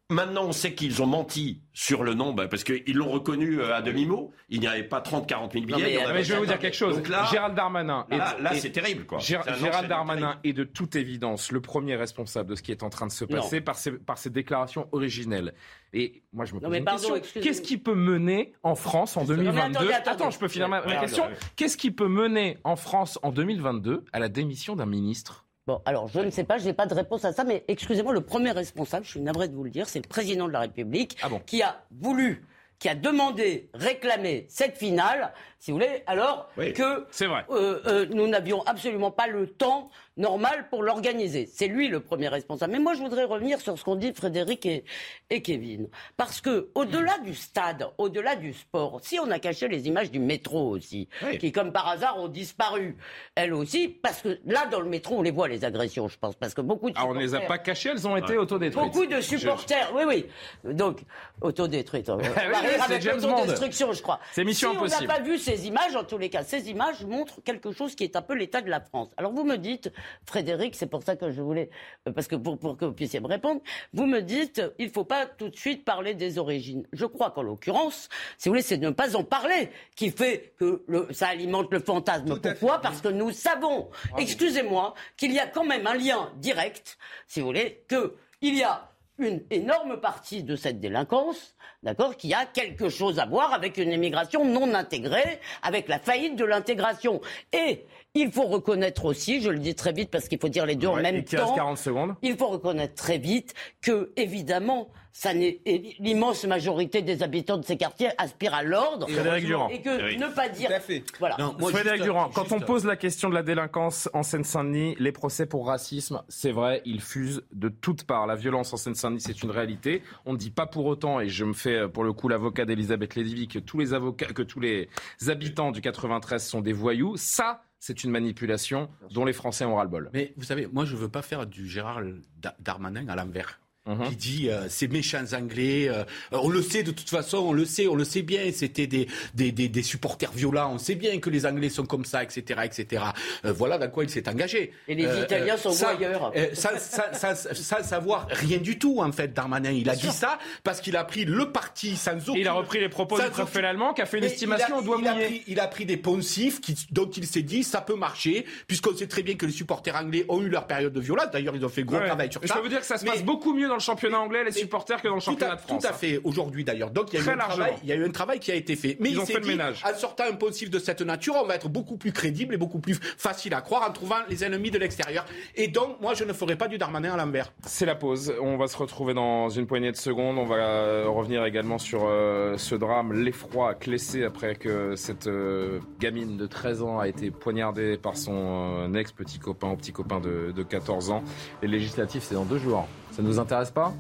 Maintenant, 0.10 0.46
on 0.46 0.52
sait 0.54 0.74
qu'ils 0.74 1.04
ont 1.04 1.06
menti 1.06 1.64
sur 1.74 2.02
le 2.02 2.14
nombre 2.14 2.46
parce 2.46 2.64
qu'ils 2.64 2.96
l'ont 2.96 3.10
reconnu 3.10 3.60
euh, 3.60 3.76
à 3.76 3.82
demi-mot. 3.82 4.32
Il 4.48 4.62
n'y 4.62 4.68
avait 4.68 4.84
pas 4.84 5.02
30, 5.02 5.28
40 5.28 5.52
000 5.52 5.66
billets. 5.66 5.78
Non, 5.78 6.08
mais, 6.08 6.14
mais 6.14 6.24
je 6.24 6.32
vais 6.32 6.40
vous 6.40 6.46
dire 6.46 6.60
quelque 6.60 6.78
chose. 6.78 6.96
Donc 6.96 7.10
là, 7.10 7.28
Gérald 7.30 7.56
Darmanin. 7.56 8.06
Là, 8.10 8.38
là 8.40 8.56
c'est 8.56 8.70
terrible, 8.70 9.06
quoi. 9.06 9.20
Gérald 9.20 9.90
Darmanin 9.90 10.40
est 10.46 10.54
de 10.54 10.64
toute 10.64 10.96
évidence 10.96 11.52
le 11.52 11.60
premier 11.60 11.98
responsable 11.98 12.52
de 12.52 12.56
ce 12.56 12.62
qui 12.64 12.72
est 12.72 12.84
en 12.84 12.90
train 12.90 13.08
de 13.08 13.12
se 13.12 13.26
passer 13.26 13.60
par 13.60 13.78
ses, 13.78 13.92
par 13.92 14.18
ses, 14.18 14.30
déclarations 14.30 14.88
originelles. 14.94 15.54
Et 15.92 16.24
moi, 16.32 16.46
je 16.46 16.54
me 16.54 16.62
pose 16.62 16.70
non, 16.70 16.76
une 16.78 16.86
pardon, 16.86 17.16
question. 17.16 17.42
Qu'est-ce 17.42 17.62
qui 17.62 17.78
peut 17.78 17.96
mener 17.96 18.54
en 18.64 18.76
France 18.76 19.18
en 19.18 19.26
2022 19.26 19.52
non, 19.52 19.60
attendez, 19.60 19.94
attendez. 19.94 20.10
Attends, 20.10 20.32
je 20.32 20.40
peux 20.40 20.48
finir 20.48 20.70
ma, 20.70 20.86
ma 20.86 21.02
question. 21.02 21.26
Qu'est-ce 21.58 21.76
qui 21.76 21.92
peut 21.92 22.08
mener 22.08 22.60
en 22.64 22.78
France 22.78 23.20
en 23.24 23.34
2022 23.34 24.06
à 24.14 24.20
la 24.20 24.30
démission 24.30 24.78
d'un 24.78 24.86
ministre? 24.86 25.47
Bon, 25.68 25.82
alors 25.86 26.08
je 26.08 26.22
ne 26.22 26.30
sais 26.30 26.46
pas, 26.46 26.58
je 26.58 26.64
n'ai 26.66 26.72
pas 26.74 26.86
de 26.86 26.94
réponse 26.94 27.26
à 27.26 27.34
ça, 27.34 27.44
mais 27.44 27.66
excusez-moi, 27.68 28.14
le 28.14 28.22
premier 28.22 28.52
responsable, 28.52 29.06
je 29.06 29.12
suis 29.12 29.20
navré 29.20 29.50
de 29.50 29.54
vous 29.54 29.66
le 29.66 29.70
dire, 29.70 29.90
c'est 29.90 30.00
le 30.02 30.08
président 30.08 30.48
de 30.48 30.54
la 30.54 30.62
République 30.62 31.18
Ah 31.22 31.28
bon 31.28 31.42
qui 31.46 31.62
a 31.62 31.84
voulu, 31.92 32.46
qui 32.80 32.88
a 32.88 32.96
demandé, 32.96 33.70
réclamé 33.74 34.46
cette 34.48 34.78
finale, 34.78 35.34
si 35.60 35.72
vous 35.72 35.78
voulez, 35.78 36.04
alors 36.08 36.50
Oui, 36.58 36.72
que 36.72 37.06
vrai. 37.26 37.44
euh, 37.50 37.82
euh, 37.86 38.06
nous 38.12 38.28
n'avions 38.30 38.64
absolument 38.66 39.12
pas 39.12 39.28
le 39.28 39.48
temps 39.48 39.90
normal 40.18 40.68
pour 40.70 40.84
l'organiser. 40.84 41.48
C'est 41.52 41.68
lui 41.68 41.88
le 41.88 42.00
premier 42.00 42.28
responsable. 42.28 42.72
Mais 42.74 42.80
moi, 42.80 42.94
je 42.96 43.00
voudrais 43.02 43.24
revenir 43.24 43.62
sur 43.62 43.78
ce 43.78 43.84
qu'ont 43.84 43.96
dit 43.96 44.14
Frédéric 44.14 44.66
et, 44.66 44.84
et 45.30 45.42
Kevin. 45.42 45.88
Parce 46.18 46.42
que, 46.42 46.70
au-delà 46.76 47.18
du 47.20 47.36
stade, 47.36 47.88
au-delà 47.98 48.36
du 48.36 48.54
sport, 48.54 49.00
si 49.04 49.20
on 49.20 49.30
a 49.32 49.40
caché 49.40 49.68
les 49.68 49.88
images 49.88 50.12
du 50.12 50.20
métro 50.20 50.70
aussi, 50.70 51.08
Oui. 51.26 51.38
qui, 51.38 51.52
comme 51.52 51.72
par 51.72 51.88
hasard, 51.88 52.20
ont 52.20 52.28
disparu, 52.28 52.98
elles 53.36 53.54
aussi, 53.54 53.88
parce 53.88 54.22
que 54.22 54.40
là, 54.46 54.66
dans 54.66 54.80
le 54.80 54.90
métro, 54.90 55.16
on 55.18 55.22
les 55.22 55.32
voit, 55.32 55.48
les 55.48 55.64
agressions, 55.66 56.08
je 56.08 56.18
pense, 56.18 56.36
parce 56.36 56.54
que 56.54 56.62
beaucoup 56.62 56.90
de 56.90 56.96
Ah, 56.98 57.06
on 57.08 57.14
ne 57.14 57.20
les 57.20 57.36
a 57.36 57.42
pas 57.42 57.58
cachées, 57.58 57.90
elles 57.90 58.08
ont 58.08 58.18
été 58.18 58.38
autodétruites. 58.38 58.86
Beaucoup 58.94 59.06
de 59.06 59.22
supporters, 59.22 59.92
oui, 59.96 60.04
oui. 60.08 60.26
Donc, 60.74 61.02
autodétruite. 61.42 62.10
On 62.10 62.18
va 62.18 62.24
oui, 62.28 62.68
avec 62.84 63.04
l'autodestruction, 63.04 63.94
je 63.94 64.02
crois. 64.02 64.20
C'est 64.34 64.44
Mission 64.44 64.72
si 64.72 64.78
Impossible. 64.78 65.04
on 65.04 65.08
n'a 65.08 65.14
pas 65.20 65.22
vu 65.24 65.38
ces 65.38 65.68
images, 65.68 65.96
en 65.96 66.04
tous 66.04 66.18
les 66.18 66.30
cas, 66.30 66.44
ces 66.44 66.70
images 66.70 67.04
montrent 67.06 67.42
quelque 67.44 67.72
chose 67.72 67.96
qui 67.96 68.04
est 68.04 68.16
un 68.16 68.22
peu 68.22 68.34
l'état 68.34 68.62
de 68.62 68.70
la 68.70 68.80
France. 68.82 69.10
Alors 69.18 69.32
vous 69.34 69.44
me 69.44 69.58
dites, 69.58 69.92
Frédéric, 70.26 70.76
c'est 70.76 70.88
pour 70.88 71.04
ça 71.04 71.16
que 71.16 71.32
je 71.32 71.42
voulais, 71.42 71.70
euh, 72.08 72.12
parce 72.12 72.28
que 72.28 72.36
pour, 72.36 72.58
pour 72.58 72.78
que 72.78 72.86
vous 72.86 72.94
puissiez 72.94 73.20
me 73.20 73.28
répondre, 73.28 73.62
vous 73.94 74.06
me 74.06 74.22
dites, 74.22 74.62
il 74.80 74.90
faut 74.90 75.04
pas 75.04 75.26
tout 75.26 75.50
de 75.50 75.56
suite 75.56 75.86
parler 75.86 76.14
des 76.14 76.38
origines. 76.38 76.86
Je 76.94 77.06
crois 77.06 77.32
qu'en 77.32 77.42
l'occurrence, 77.42 78.10
si 78.38 78.50
vous 78.50 78.54
voulez, 78.54 78.62
c'est 78.62 78.78
de 78.78 78.88
ne 78.88 78.92
pas 78.92 79.16
en 79.16 79.24
parler 79.24 79.70
qui 79.96 80.12
fait 80.12 80.54
que 80.58 80.84
le, 80.88 81.08
ça 81.12 81.28
alimente 81.28 81.72
le 81.72 81.80
fantasme. 81.80 82.26
Tout 82.26 82.42
Pourquoi 82.42 82.80
Parce 82.80 83.02
que 83.02 83.10
nous 83.10 83.32
savons, 83.32 83.90
excusez-moi, 84.18 84.94
qu'il 85.16 85.32
y 85.32 85.40
a 85.40 85.48
quand 85.48 85.66
même 85.66 85.88
un 85.88 85.96
lien 85.96 86.32
direct, 86.38 86.98
si 87.28 87.40
vous 87.40 87.48
voulez, 87.48 87.84
que 87.88 88.16
il 88.42 88.56
y 88.56 88.64
a 88.64 88.92
une 89.20 89.44
énorme 89.50 90.00
partie 90.00 90.44
de 90.44 90.56
cette 90.56 90.80
délinquance, 90.80 91.56
d'accord, 91.82 92.18
qui 92.18 92.34
a 92.34 92.46
quelque 92.46 92.90
chose 92.90 93.20
à 93.20 93.26
voir 93.26 93.54
avec 93.54 93.78
une 93.78 93.92
immigration 93.92 94.46
non 94.46 94.74
intégrée, 94.74 95.40
avec 95.64 95.88
la 95.88 96.00
faillite 96.00 96.36
de 96.36 96.46
l'intégration. 96.46 97.20
Et 97.52 97.86
il 98.16 98.32
faut 98.32 98.48
reconnaître 98.48 99.06
aussi, 99.06 99.42
je 99.42 99.50
le 99.50 99.60
dis 99.60 99.76
très 99.76 99.92
vite 99.94 100.10
parce 100.10 100.28
qu'il 100.28 100.40
faut 100.40 100.50
dire 100.50 100.66
les 100.66 100.76
deux 100.76 100.88
en 100.88 100.96
même 100.96 101.18
et 101.18 101.24
qu'il 101.24 101.38
reste 101.38 101.50
temps, 101.50 101.56
40 101.56 101.78
secondes? 101.78 102.16
il 102.24 102.36
faut 102.36 102.48
reconnaître 102.48 102.96
très 102.96 103.18
vite 103.20 103.54
que, 103.82 104.12
évidemment, 104.16 104.90
ça 105.12 105.34
n'est 105.34 105.60
l'immense 106.00 106.44
majorité 106.46 107.02
des 107.02 107.24
habitants 107.24 107.58
de 107.58 107.66
ces 107.66 107.76
quartiers 107.76 108.10
aspirent 108.20 108.54
à 108.54 108.62
l'ordre. 108.62 109.08
Frédéric 109.10 109.46
Durand. 109.46 109.68
Et 109.70 109.82
que 109.82 110.10
Oui. 110.10 110.18
ne 110.18 110.28
pas 110.28 110.48
dire. 110.48 110.68
Tout 110.70 110.76
à 110.76 110.80
fait. 110.80 111.04
Voilà. 111.20 111.36
Non, 111.40 111.56
moi, 111.60 111.72
Frédéric 111.72 112.02
juste- 112.02 112.06
Durand, 112.12 112.30
quand 112.34 112.52
on 112.52 112.60
pose 112.60 112.86
la 112.86 112.96
question 112.96 113.28
de 113.30 113.34
la 113.34 113.42
délinquance 113.42 114.10
en 114.14 114.22
Seine-Saint-Denis, 114.22 114.96
les 115.00 115.12
procès 115.12 115.48
pour 115.48 115.66
racisme, 115.68 116.22
c'est 116.30 116.52
vrai, 116.52 116.84
ils 116.86 117.02
fusent 117.02 117.42
de 117.52 117.70
toutes 117.70 118.04
parts. 118.04 118.28
La 118.28 118.36
violence 118.36 118.74
en 118.74 118.78
Seine-Saint-Denis, 118.78 119.22
c'est 119.22 119.42
une 119.42 119.50
réalité. 119.52 120.04
On 120.28 120.34
ne 120.34 120.38
dit 120.38 120.52
pas 120.52 120.68
pour 120.68 120.86
autant, 120.86 121.20
et 121.20 121.30
je 121.30 121.46
me 121.46 121.54
fais 121.54 121.76
euh, 121.76 121.88
pour 121.88 122.04
le 122.04 122.14
coup 122.14 122.30
l'avocat 122.30 122.66
d'Elisabeth 122.66 123.16
Lévy, 123.16 123.48
que 123.48 123.58
tous 123.60 123.80
les 123.80 123.94
avocats, 123.96 124.28
que 124.28 124.44
tous 124.44 124.60
les 124.60 124.88
habitants 125.28 125.72
du 125.72 125.82
93 125.82 126.46
sont 126.46 126.62
des 126.62 126.74
voyous. 126.74 127.16
Ça, 127.18 127.64
c'est 127.80 128.04
une 128.04 128.12
manipulation 128.12 128.90
dont 129.12 129.26
les 129.26 129.34
Français 129.34 129.66
ont 129.66 129.76
ras-le-bol. 129.76 130.10
Mais 130.14 130.34
vous 130.38 130.44
savez, 130.44 130.68
moi, 130.68 130.86
je 130.86 130.96
veux 130.96 131.10
pas 131.10 131.22
faire 131.22 131.46
du 131.46 131.68
Gérard 131.68 132.02
Da- 132.38 132.56
Darmanin 132.60 133.08
à 133.08 133.16
l'envers. 133.16 133.60
Mhm. 133.88 134.10
Qui 134.10 134.16
dit 134.18 134.50
euh, 134.50 134.68
ces 134.70 134.88
méchants 134.88 135.24
anglais, 135.34 135.88
euh, 135.90 136.04
on 136.32 136.50
le 136.50 136.62
sait 136.62 136.84
de 136.84 136.92
toute 136.92 137.10
façon, 137.10 137.38
on 137.38 137.54
le 137.54 137.66
sait, 137.66 137.88
on 137.88 137.96
le 137.96 138.04
sait 138.04 138.22
bien, 138.22 138.52
c'était 138.54 138.86
des, 138.88 139.08
des, 139.34 139.52
des, 139.52 139.70
des 139.70 139.82
supporters 139.84 140.32
violents, 140.34 140.72
on 140.74 140.78
sait 140.78 140.96
bien 140.96 141.18
que 141.20 141.30
les 141.30 141.46
Anglais 141.46 141.70
sont 141.70 141.86
comme 141.86 142.04
ça, 142.06 142.22
etc. 142.24 142.62
etc. 142.66 143.04
Euh, 143.46 143.54
voilà 143.54 143.78
dans 143.78 143.90
quoi 143.90 144.04
il 144.04 144.10
s'est 144.10 144.28
engagé. 144.28 144.74
Et 144.88 144.96
les 144.96 145.06
Italiens 145.22 145.58
sont 145.58 145.72
sans- 145.72 145.94
voyeurs. 145.96 146.32
euh, 146.36 146.48
sans, 146.54 146.78
sans- 146.78 147.14
sans- 147.34 147.54
sans 147.54 147.84
savoir 147.84 148.28
rien 148.30 148.58
du 148.58 148.78
tout, 148.78 149.00
en 149.02 149.12
fait, 149.12 149.34
Darmanin. 149.34 149.72
Il 149.72 149.90
a 149.90 149.96
dit 149.96 150.12
ça 150.12 150.38
parce 150.64 150.82
qu'il 150.82 150.96
a 150.98 151.04
pris 151.04 151.26
le 151.26 151.52
parti 151.52 151.96
sans 151.96 152.18
aucun... 152.30 152.40
Il 152.40 152.48
a 152.48 152.54
repris 152.54 152.80
les 152.80 152.90
propos 152.90 153.20
du 153.20 153.30
préfet 153.30 153.64
allemand 153.66 153.94
qui 153.94 154.02
a 154.02 154.06
fait 154.06 154.18
une 154.18 154.26
mais 154.26 154.32
estimation 154.32 154.68
il 154.70 154.74
a, 154.74 154.78
au 154.80 154.82
doigt 154.82 154.98
il 155.02 155.08
a 155.08 155.14
pris, 155.16 155.44
il 155.48 155.60
a 155.60 155.68
pris 155.68 155.86
des 155.86 155.98
poncifs 155.98 156.60
qui, 156.62 156.76
dont 156.92 157.10
il 157.10 157.26
s'est 157.26 157.42
dit 157.42 157.64
ça 157.64 157.82
peut 157.82 157.96
marcher, 157.96 158.46
puisqu'on 158.68 158.96
sait 158.96 159.08
très 159.08 159.24
bien 159.24 159.36
que 159.36 159.46
les 159.46 159.52
supporters 159.52 159.96
anglais 159.96 160.26
ont 160.30 160.42
eu 160.42 160.50
leur 160.50 160.68
période 160.68 160.94
de 160.94 161.00
violence. 161.00 161.28
D'ailleurs, 161.32 161.56
ils 161.56 161.66
ont 161.66 161.70
fait 161.70 161.84
gros 161.84 161.98
Ouais. 161.98 162.06
travail 162.06 162.32
sur 162.32 162.42
Je 162.44 162.48
ça. 162.48 162.56
peux 162.56 162.62
vous 162.62 162.68
dire 162.70 162.80
que 162.82 162.86
ça 162.86 162.98
se 162.98 163.06
Mais- 163.06 163.12
passe 163.12 163.24
beaucoup 163.24 163.54
mieux 163.54 163.68
dans 163.68 163.77
le 163.78 163.82
championnat 163.82 164.20
anglais, 164.20 164.44
les 164.44 164.52
supporters, 164.52 165.02
que 165.02 165.08
dans 165.08 165.16
le 165.16 165.22
tout 165.22 165.30
à, 165.30 165.34
championnat 165.34 165.56
de 165.56 165.62
France. 165.62 165.82
Tout 165.82 165.88
à 165.88 165.92
hein. 165.92 165.94
fait, 165.94 166.20
aujourd'hui 166.24 166.64
d'ailleurs. 166.64 166.92
Donc 166.92 167.14
il 167.14 167.20
y, 167.20 167.22
a 167.22 167.26
eu 167.26 167.30
un 167.30 167.38
travail, 167.38 167.58
largement. 167.58 167.80
il 167.84 167.90
y 167.90 167.92
a 167.92 167.96
eu 167.96 168.06
un 168.06 168.12
travail 168.12 168.40
qui 168.40 168.52
a 168.52 168.56
été 168.56 168.76
fait. 168.76 168.98
Mais 169.00 169.10
Ils 169.10 169.14
il 169.14 169.20
ont 169.20 169.26
fait 169.26 169.36
le 169.36 169.42
dit, 169.42 169.50
ménage. 169.50 169.84
en 169.86 169.98
sortant 169.98 170.26
un 170.30 170.36
poncif 170.36 170.70
de 170.70 170.80
cette 170.80 171.02
nature, 171.02 171.36
on 171.42 171.46
va 171.46 171.56
être 171.56 171.70
beaucoup 171.70 171.98
plus 171.98 172.12
crédible 172.12 172.54
et 172.54 172.58
beaucoup 172.58 172.80
plus 172.80 172.96
facile 173.18 173.54
à 173.54 173.62
croire 173.62 173.88
en 173.88 173.92
trouvant 173.92 174.18
les 174.30 174.44
ennemis 174.44 174.72
de 174.72 174.78
l'extérieur. 174.78 175.26
Et 175.56 175.68
donc, 175.68 176.00
moi, 176.02 176.14
je 176.14 176.24
ne 176.24 176.34
ferai 176.34 176.56
pas 176.56 176.68
du 176.68 176.78
Darmanin 176.78 177.14
à 177.14 177.18
l'envers. 177.18 177.52
C'est 177.66 177.86
la 177.86 177.96
pause. 177.96 178.34
On 178.42 178.58
va 178.58 178.68
se 178.68 178.78
retrouver 178.78 179.14
dans 179.14 179.50
une 179.50 179.68
poignée 179.68 179.92
de 179.92 179.98
secondes. 179.98 180.38
On 180.38 180.46
va 180.46 180.56
euh, 180.56 181.06
revenir 181.08 181.46
également 181.46 181.78
sur 181.78 182.06
euh, 182.06 182.58
ce 182.58 182.76
drame, 182.76 183.14
l'effroi 183.14 183.74
Clessé 183.76 184.24
après 184.24 184.56
que 184.56 184.96
cette 184.96 185.28
euh, 185.28 185.80
gamine 186.00 186.38
de 186.38 186.46
13 186.48 186.82
ans 186.84 187.00
a 187.00 187.08
été 187.08 187.32
poignardée 187.32 187.98
par 187.98 188.18
son 188.18 188.34
euh, 188.34 188.94
ex-petit 188.94 189.40
copain 189.40 189.72
ou 189.72 189.76
petit 189.76 189.92
copain 189.92 190.20
de, 190.20 190.52
de 190.56 190.64
14 190.64 191.12
ans. 191.12 191.24
Les 191.62 191.68
législatives, 191.68 192.22
c'est 192.24 192.36
dans 192.36 192.46
deux 192.46 192.58
jours. 192.60 192.88
Ça 193.12 193.22
ne 193.22 193.28
nous 193.28 193.40
intéresse 193.40 193.72
pas 193.72 193.94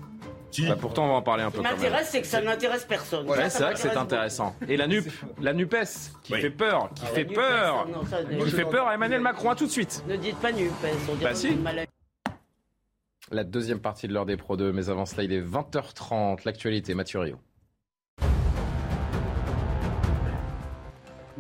Bah, 0.60 0.76
Pourtant, 0.80 1.06
on 1.06 1.08
va 1.10 1.14
en 1.16 1.22
parler 1.22 1.44
un 1.44 1.50
Ce 1.52 1.56
peu 1.56 1.62
qui 1.62 1.64
quand 1.66 1.72
même. 1.72 1.80
m'intéresse, 1.82 2.10
c'est 2.12 2.22
que 2.22 2.28
ça 2.28 2.42
n'intéresse 2.42 2.86
personne. 2.86 3.28
Ouais, 3.30 3.36
Ça, 3.38 3.44
c'est 3.50 3.58
ça 3.58 3.64
vrai 3.66 3.74
que 3.74 3.80
c'est 3.80 3.98
intéressant. 3.98 4.56
Et 4.68 4.78
la, 4.78 4.88
NUP, 4.88 5.06
la 5.42 5.54
NUPES, 5.54 6.12
qui 6.24 6.34
Oui. 6.34 6.42
fait 6.42 6.50
peur, 6.50 6.90
qui 6.96 7.06
fait 7.08 7.24
beaucoup. 7.26 7.40
peur, 7.40 7.88
Non, 7.88 8.06
ça, 8.06 8.18
qui 8.24 8.52
fait 8.52 8.66
peur 8.66 8.88
à 8.88 8.94
Emmanuel 8.96 9.22
Macron. 9.22 9.50
À 9.52 9.56
tout 9.56 9.66
de 9.66 9.72
suite. 9.72 10.04
Ne 10.08 10.16
dites 10.16 10.38
pas 10.38 10.52
NUPES, 10.52 10.72
on 11.12 11.16
dirait 11.16 11.32
Bah, 11.32 11.36
si. 11.36 11.50
une 11.50 11.62
maladie. 11.62 11.92
La 13.32 13.44
deuxième 13.44 13.80
partie 13.82 14.08
de 14.08 14.14
l'heure 14.14 14.26
des 14.26 14.38
Pro 14.38 14.56
2, 14.56 14.72
mais 14.72 14.90
avant 14.90 15.06
cela, 15.06 15.24
il 15.24 15.34
est 15.34 15.42
20h30. 15.42 16.40
L'actualité, 16.46 16.94
Mathieu 16.94 17.20
Rio. 17.20 17.38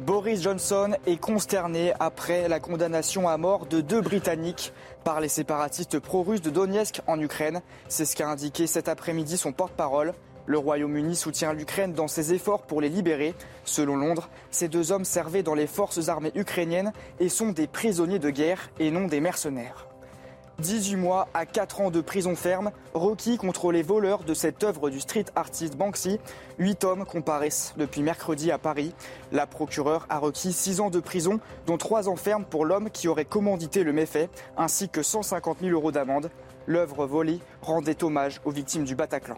Boris 0.07 0.41
Johnson 0.41 0.95
est 1.05 1.19
consterné 1.19 1.91
après 1.99 2.47
la 2.47 2.61
condamnation 2.61 3.27
à 3.27 3.35
mort 3.35 3.65
de 3.65 3.81
deux 3.81 3.99
Britanniques 3.99 4.71
par 5.03 5.19
les 5.19 5.27
séparatistes 5.27 5.99
pro-russes 5.99 6.41
de 6.41 6.49
Donetsk 6.49 7.01
en 7.07 7.19
Ukraine. 7.19 7.61
C'est 7.89 8.05
ce 8.05 8.15
qu'a 8.15 8.29
indiqué 8.29 8.67
cet 8.67 8.87
après-midi 8.87 9.37
son 9.37 9.51
porte-parole. 9.51 10.13
Le 10.45 10.57
Royaume-Uni 10.57 11.17
soutient 11.17 11.51
l'Ukraine 11.51 11.91
dans 11.91 12.07
ses 12.07 12.33
efforts 12.33 12.61
pour 12.61 12.79
les 12.79 12.87
libérer. 12.87 13.35
Selon 13.65 13.97
Londres, 13.97 14.29
ces 14.49 14.69
deux 14.69 14.93
hommes 14.93 15.03
servaient 15.03 15.43
dans 15.43 15.55
les 15.55 15.67
forces 15.67 16.07
armées 16.07 16.31
ukrainiennes 16.35 16.93
et 17.19 17.27
sont 17.27 17.49
des 17.49 17.67
prisonniers 17.67 18.17
de 18.17 18.29
guerre 18.29 18.69
et 18.79 18.91
non 18.91 19.07
des 19.07 19.19
mercenaires. 19.19 19.86
18 20.59 20.95
mois 20.95 21.27
à 21.35 21.45
4 21.45 21.81
ans 21.81 21.91
de 21.91 22.01
prison 22.01 22.35
ferme 22.35 22.71
requis 22.95 23.37
contre 23.37 23.71
les 23.71 23.83
voleurs 23.83 24.23
de 24.23 24.33
cette 24.33 24.63
œuvre 24.63 24.89
du 24.89 24.99
street 24.99 25.25
artiste 25.35 25.75
Banksy. 25.75 26.19
Huit 26.57 26.83
hommes 26.83 27.05
comparaissent 27.05 27.75
depuis 27.77 28.01
mercredi 28.01 28.51
à 28.51 28.57
Paris. 28.57 28.93
La 29.31 29.45
procureure 29.45 30.07
a 30.09 30.17
requis 30.17 30.53
6 30.53 30.81
ans 30.81 30.89
de 30.89 30.99
prison, 30.99 31.39
dont 31.67 31.77
3 31.77 32.09
ans 32.09 32.15
ferme 32.15 32.43
pour 32.43 32.65
l'homme 32.65 32.89
qui 32.89 33.07
aurait 33.07 33.25
commandité 33.25 33.83
le 33.83 33.93
méfait, 33.93 34.29
ainsi 34.57 34.89
que 34.89 35.03
150 35.03 35.59
000 35.61 35.71
euros 35.73 35.91
d'amende. 35.91 36.31
L'œuvre 36.65 37.05
volée 37.05 37.39
rendait 37.61 38.03
hommage 38.03 38.41
aux 38.43 38.51
victimes 38.51 38.83
du 38.83 38.95
Bataclan. 38.95 39.37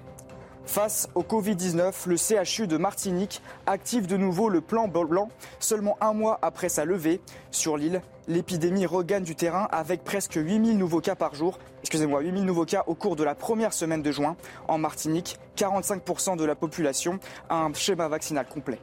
Face 0.69 1.09
au 1.15 1.23
Covid-19, 1.23 2.07
le 2.07 2.15
CHU 2.15 2.67
de 2.67 2.77
Martinique 2.77 3.41
active 3.65 4.05
de 4.05 4.17
nouveau 4.17 4.49
le 4.49 4.61
plan 4.61 4.87
blanc 4.87 5.29
seulement 5.59 5.97
un 5.99 6.13
mois 6.13 6.37
après 6.43 6.69
sa 6.69 6.85
levée. 6.85 7.21
Sur 7.49 7.75
l'île, 7.75 8.03
l'épidémie 8.27 8.85
regagne 8.85 9.23
du 9.23 9.33
terrain 9.33 9.67
avec 9.71 10.03
presque 10.03 10.35
8000 10.35 10.77
nouveaux 10.77 11.01
cas 11.01 11.15
par 11.15 11.33
jour. 11.33 11.57
Excusez-moi, 11.79 12.21
8000 12.21 12.45
nouveaux 12.45 12.65
cas 12.65 12.83
au 12.85 12.93
cours 12.93 13.15
de 13.15 13.23
la 13.23 13.33
première 13.33 13.73
semaine 13.73 14.03
de 14.03 14.11
juin. 14.11 14.37
En 14.67 14.77
Martinique, 14.77 15.39
45% 15.57 16.37
de 16.37 16.45
la 16.45 16.53
population 16.53 17.19
a 17.49 17.63
un 17.63 17.73
schéma 17.73 18.07
vaccinal 18.07 18.45
complet. 18.45 18.79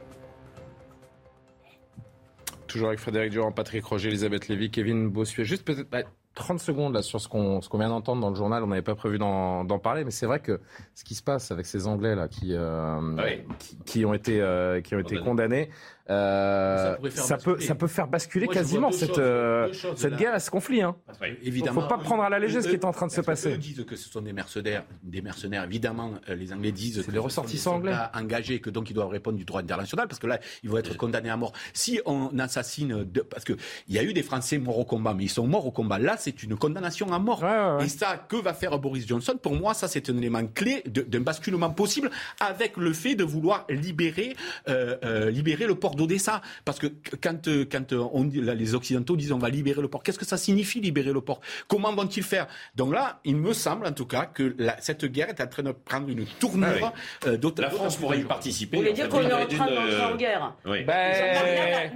Toujours 2.67 2.89
avec 2.89 2.99
Frédéric 2.99 3.31
Durand, 3.31 3.53
Patrick 3.53 3.85
Roger, 3.85 4.09
Elisabeth 4.09 4.49
Lévy, 4.49 4.71
Kevin 4.71 5.07
Bossuet. 5.07 5.45
Juste 5.45 5.63
peut-être 5.63 5.89
bah, 5.89 6.03
30 6.37 6.59
secondes 6.59 6.93
là 6.93 7.01
sur 7.01 7.19
ce 7.19 7.27
qu'on 7.27 7.61
ce 7.61 7.67
qu'on 7.69 7.79
vient 7.79 7.89
d'entendre 7.89 8.21
dans 8.21 8.29
le 8.29 8.35
journal. 8.35 8.63
On 8.63 8.67
n'avait 8.67 8.83
pas 8.83 8.93
prévu 8.95 9.17
d'en 9.17 9.63
d'en 9.65 9.79
parler, 9.79 10.03
mais 10.03 10.11
c'est 10.11 10.27
vrai 10.27 10.39
que 10.39 10.59
ce 10.93 11.03
qui 11.03 11.15
se 11.15 11.23
passe 11.23 11.49
avec 11.51 11.65
ces 11.65 11.87
Anglais 11.87 12.15
là 12.15 12.27
qui 12.27 12.53
euh, 12.53 12.99
Oui. 13.17 13.41
qui, 13.59 13.77
qui 13.85 14.05
ont 14.05 14.13
été 14.13 14.39
euh, 14.39 14.79
qui 14.81 14.95
ont 14.95 14.99
été 14.99 15.17
condamnés, 15.17 15.69
euh, 16.09 16.95
Ça 17.11 17.37
peut 17.37 17.51
basculer. 17.51 17.67
ça 17.67 17.75
peut 17.75 17.87
faire 17.87 18.07
basculer 18.07 18.45
Moi, 18.45 18.53
quasiment 18.53 18.91
cette 18.91 19.09
choses, 19.09 19.19
euh, 19.19 19.69
cette 19.95 20.15
guerre 20.15 20.35
et 20.35 20.39
ce 20.39 20.49
conflit. 20.49 20.81
Hein. 20.81 20.95
Que, 21.07 21.13
Oui. 21.25 21.37
évidemment, 21.43 21.81
Faut 21.81 21.87
pas 21.87 21.97
prendre 21.97 22.23
à 22.23 22.29
la 22.29 22.39
légère 22.39 22.63
ce 22.63 22.67
qui 22.69 22.75
est 22.75 22.85
en 22.85 22.91
train 22.91 23.07
de 23.07 23.11
se 23.11 23.21
passer. 23.21 23.53
Eux 23.53 23.57
disent 23.57 23.85
que 23.85 23.95
ce 23.95 24.09
sont 24.09 24.21
des 24.21 24.33
mercenaires, 24.33 24.83
des 25.03 25.21
mercenaires. 25.21 25.63
Évidemment, 25.63 26.13
euh, 26.29 26.35
les 26.35 26.53
Anglais 26.53 26.71
disent 26.71 27.03
que 27.05 27.11
des 27.11 27.17
ce 27.17 27.21
ressortissants 27.21 27.73
sont 27.73 27.79
des 27.79 27.89
soldats 27.89 28.11
engagés, 28.15 28.59
que 28.59 28.69
donc 28.69 28.89
ils 28.89 28.93
doivent 28.93 29.09
répondre 29.09 29.37
du 29.37 29.45
droit 29.45 29.61
international, 29.61 30.07
parce 30.07 30.19
que 30.19 30.27
là, 30.27 30.39
ils 30.63 30.69
vont 30.69 30.77
être 30.77 30.95
condamnés 30.97 31.29
à 31.29 31.37
mort. 31.37 31.53
Si 31.73 31.99
on 32.05 32.37
assassine, 32.39 33.03
de, 33.03 33.21
parce 33.21 33.43
que 33.43 33.53
il 33.87 33.95
y 33.95 33.99
a 33.99 34.03
eu 34.03 34.13
des 34.13 34.23
Français 34.23 34.57
morts 34.57 34.79
au 34.79 34.85
combat, 34.85 35.13
mais 35.13 35.25
ils 35.25 35.29
sont 35.29 35.47
morts 35.47 35.65
au 35.65 35.71
combat. 35.71 35.99
Là, 35.99 36.15
c'est 36.17 36.43
une 36.43 36.55
condamnation 36.55 37.11
à 37.11 37.19
mort. 37.19 37.43
Ouais, 37.43 37.49
ouais, 37.49 37.77
ouais. 37.77 37.85
Et 37.85 37.89
ça, 37.89 38.17
que 38.17 38.37
va 38.37 38.53
faire 38.53 38.77
Boris 38.79 39.07
Johnson? 39.07 39.37
Pour 39.41 39.55
moi, 39.55 39.73
ça, 39.73 39.87
c'est 39.87 40.09
un 40.09 40.17
élément 40.17 40.45
clé 40.47 40.83
d'un 40.85 41.21
basculement 41.21 41.69
possible 41.69 42.09
avec 42.39 42.77
le 42.77 42.93
fait 42.93 43.15
de 43.15 43.23
vouloir 43.23 43.65
libérer, 43.69 44.35
euh, 44.69 44.95
euh, 45.03 45.29
libérer 45.29 45.65
le 45.65 45.75
port 45.75 45.95
ordonner 45.97 46.19
ça. 46.19 46.41
Parce 46.65 46.79
que 46.79 46.87
quand, 47.21 47.47
euh, 47.47 47.65
quand 47.69 47.93
euh, 47.93 48.53
les 48.53 48.75
Occidentaux 48.75 49.15
disent 49.15 49.31
on 49.31 49.37
va 49.37 49.49
libérer 49.49 49.81
le 49.81 49.87
port, 49.87 50.03
qu'est-ce 50.03 50.19
que 50.19 50.25
ça 50.25 50.37
signifie 50.37 50.79
libérer 50.79 51.13
le 51.13 51.21
port? 51.21 51.41
Comment 51.67 51.93
vont-ils 51.93 52.23
faire? 52.23 52.47
Donc 52.75 52.93
là, 52.93 53.19
il 53.23 53.35
me 53.35 53.53
semble 53.53 53.87
en 53.87 53.91
tout 53.93 54.05
cas 54.05 54.25
que 54.25 54.55
cette 54.79 55.05
guerre 55.05 55.29
est 55.29 55.41
en 55.41 55.47
train 55.47 55.63
de 55.63 55.71
prendre 55.71 56.09
une 56.09 56.25
tournure 56.25 56.93
ah 57.25 57.29
La 57.57 57.69
France 57.69 57.95
pourrait 57.95 58.19
y 58.19 58.23
participer. 58.23 58.77
Vous 58.77 58.83
voulez 58.83 58.93
dire 58.93 59.09
qu'on 59.09 59.21
est 59.21 59.33
en 59.33 59.45
train 59.45 59.67
d'entrer 59.67 60.03
en 60.03 60.15
guerre? 60.15 60.53
Oui. 60.65 60.83
Ben... 60.83 61.91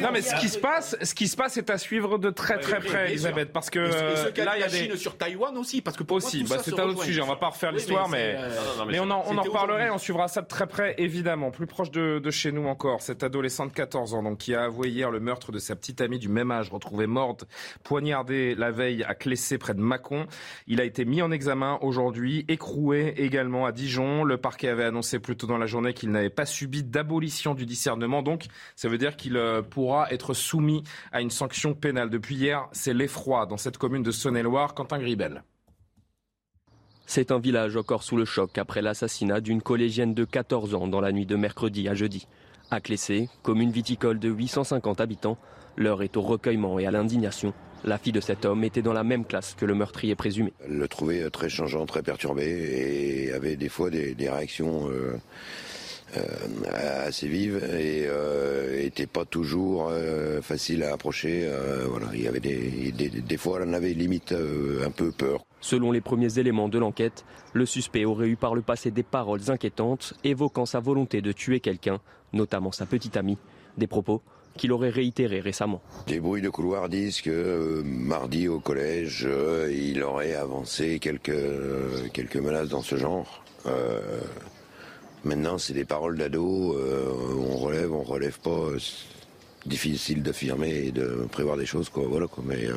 non, 0.00 0.08
mais 0.12 0.22
ce 0.22 0.34
qui 0.36 0.48
se 0.48 0.58
passe, 0.58 0.96
ce 1.02 1.14
qui 1.14 1.28
se 1.28 1.36
passe 1.36 1.56
est 1.56 1.70
à 1.70 1.78
suivre 1.78 2.18
de 2.18 2.30
très 2.30 2.58
très 2.58 2.80
près, 2.80 3.10
Elisabeth, 3.10 3.52
parce 3.52 3.70
que 3.70 3.80
là 3.80 4.56
il 4.56 4.60
y 4.60 4.64
a 4.64 4.68
des 4.68 4.96
sur 4.96 5.16
Taïwan 5.16 5.56
aussi, 5.56 5.80
parce 5.80 5.96
que 5.96 6.04
aussi, 6.14 6.44
bah, 6.44 6.56
c'est 6.62 6.78
un 6.78 6.88
autre 6.88 7.04
sujet. 7.04 7.20
On 7.22 7.26
va 7.26 7.36
pas 7.36 7.48
refaire 7.48 7.72
l'histoire, 7.72 8.08
mais 8.08 8.36
mais, 8.86 9.00
on 9.00 9.10
en, 9.10 9.24
on 9.26 9.38
en 9.38 9.42
reparlerait. 9.42 9.90
On 9.90 9.98
suivra 9.98 10.28
ça 10.28 10.42
de 10.42 10.46
très 10.46 10.66
près, 10.66 10.94
évidemment. 10.98 11.50
Plus 11.50 11.66
proche 11.66 11.90
de, 11.90 12.18
de 12.18 12.30
chez 12.30 12.52
nous 12.52 12.66
encore, 12.66 13.02
cette 13.02 13.22
adolescente 13.40 13.70
de 13.70 13.74
14 13.74 14.12
ans, 14.12 14.22
donc 14.22 14.36
qui 14.36 14.54
a 14.54 14.64
avoué 14.64 14.90
hier 14.90 15.10
le 15.10 15.18
meurtre 15.18 15.50
de 15.50 15.58
sa 15.58 15.74
petite 15.74 16.02
amie 16.02 16.18
du 16.18 16.28
même 16.28 16.50
âge, 16.50 16.68
retrouvée 16.68 17.06
morte, 17.06 17.46
poignardée 17.82 18.54
la 18.54 18.70
veille 18.70 19.02
à 19.04 19.14
Clessé 19.14 19.56
près 19.56 19.72
de 19.72 19.80
Mâcon. 19.80 20.26
Il 20.66 20.78
a 20.78 20.84
été 20.84 21.06
mis 21.06 21.22
en 21.22 21.30
examen 21.30 21.78
aujourd'hui, 21.80 22.44
écroué 22.48 23.14
également 23.16 23.64
à 23.64 23.72
Dijon. 23.72 24.24
Le 24.24 24.36
parquet 24.36 24.68
avait 24.68 24.84
annoncé 24.84 25.20
plus 25.20 25.38
tôt 25.38 25.46
dans 25.46 25.56
la 25.56 25.64
journée 25.64 25.94
qu'il 25.94 26.10
n'avait 26.10 26.28
pas 26.28 26.44
subi 26.44 26.84
d'abolition 26.84 27.54
du 27.54 27.64
discernement, 27.64 28.22
donc 28.22 28.44
ça 28.76 28.90
veut 28.90 28.98
dire 28.98 29.16
qu'il 29.16 29.38
euh, 29.38 29.62
pourra 29.62 30.12
être 30.12 30.34
soumis 30.34 30.84
à 31.10 31.22
une 31.22 31.30
sanction 31.30 31.72
pénale. 31.72 32.10
Depuis 32.10 32.34
hier, 32.34 32.68
c'est 32.72 32.92
l'effroi 32.92 33.46
dans 33.46 33.56
cette 33.56 33.78
commune 33.78 34.02
de 34.02 34.10
Saône-et-Loire. 34.10 34.74
Quentin 34.74 34.98
Gribel. 34.98 35.42
C'est 37.06 37.32
un 37.32 37.38
village 37.38 37.74
encore 37.74 38.02
sous 38.02 38.18
le 38.18 38.26
choc 38.26 38.58
après 38.58 38.82
l'assassinat 38.82 39.40
d'une 39.40 39.62
collégienne 39.62 40.12
de 40.12 40.26
14 40.26 40.74
ans 40.74 40.88
dans 40.88 41.00
la 41.00 41.10
nuit 41.10 41.26
de 41.26 41.36
mercredi 41.36 41.88
à 41.88 41.94
jeudi. 41.94 42.26
À 42.72 42.80
Clessé, 42.80 43.28
commune 43.42 43.72
viticole 43.72 44.20
de 44.20 44.28
850 44.28 45.00
habitants, 45.00 45.36
l'heure 45.76 46.04
est 46.04 46.16
au 46.16 46.22
recueillement 46.22 46.78
et 46.78 46.86
à 46.86 46.92
l'indignation. 46.92 47.52
La 47.82 47.98
fille 47.98 48.12
de 48.12 48.20
cet 48.20 48.44
homme 48.44 48.62
était 48.62 48.82
dans 48.82 48.92
la 48.92 49.02
même 49.02 49.24
classe 49.24 49.56
que 49.58 49.64
le 49.64 49.74
meurtrier 49.74 50.14
présumé. 50.14 50.52
Elle 50.64 50.76
le 50.76 50.86
trouvait 50.86 51.28
très 51.30 51.48
changeant, 51.48 51.84
très 51.86 52.02
perturbé 52.02 52.44
et 52.44 53.32
avait 53.32 53.56
des 53.56 53.68
fois 53.68 53.90
des, 53.90 54.14
réactions 54.20 54.88
euh, 54.88 55.14
euh, 55.14 55.16
assez 57.06 57.28
vives 57.28 57.62
et 57.78 58.08
n'était 58.82 59.04
euh, 59.04 59.12
pas 59.12 59.24
toujours 59.24 59.92
facile 60.42 60.82
à 60.82 60.94
approcher. 60.94 61.48
voilà, 61.88 62.06
il 62.14 62.22
y 62.22 62.28
avait 62.28 62.40
des, 62.40 62.92
des, 62.92 63.36
fois, 63.36 63.60
elle 63.60 63.68
en 63.68 63.72
avait 63.72 63.92
limite 63.92 64.32
un 64.32 64.90
peu 64.90 65.12
peur. 65.12 65.44
Selon 65.60 65.92
les 65.92 66.00
premiers 66.00 66.38
éléments 66.38 66.68
de 66.68 66.78
l'enquête, 66.78 67.24
le 67.52 67.66
suspect 67.66 68.04
aurait 68.04 68.28
eu 68.28 68.36
par 68.36 68.54
le 68.54 68.62
passé 68.62 68.90
des 68.90 69.02
paroles 69.02 69.50
inquiétantes 69.50 70.14
évoquant 70.24 70.66
sa 70.66 70.80
volonté 70.80 71.20
de 71.20 71.32
tuer 71.32 71.60
quelqu'un 71.60 72.00
notamment 72.32 72.72
sa 72.72 72.86
petite 72.86 73.16
amie, 73.16 73.38
des 73.76 73.86
propos 73.86 74.22
qu'il 74.56 74.72
aurait 74.72 74.90
réitérés 74.90 75.40
récemment. 75.40 75.80
Les 76.08 76.20
bruits 76.20 76.42
de 76.42 76.48
couloir 76.48 76.88
disent 76.88 77.20
que 77.20 77.30
euh, 77.30 77.82
mardi 77.84 78.48
au 78.48 78.58
collège, 78.58 79.24
euh, 79.28 79.72
il 79.72 80.02
aurait 80.02 80.34
avancé 80.34 80.98
quelques, 80.98 81.28
euh, 81.30 82.08
quelques 82.12 82.36
menaces 82.36 82.68
dans 82.68 82.82
ce 82.82 82.96
genre. 82.96 83.44
Maintenant, 85.24 85.58
c'est 85.58 85.74
des 85.74 85.84
paroles 85.84 86.18
d'ado, 86.18 86.76
on 87.38 87.56
relève, 87.56 87.92
on 87.92 88.02
relève 88.02 88.38
pas. 88.40 88.70
difficile 89.66 90.22
d'affirmer 90.22 90.86
et 90.86 90.90
de 90.92 91.26
prévoir 91.30 91.56
des 91.56 91.66
choses, 91.66 91.88
quoi. 91.90 92.04
Voilà, 92.08 92.26
quoi. 92.26 92.42
Mais 92.46 92.68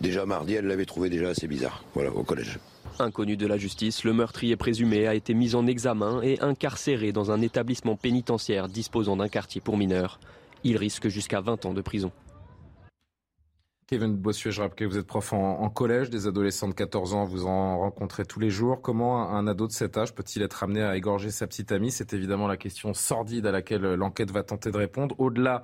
déjà 0.00 0.26
mardi, 0.26 0.54
elle 0.54 0.66
l'avait 0.66 0.86
trouvé 0.86 1.08
déjà 1.08 1.28
assez 1.28 1.46
bizarre, 1.46 1.84
voilà, 1.94 2.10
au 2.10 2.24
collège. 2.24 2.58
Inconnu 2.98 3.36
de 3.36 3.46
la 3.46 3.58
justice, 3.58 4.04
le 4.04 4.12
meurtrier 4.12 4.56
présumé 4.56 5.06
a 5.06 5.14
été 5.14 5.34
mis 5.34 5.54
en 5.54 5.66
examen 5.66 6.20
et 6.22 6.40
incarcéré 6.40 7.12
dans 7.12 7.30
un 7.30 7.40
établissement 7.42 7.96
pénitentiaire 7.96 8.68
disposant 8.68 9.16
d'un 9.16 9.28
quartier 9.28 9.60
pour 9.60 9.76
mineurs. 9.76 10.20
Il 10.62 10.76
risque 10.76 11.08
jusqu'à 11.08 11.40
20 11.40 11.66
ans 11.66 11.74
de 11.74 11.80
prison. 11.80 12.10
Kevin 13.94 14.16
Bossuet, 14.16 14.50
je 14.50 14.60
rappelle 14.60 14.74
que 14.74 14.84
vous 14.86 14.98
êtes 14.98 15.06
prof 15.06 15.32
en, 15.34 15.70
collège, 15.70 16.10
des 16.10 16.26
adolescents 16.26 16.66
de 16.66 16.74
14 16.74 17.14
ans, 17.14 17.22
vous 17.22 17.46
en 17.46 17.78
rencontrez 17.78 18.24
tous 18.24 18.40
les 18.40 18.50
jours. 18.50 18.82
Comment 18.82 19.30
un, 19.30 19.46
ado 19.46 19.68
de 19.68 19.72
cet 19.72 19.96
âge 19.96 20.16
peut-il 20.16 20.42
être 20.42 20.64
amené 20.64 20.82
à 20.82 20.96
égorger 20.96 21.30
sa 21.30 21.46
petite 21.46 21.70
amie? 21.70 21.92
C'est 21.92 22.12
évidemment 22.12 22.48
la 22.48 22.56
question 22.56 22.92
sordide 22.92 23.46
à 23.46 23.52
laquelle 23.52 23.82
l'enquête 23.94 24.32
va 24.32 24.42
tenter 24.42 24.72
de 24.72 24.76
répondre. 24.76 25.14
Au-delà 25.20 25.62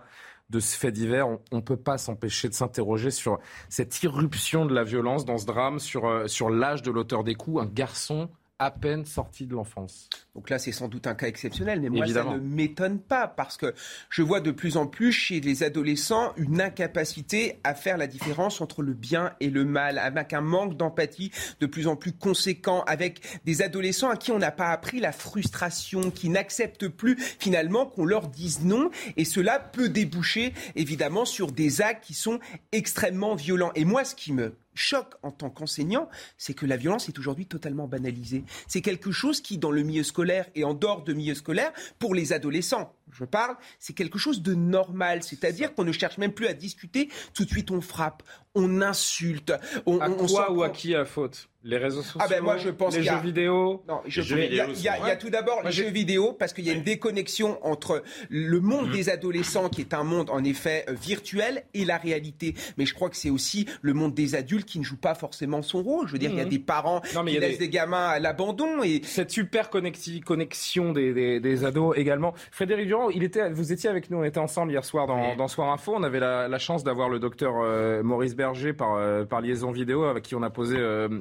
de 0.49 0.61
ce 0.61 0.77
fait 0.77 0.93
divers, 0.93 1.27
on 1.51 1.57
ne 1.57 1.61
peut 1.61 1.77
pas 1.77 1.99
s'empêcher 1.99 2.49
de 2.49 2.55
s'interroger 2.55 3.11
sur 3.11 3.41
cette 3.69 4.01
irruption 4.05 4.65
de 4.65 4.75
la 4.77 4.85
violence 4.85 5.25
dans 5.25 5.39
ce 5.39 5.47
drame, 5.47 5.81
sur, 5.81 6.07
euh, 6.07 6.29
sur 6.29 6.51
l'âge 6.51 6.83
de 6.83 6.93
l'auteur 6.93 7.25
des 7.25 7.35
coups, 7.35 7.61
un 7.61 7.67
garçon 7.67 8.31
à 8.61 8.71
peine 8.71 9.07
sorti 9.07 9.47
de 9.47 9.55
l'enfance. 9.55 10.09
Donc 10.35 10.51
là, 10.51 10.59
c'est 10.59 10.71
sans 10.71 10.87
doute 10.87 11.07
un 11.07 11.15
cas 11.15 11.27
exceptionnel, 11.27 11.81
mais 11.81 11.89
moi, 11.89 12.07
ça 12.07 12.25
ne 12.25 12.39
m'étonne 12.39 13.01
pas 13.01 13.27
parce 13.27 13.57
que 13.57 13.75
je 14.11 14.23
vois 14.23 14.41
de 14.41 14.51
plus 14.51 14.77
en 14.77 14.87
plus 14.87 15.13
chez 15.13 15.41
les 15.41 15.63
adolescents 15.63 16.35
une 16.37 16.61
incapacité 16.61 17.59
à 17.65 17.75
faire 17.75 17.97
la 17.97 18.07
différence 18.07 18.61
entre 18.61 18.83
le 18.83 18.93
bien 18.93 19.33
et 19.41 19.49
le 19.49 19.65
mal, 19.65 19.99
avec 19.99 20.35
un 20.35 20.43
manque 20.43 20.77
d'empathie 20.77 21.33
de 21.59 21.67
plus 21.67 21.87
en 21.87 21.97
plus 21.97 22.13
conséquent, 22.13 22.85
avec 22.87 23.23
des 23.47 23.63
adolescents 23.63 24.11
à 24.11 24.17
qui 24.17 24.31
on 24.31 24.39
n'a 24.39 24.53
pas 24.53 24.69
appris 24.69 25.01
la 25.01 25.13
frustration, 25.13 26.11
qui 26.11 26.29
n'acceptent 26.29 26.89
plus 26.89 27.17
finalement 27.17 27.87
qu'on 27.87 28.05
leur 28.05 28.29
dise 28.29 28.63
non, 28.63 28.91
et 29.17 29.25
cela 29.25 29.59
peut 29.59 29.89
déboucher 29.89 30.53
évidemment 30.77 31.25
sur 31.25 31.51
des 31.51 31.81
actes 31.81 32.05
qui 32.05 32.15
sont 32.15 32.39
extrêmement 32.73 33.35
violents. 33.35 33.73
Et 33.75 33.87
moi, 33.87 34.05
ce 34.05 34.15
qui 34.15 34.35
me 34.35 34.55
choc 34.75 35.15
en 35.23 35.31
tant 35.31 35.51
qu'enseignant, 35.51 36.09
c'est 36.39 36.55
que 36.55 36.67
la 36.67 36.77
violence 36.77 37.09
est 37.09 37.19
aujourd'hui 37.19 37.47
totalement 37.47 37.87
banalisée. 37.87 38.45
C'est 38.67 38.81
quelque 38.81 39.13
chose 39.13 39.41
qui, 39.41 39.59
dans 39.59 39.71
le 39.71 39.83
milieu 39.83 40.03
scolaire 40.03 40.47
et 40.55 40.65
en 40.65 40.75
dehors 40.75 41.03
de 41.03 41.13
milieu 41.13 41.35
scolaire, 41.35 41.73
pour 41.99 42.15
les 42.15 42.33
adolescents, 42.33 42.95
je 43.13 43.25
parle, 43.25 43.57
c'est 43.79 43.93
quelque 43.93 44.19
chose 44.19 44.43
de 44.43 44.55
normal. 44.55 45.23
C'est-à-dire 45.23 45.75
qu'on 45.75 45.85
ne 45.85 45.93
cherche 45.93 46.19
même 46.19 46.33
plus 46.33 46.47
à 46.47 46.55
discuter, 46.55 47.09
tout 47.35 47.45
de 47.45 47.51
suite 47.51 47.71
on 47.71 47.81
frappe, 47.81 48.23
on 48.55 48.83
insulte. 48.83 49.53
On, 49.87 50.01
à 50.01 50.11
quoi 50.11 50.53
ou 50.53 50.63
à 50.63 50.71
qui 50.71 50.95
à 50.95 51.05
faute? 51.05 51.49
Les 51.63 51.77
réseaux 51.77 52.01
sociaux, 52.01 52.21
ah 52.25 52.27
ben 52.27 52.43
moi 52.43 52.57
je 52.57 52.71
pense 52.71 52.97
les 52.97 53.03
jeux 53.03 53.21
vidéo? 53.23 53.85
Non, 53.87 54.01
il 54.07 54.83
y, 54.83 54.89
a 54.89 55.17
tout 55.17 55.29
d'abord 55.29 55.63
les 55.63 55.71
jeux 55.71 55.91
vidéo 55.91 56.33
parce 56.33 56.55
qu'il 56.55 56.65
y 56.65 56.71
a 56.71 56.73
une 56.73 56.83
déconnexion 56.83 57.59
entre 57.63 58.03
le 58.31 58.61
monde 58.61 58.89
mm. 58.89 58.93
des 58.93 59.11
adolescents 59.11 59.69
qui 59.69 59.83
est 59.83 59.93
un 59.93 60.03
monde 60.03 60.31
en 60.31 60.43
effet 60.43 60.87
euh, 60.89 60.95
virtuel 60.95 61.65
et 61.75 61.85
la 61.85 61.99
réalité. 61.99 62.55
Mais 62.79 62.87
je 62.87 62.95
crois 62.95 63.11
que 63.11 63.17
c'est 63.17 63.29
aussi 63.29 63.67
le 63.83 63.93
monde 63.93 64.15
des 64.15 64.37
adultes 64.37 64.67
qui 64.67 64.79
ne 64.79 64.85
joue 64.85 64.97
pas 64.97 65.15
forcément 65.15 65.61
son 65.61 65.83
rôle. 65.83 66.07
Je 66.07 66.13
veux 66.13 66.19
dire, 66.19 66.31
il 66.31 66.39
y 66.39 66.41
a 66.41 66.47
mm. 66.47 66.49
des 66.49 66.59
parents 66.59 67.03
qui 67.03 67.39
laissent 67.39 67.59
des... 67.59 67.69
gamins 67.69 68.09
à 68.09 68.19
l'abandon 68.21 68.83
et 68.83 69.03
cette 69.05 69.31
super 69.31 69.69
connexion 69.69 70.93
des, 70.95 71.41
des, 71.41 71.65
ados 71.67 71.95
également. 71.99 72.33
Frédéric 72.53 72.87
Durand, 72.87 73.00
il 73.09 73.23
était, 73.23 73.51
vous 73.51 73.73
étiez 73.73 73.89
avec 73.89 74.11
nous, 74.11 74.19
on 74.19 74.25
était 74.25 74.39
ensemble 74.39 74.73
hier 74.73 74.85
soir 74.85 75.07
dans, 75.07 75.35
dans 75.37 75.49
Soir 75.49 75.73
Info. 75.73 75.95
On 75.97 76.03
avait 76.03 76.21
la, 76.21 76.59
chance 76.59 76.85
d'avoir 76.85 77.09
le 77.09 77.19
docteur 77.19 77.55
euh, 77.63 78.03
Maurice 78.03 78.37
Berger 78.37 78.75
par, 78.75 78.97
euh, 78.97 79.25
par 79.25 79.41
liaison 79.41 79.71
vidéo 79.71 80.05
avec 80.05 80.25
qui 80.25 80.35
on 80.35 80.43
a 80.43 80.51
posé 80.51 80.77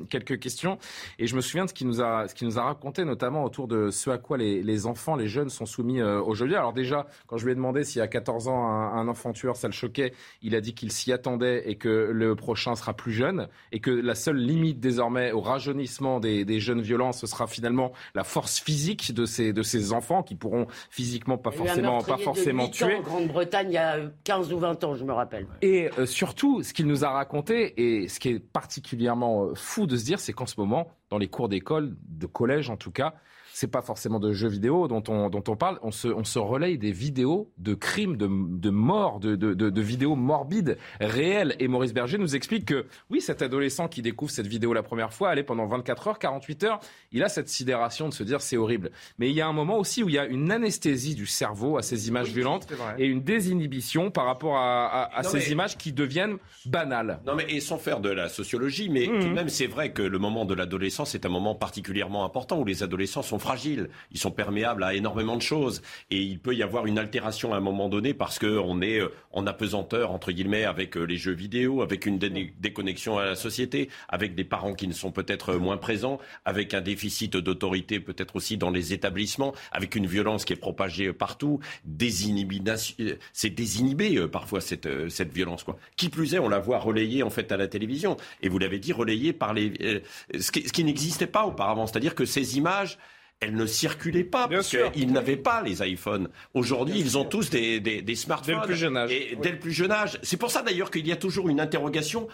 quelques 0.10 0.40
questions. 0.40 0.78
Et 1.18 1.28
je 1.28 1.36
me 1.36 1.42
souviens 1.42 1.64
de 1.64 1.70
ce 1.70 1.74
qu'il 1.74 1.88
nous 1.88 2.02
a, 2.02 2.28
ce 2.28 2.36
qui 2.36 2.44
nous 2.44 2.60
a 2.60 2.64
raconté, 2.64 3.06
notamment 3.06 3.44
autour 3.44 3.68
de 3.68 3.90
ce 3.90 4.10
à 4.10 4.18
quoi 4.18 4.38
les, 4.38 4.62
les 4.64 4.86
enfants, 4.86 5.16
les 5.16 5.28
jeunes 5.28 5.50
sont 5.50 5.66
soumis 5.66 6.02
euh, 6.02 6.22
aujourd'hui. 6.22 6.56
Alors 6.56 6.74
déjà, 6.74 7.08
quand 7.28 7.38
je 7.38 7.46
lui 7.46 7.52
ai 7.52 7.56
demandé 7.56 7.84
s'il 7.84 8.00
y 8.00 8.02
a 8.02 8.08
14 8.08 8.48
ans 8.48 8.68
un, 8.68 9.08
enfant 9.08 9.34
tueur, 9.34 9.56
ça 9.56 9.68
le 9.68 9.74
choquait, 9.74 10.14
il 10.42 10.56
a 10.56 10.62
dit 10.62 10.74
qu'il 10.74 10.92
s'y 10.92 11.12
attendait 11.12 11.70
et 11.70 11.76
que 11.76 11.90
le 11.90 12.36
prochain 12.36 12.76
sera 12.76 12.94
plus 12.94 13.12
jeune 13.12 13.48
et 13.72 13.80
que 13.80 13.92
la 13.92 14.16
seule 14.16 14.38
limite 14.38 14.80
désormais 14.80 15.32
au 15.32 15.42
rajeunissement 15.42 16.20
des, 16.20 16.46
des 16.46 16.60
jeunes 16.60 16.82
violents, 16.82 17.12
ce 17.12 17.28
sera 17.28 17.48
finalement 17.48 17.92
la 18.16 18.24
force 18.24 18.60
physique 18.60 19.14
de 19.14 19.26
ces, 19.26 19.54
de 19.54 19.64
ces 19.64 19.94
enfants 19.94 20.24
qui 20.24 20.36
pourront 20.36 20.68
physiquement 20.90 21.38
pas 21.38 21.52
forcément, 21.52 21.69
pas 22.06 22.18
forcément 22.18 22.68
tuer. 22.68 22.96
En 22.96 23.02
Grande-Bretagne, 23.02 23.68
il 23.70 23.74
y 23.74 23.78
a 23.78 23.98
15 24.24 24.54
ou 24.54 24.60
20 24.60 24.84
ans, 24.84 24.96
je 24.96 25.04
me 25.04 25.14
rappelle. 25.14 25.48
Et 25.62 25.90
euh, 25.98 26.06
surtout, 26.06 26.64
ce 26.64 26.74
qu'il 26.74 26.88
nous 26.88 27.04
a 27.04 27.10
raconté 27.10 28.02
et 28.02 28.08
ce 28.08 28.20
qui 28.20 28.30
est 28.30 28.40
particulièrement 28.40 29.46
euh, 29.46 29.56
fou 29.56 29.88
de 29.88 29.98
se 29.98 30.06
dire, 30.06 30.20
c'est 30.20 30.34
qu'en 30.34 30.46
ce 30.46 30.56
moment, 30.58 30.92
dans 31.10 31.18
les 31.18 31.28
cours 31.28 31.50
d'école, 31.50 31.96
de 32.08 32.26
collège 32.26 32.70
en 32.70 32.78
tout 32.78 32.92
cas, 32.92 33.14
c'est 33.54 33.72
pas 33.72 33.82
forcément 33.82 34.20
de 34.20 34.32
jeux 34.34 34.48
vidéo 34.48 34.88
dont 34.88 35.04
on, 35.08 35.30
dont 35.30 35.44
on 35.48 35.56
parle, 35.56 35.80
on 35.82 35.92
se, 35.92 36.08
on 36.08 36.24
se 36.24 36.40
relaye 36.40 36.78
des 36.78 36.92
vidéos 36.92 37.52
de 37.58 37.74
crimes, 37.74 38.18
de, 38.18 38.28
de 38.28 38.70
morts, 38.70 39.20
de, 39.20 39.36
de, 39.36 39.54
de, 39.54 39.82
vidéos 39.82 40.16
morbides, 40.16 40.78
réelles. 41.00 41.56
Et 41.60 41.68
Maurice 41.68 41.94
Berger 41.94 42.18
nous 42.18 42.36
explique 42.36 42.66
que, 42.66 42.86
oui, 43.10 43.22
cet 43.22 43.42
adolescent 43.42 43.88
qui 43.88 44.02
découvre 44.02 44.32
cette 44.32 44.48
vidéo 44.48 44.74
la 44.74 44.84
première 44.84 45.14
fois, 45.14 45.30
allez, 45.30 45.44
pendant 45.44 45.66
24 45.66 46.08
heures, 46.08 46.20
48 46.20 46.64
heures, 46.64 46.80
il 47.12 47.24
a 47.24 47.30
cette 47.30 47.50
sidération 47.50 48.10
de 48.10 48.14
se 48.14 48.24
dire 48.24 48.42
c'est 48.42 48.58
horrible. 48.58 48.92
Mais 49.18 49.30
il 49.30 49.36
y 49.36 49.42
a 49.42 49.48
un 49.48 49.54
moment 49.54 49.78
aussi 49.78 50.04
où 50.04 50.10
il 50.10 50.16
y 50.16 50.20
a 50.20 50.26
une 50.26 50.52
anesthésie 50.52 51.16
du 51.16 51.26
cerveau 51.26 51.78
à 51.78 51.82
ces 51.82 52.08
images 52.08 52.32
violentes 52.32 52.68
et 52.98 53.06
une 53.06 53.22
désinhibition 53.22 54.12
par 54.12 54.26
rapport 54.26 54.58
à, 54.58 55.10
à, 55.16 55.24
ces 55.24 55.52
images 55.52 55.78
qui 55.78 55.94
deviennent 55.94 56.38
banales. 56.66 57.20
Non, 57.26 57.36
mais 57.36 57.46
et 57.50 57.60
sans 57.60 57.78
faire 57.78 58.00
de 58.00 58.10
la 58.10 58.30
sociologie, 58.30 58.90
mais 58.90 59.06
tout 59.06 59.18
de 59.18 59.26
mmh. 59.26 59.34
même, 59.34 59.50
c'est 59.50 59.68
vrai 59.68 59.92
que 59.92 60.02
le 60.02 60.20
moment 60.20 60.46
de 60.46 60.54
l'adolescence 60.54 61.16
est 61.16 61.26
un 61.26 61.30
moment 61.30 61.56
particulièrement 61.56 62.26
important 62.26 62.60
où 62.60 62.66
les 62.66 62.84
adolescents 62.84 63.22
sont 63.22 63.40
ils 64.12 64.20
sont 64.20 64.32
perméables 64.32 64.84
à 64.84 64.94
énormément 64.94 65.36
de 65.36 65.42
choses. 65.42 65.82
Et 66.12 66.22
il 66.22 66.40
peut 66.40 66.56
y 66.56 66.64
avoir 66.64 66.86
une 66.86 66.98
altération 66.98 67.54
à 67.54 67.58
un 67.58 67.62
moment 67.62 67.90
donné 67.90 68.14
parce 68.14 68.40
qu'on 68.40 68.82
est 68.82 69.00
euh, 69.00 69.10
en 69.32 69.48
apesanteur 69.48 70.12
entre 70.12 70.32
guillemets 70.32 70.66
avec 70.66 70.98
euh, 70.98 71.04
les 71.04 71.18
jeux 71.18 71.34
vidéo, 71.34 71.82
avec 71.82 72.06
une 72.06 72.18
déconnexion 72.18 73.18
à 73.18 73.26
la 73.26 73.36
société, 73.36 73.90
avec 74.08 74.36
des 74.36 74.44
parents 74.44 74.74
qui 74.74 74.88
ne 74.88 74.94
sont 74.94 75.12
peut-être 75.12 75.56
moins 75.56 75.78
présents, 75.78 76.20
avec 76.46 76.74
un 76.74 76.82
déficit 76.82 77.36
d'autorité 77.38 78.00
peut-être 78.00 78.36
aussi 78.36 78.58
dans 78.58 78.72
les 78.72 78.94
établissements, 78.94 79.54
avec 79.72 79.96
une 79.96 80.08
violence 80.08 80.46
qui 80.46 80.54
est 80.54 80.58
propagée 80.58 81.14
partout, 81.14 81.60
c'est 83.34 83.50
désinhibé 83.50 84.28
parfois 84.28 84.62
cette, 84.62 85.10
cette 85.10 85.34
violence 85.34 85.64
quoi. 85.64 85.78
Qui 85.96 86.10
plus 86.10 86.34
est, 86.36 86.40
on 86.40 86.50
la 86.50 86.60
voit 86.60 86.80
relayée 86.80 87.24
en 87.24 87.30
fait 87.30 87.52
à 87.52 87.58
la 87.58 87.68
télévision. 87.68 88.18
Et 88.42 88.50
vous 88.50 88.60
l'avez 88.60 88.80
dit 88.80 88.94
relayée 88.94 89.34
par 89.34 89.54
les 89.54 90.02
ce 90.38 90.52
qui, 90.52 90.84
n'existait 90.84 91.28
pas 91.28 91.46
auparavant, 91.46 91.88
c'est-à-dire 91.88 92.16
que 92.16 92.26
ces 92.26 92.58
images 92.58 92.98
elles 93.40 93.56
ne 93.56 93.66
circulaient 93.66 94.24
pas 94.24 94.48
parce 94.48 94.76
qu'ils 94.92 95.12
n'avaient 95.14 95.38
pas 95.38 95.62
les 95.62 95.82
iPhones. 95.88 96.30
Aujourd'hui, 96.54 97.00
ils 97.00 97.18
ont 97.18 97.24
tous 97.24 97.50
des, 97.50 97.80
des, 97.80 98.16
smartphones. 98.16 98.56
Dès 98.56 98.62
le 98.62 98.68
plus 98.68 98.76
jeune 98.76 98.98
âge. 98.98 99.12
Et 99.12 99.38
dès 99.42 99.52
le 99.52 99.60
plus 99.60 99.72
jeune 99.72 99.92
âge. 99.92 100.20
C'est 100.24 100.38
pour 100.38 100.52
ça 100.52 100.62
d'ailleurs 100.62 100.92
qu'il 100.92 101.08
y 101.08 101.12
a 101.12 101.16
toujours 101.16 101.48
une 101.48 101.62
interrogation 101.62 102.28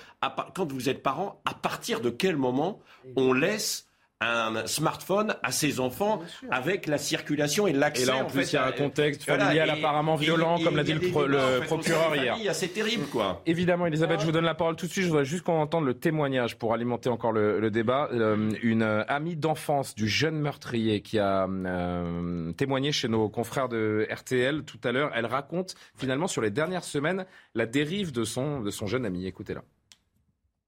quand 0.56 0.72
vous 0.72 0.90
êtes 0.90 1.04
parent, 1.04 1.42
à 1.46 1.54
partir 1.54 2.02
de 2.02 2.10
quel 2.10 2.38
moment 2.38 2.80
on 3.16 3.34
laisse 3.34 3.85
un 4.22 4.66
smartphone 4.66 5.36
à 5.44 5.52
ses 5.52 5.80
enfants 5.80 6.22
avec 6.50 6.88
la 6.88 6.98
circulation 6.98 7.68
et 7.68 7.74
l'accès. 7.74 8.04
Et 8.04 8.06
là, 8.06 8.18
en, 8.18 8.26
plus, 8.26 8.52
il 8.52 8.56
y 8.56 8.58
a 8.58 8.66
un 8.66 8.72
contexte 8.72 9.24
familial 9.24 9.70
apparemment 9.70 10.16
violent, 10.16 10.58
comme 10.64 10.78
l'a 10.78 10.84
dit 10.84 10.94
le, 10.94 11.60
procureur 11.66 12.16
hier. 12.16 12.38
C'est 12.56 12.70
terrible, 12.70 13.06
quoi. 13.08 13.42
Évidemment, 13.46 13.88
Elisabeth, 13.88 14.22
je 14.22 14.26
vous 14.26 14.32
donne 14.32 14.46
la 14.46 14.56
parole 14.56 14.76
tout 14.76 14.88
de 14.88 14.92
suite. 14.92 15.04
Je 15.04 15.10
voudrais 15.10 15.26
juste 15.26 15.44
qu'on 15.44 15.60
entende 15.60 15.86
le 15.86 15.94
témoignage 15.94 16.58
pour 16.58 16.74
alimenter 16.74 17.10
encore 17.10 17.34
le, 17.34 17.70
débat. 17.70 18.10
Euh, 18.14 18.52
une 18.62 18.84
amie 18.84 19.36
d'enfance 19.36 19.96
du 19.96 20.08
jeune 20.08 20.40
meurtrier 20.40 21.02
qui 21.02 21.20
a 21.20 21.48
euh, 21.48 22.52
témoigné 22.54 22.92
chez 22.92 23.08
nos 23.08 23.28
confrères 23.28 23.68
de 23.68 24.08
RTL 24.10 24.64
tout 24.64 24.80
à 24.84 24.92
l'heure. 24.92 25.12
Elle 25.14 25.26
raconte 25.26 25.76
finalement 25.98 26.28
sur 26.28 26.42
les 26.42 26.52
dernières 26.52 26.84
semaines 26.84 27.26
la 27.54 27.66
dérive 27.66 28.12
de 28.12 28.24
son, 28.24 28.62
de 28.62 28.72
son 28.72 28.88
jeune 28.88 29.06
ami. 29.06 29.26
Écoutez-la. 29.26 29.64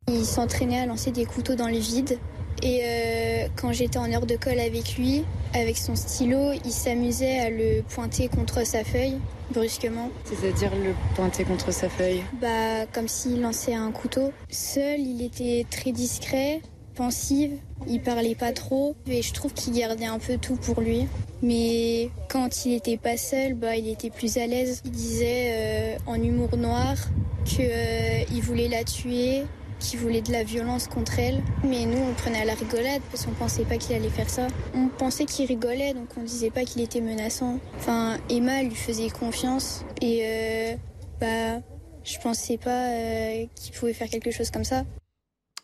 Il 0.09 0.25
s'entraînait 0.25 0.79
à 0.79 0.85
lancer 0.85 1.11
des 1.11 1.25
couteaux 1.25 1.55
dans 1.55 1.67
le 1.67 1.77
vide. 1.77 2.17
Et 2.63 2.79
euh, 2.81 3.47
quand 3.57 3.73
j'étais 3.73 3.99
en 3.99 4.09
heure 4.09 4.25
de 4.25 4.37
colle 4.37 4.59
avec 4.59 4.97
lui, 4.97 5.25
avec 5.53 5.77
son 5.77 5.97
stylo, 5.97 6.53
il 6.63 6.71
s'amusait 6.71 7.39
à 7.39 7.49
le 7.49 7.81
pointer 7.81 8.29
contre 8.29 8.65
sa 8.65 8.85
feuille, 8.85 9.17
brusquement. 9.53 10.09
C'est-à-dire 10.23 10.71
le 10.75 10.93
pointer 11.13 11.43
contre 11.43 11.71
sa 11.73 11.89
feuille 11.89 12.23
Bah, 12.41 12.85
comme 12.93 13.09
s'il 13.09 13.41
lançait 13.41 13.73
un 13.73 13.91
couteau. 13.91 14.31
Seul, 14.49 15.01
il 15.01 15.21
était 15.21 15.65
très 15.69 15.91
discret, 15.91 16.61
pensif, 16.95 17.51
il 17.85 18.01
parlait 18.01 18.35
pas 18.35 18.53
trop, 18.53 18.95
et 19.07 19.21
je 19.21 19.33
trouve 19.33 19.53
qu'il 19.53 19.73
gardait 19.73 20.05
un 20.05 20.19
peu 20.19 20.37
tout 20.37 20.55
pour 20.55 20.79
lui. 20.79 21.05
Mais 21.41 22.09
quand 22.29 22.65
il 22.65 22.73
était 22.73 22.97
pas 22.97 23.17
seul, 23.17 23.55
bah, 23.55 23.75
il 23.75 23.89
était 23.89 24.09
plus 24.09 24.37
à 24.37 24.47
l'aise. 24.47 24.81
Il 24.85 24.91
disait 24.91 25.49
euh, 25.49 25.97
en 26.07 26.15
humour 26.15 26.55
noir 26.55 26.95
qu'il 27.43 27.67
euh, 27.69 28.41
voulait 28.41 28.69
la 28.69 28.85
tuer, 28.85 29.43
qui 29.79 29.97
voulait 29.97 30.21
de 30.21 30.31
la 30.31 30.43
violence 30.43 30.87
contre 30.87 31.19
elle. 31.19 31.43
Mais 31.63 31.85
nous, 31.85 31.97
on 31.97 32.13
prenait 32.13 32.41
à 32.41 32.45
la 32.45 32.53
rigolade 32.53 33.01
parce 33.11 33.25
qu'on 33.25 33.31
pensait 33.33 33.65
pas 33.65 33.77
qu'il 33.77 33.95
allait 33.95 34.09
faire 34.09 34.29
ça. 34.29 34.47
On 34.73 34.87
pensait 34.87 35.25
qu'il 35.25 35.45
rigolait, 35.45 35.93
donc 35.93 36.09
on 36.17 36.23
disait 36.23 36.51
pas 36.51 36.63
qu'il 36.63 36.81
était 36.81 37.01
menaçant. 37.01 37.59
Enfin, 37.77 38.17
Emma 38.29 38.63
lui 38.63 38.75
faisait 38.75 39.09
confiance 39.09 39.85
et 40.01 40.21
euh, 40.23 40.75
bah, 41.19 41.61
je 42.03 42.17
pensais 42.19 42.57
pas 42.57 42.91
euh, 42.91 43.45
qu'il 43.55 43.73
pouvait 43.73 43.93
faire 43.93 44.09
quelque 44.09 44.31
chose 44.31 44.51
comme 44.51 44.63
ça. 44.63 44.83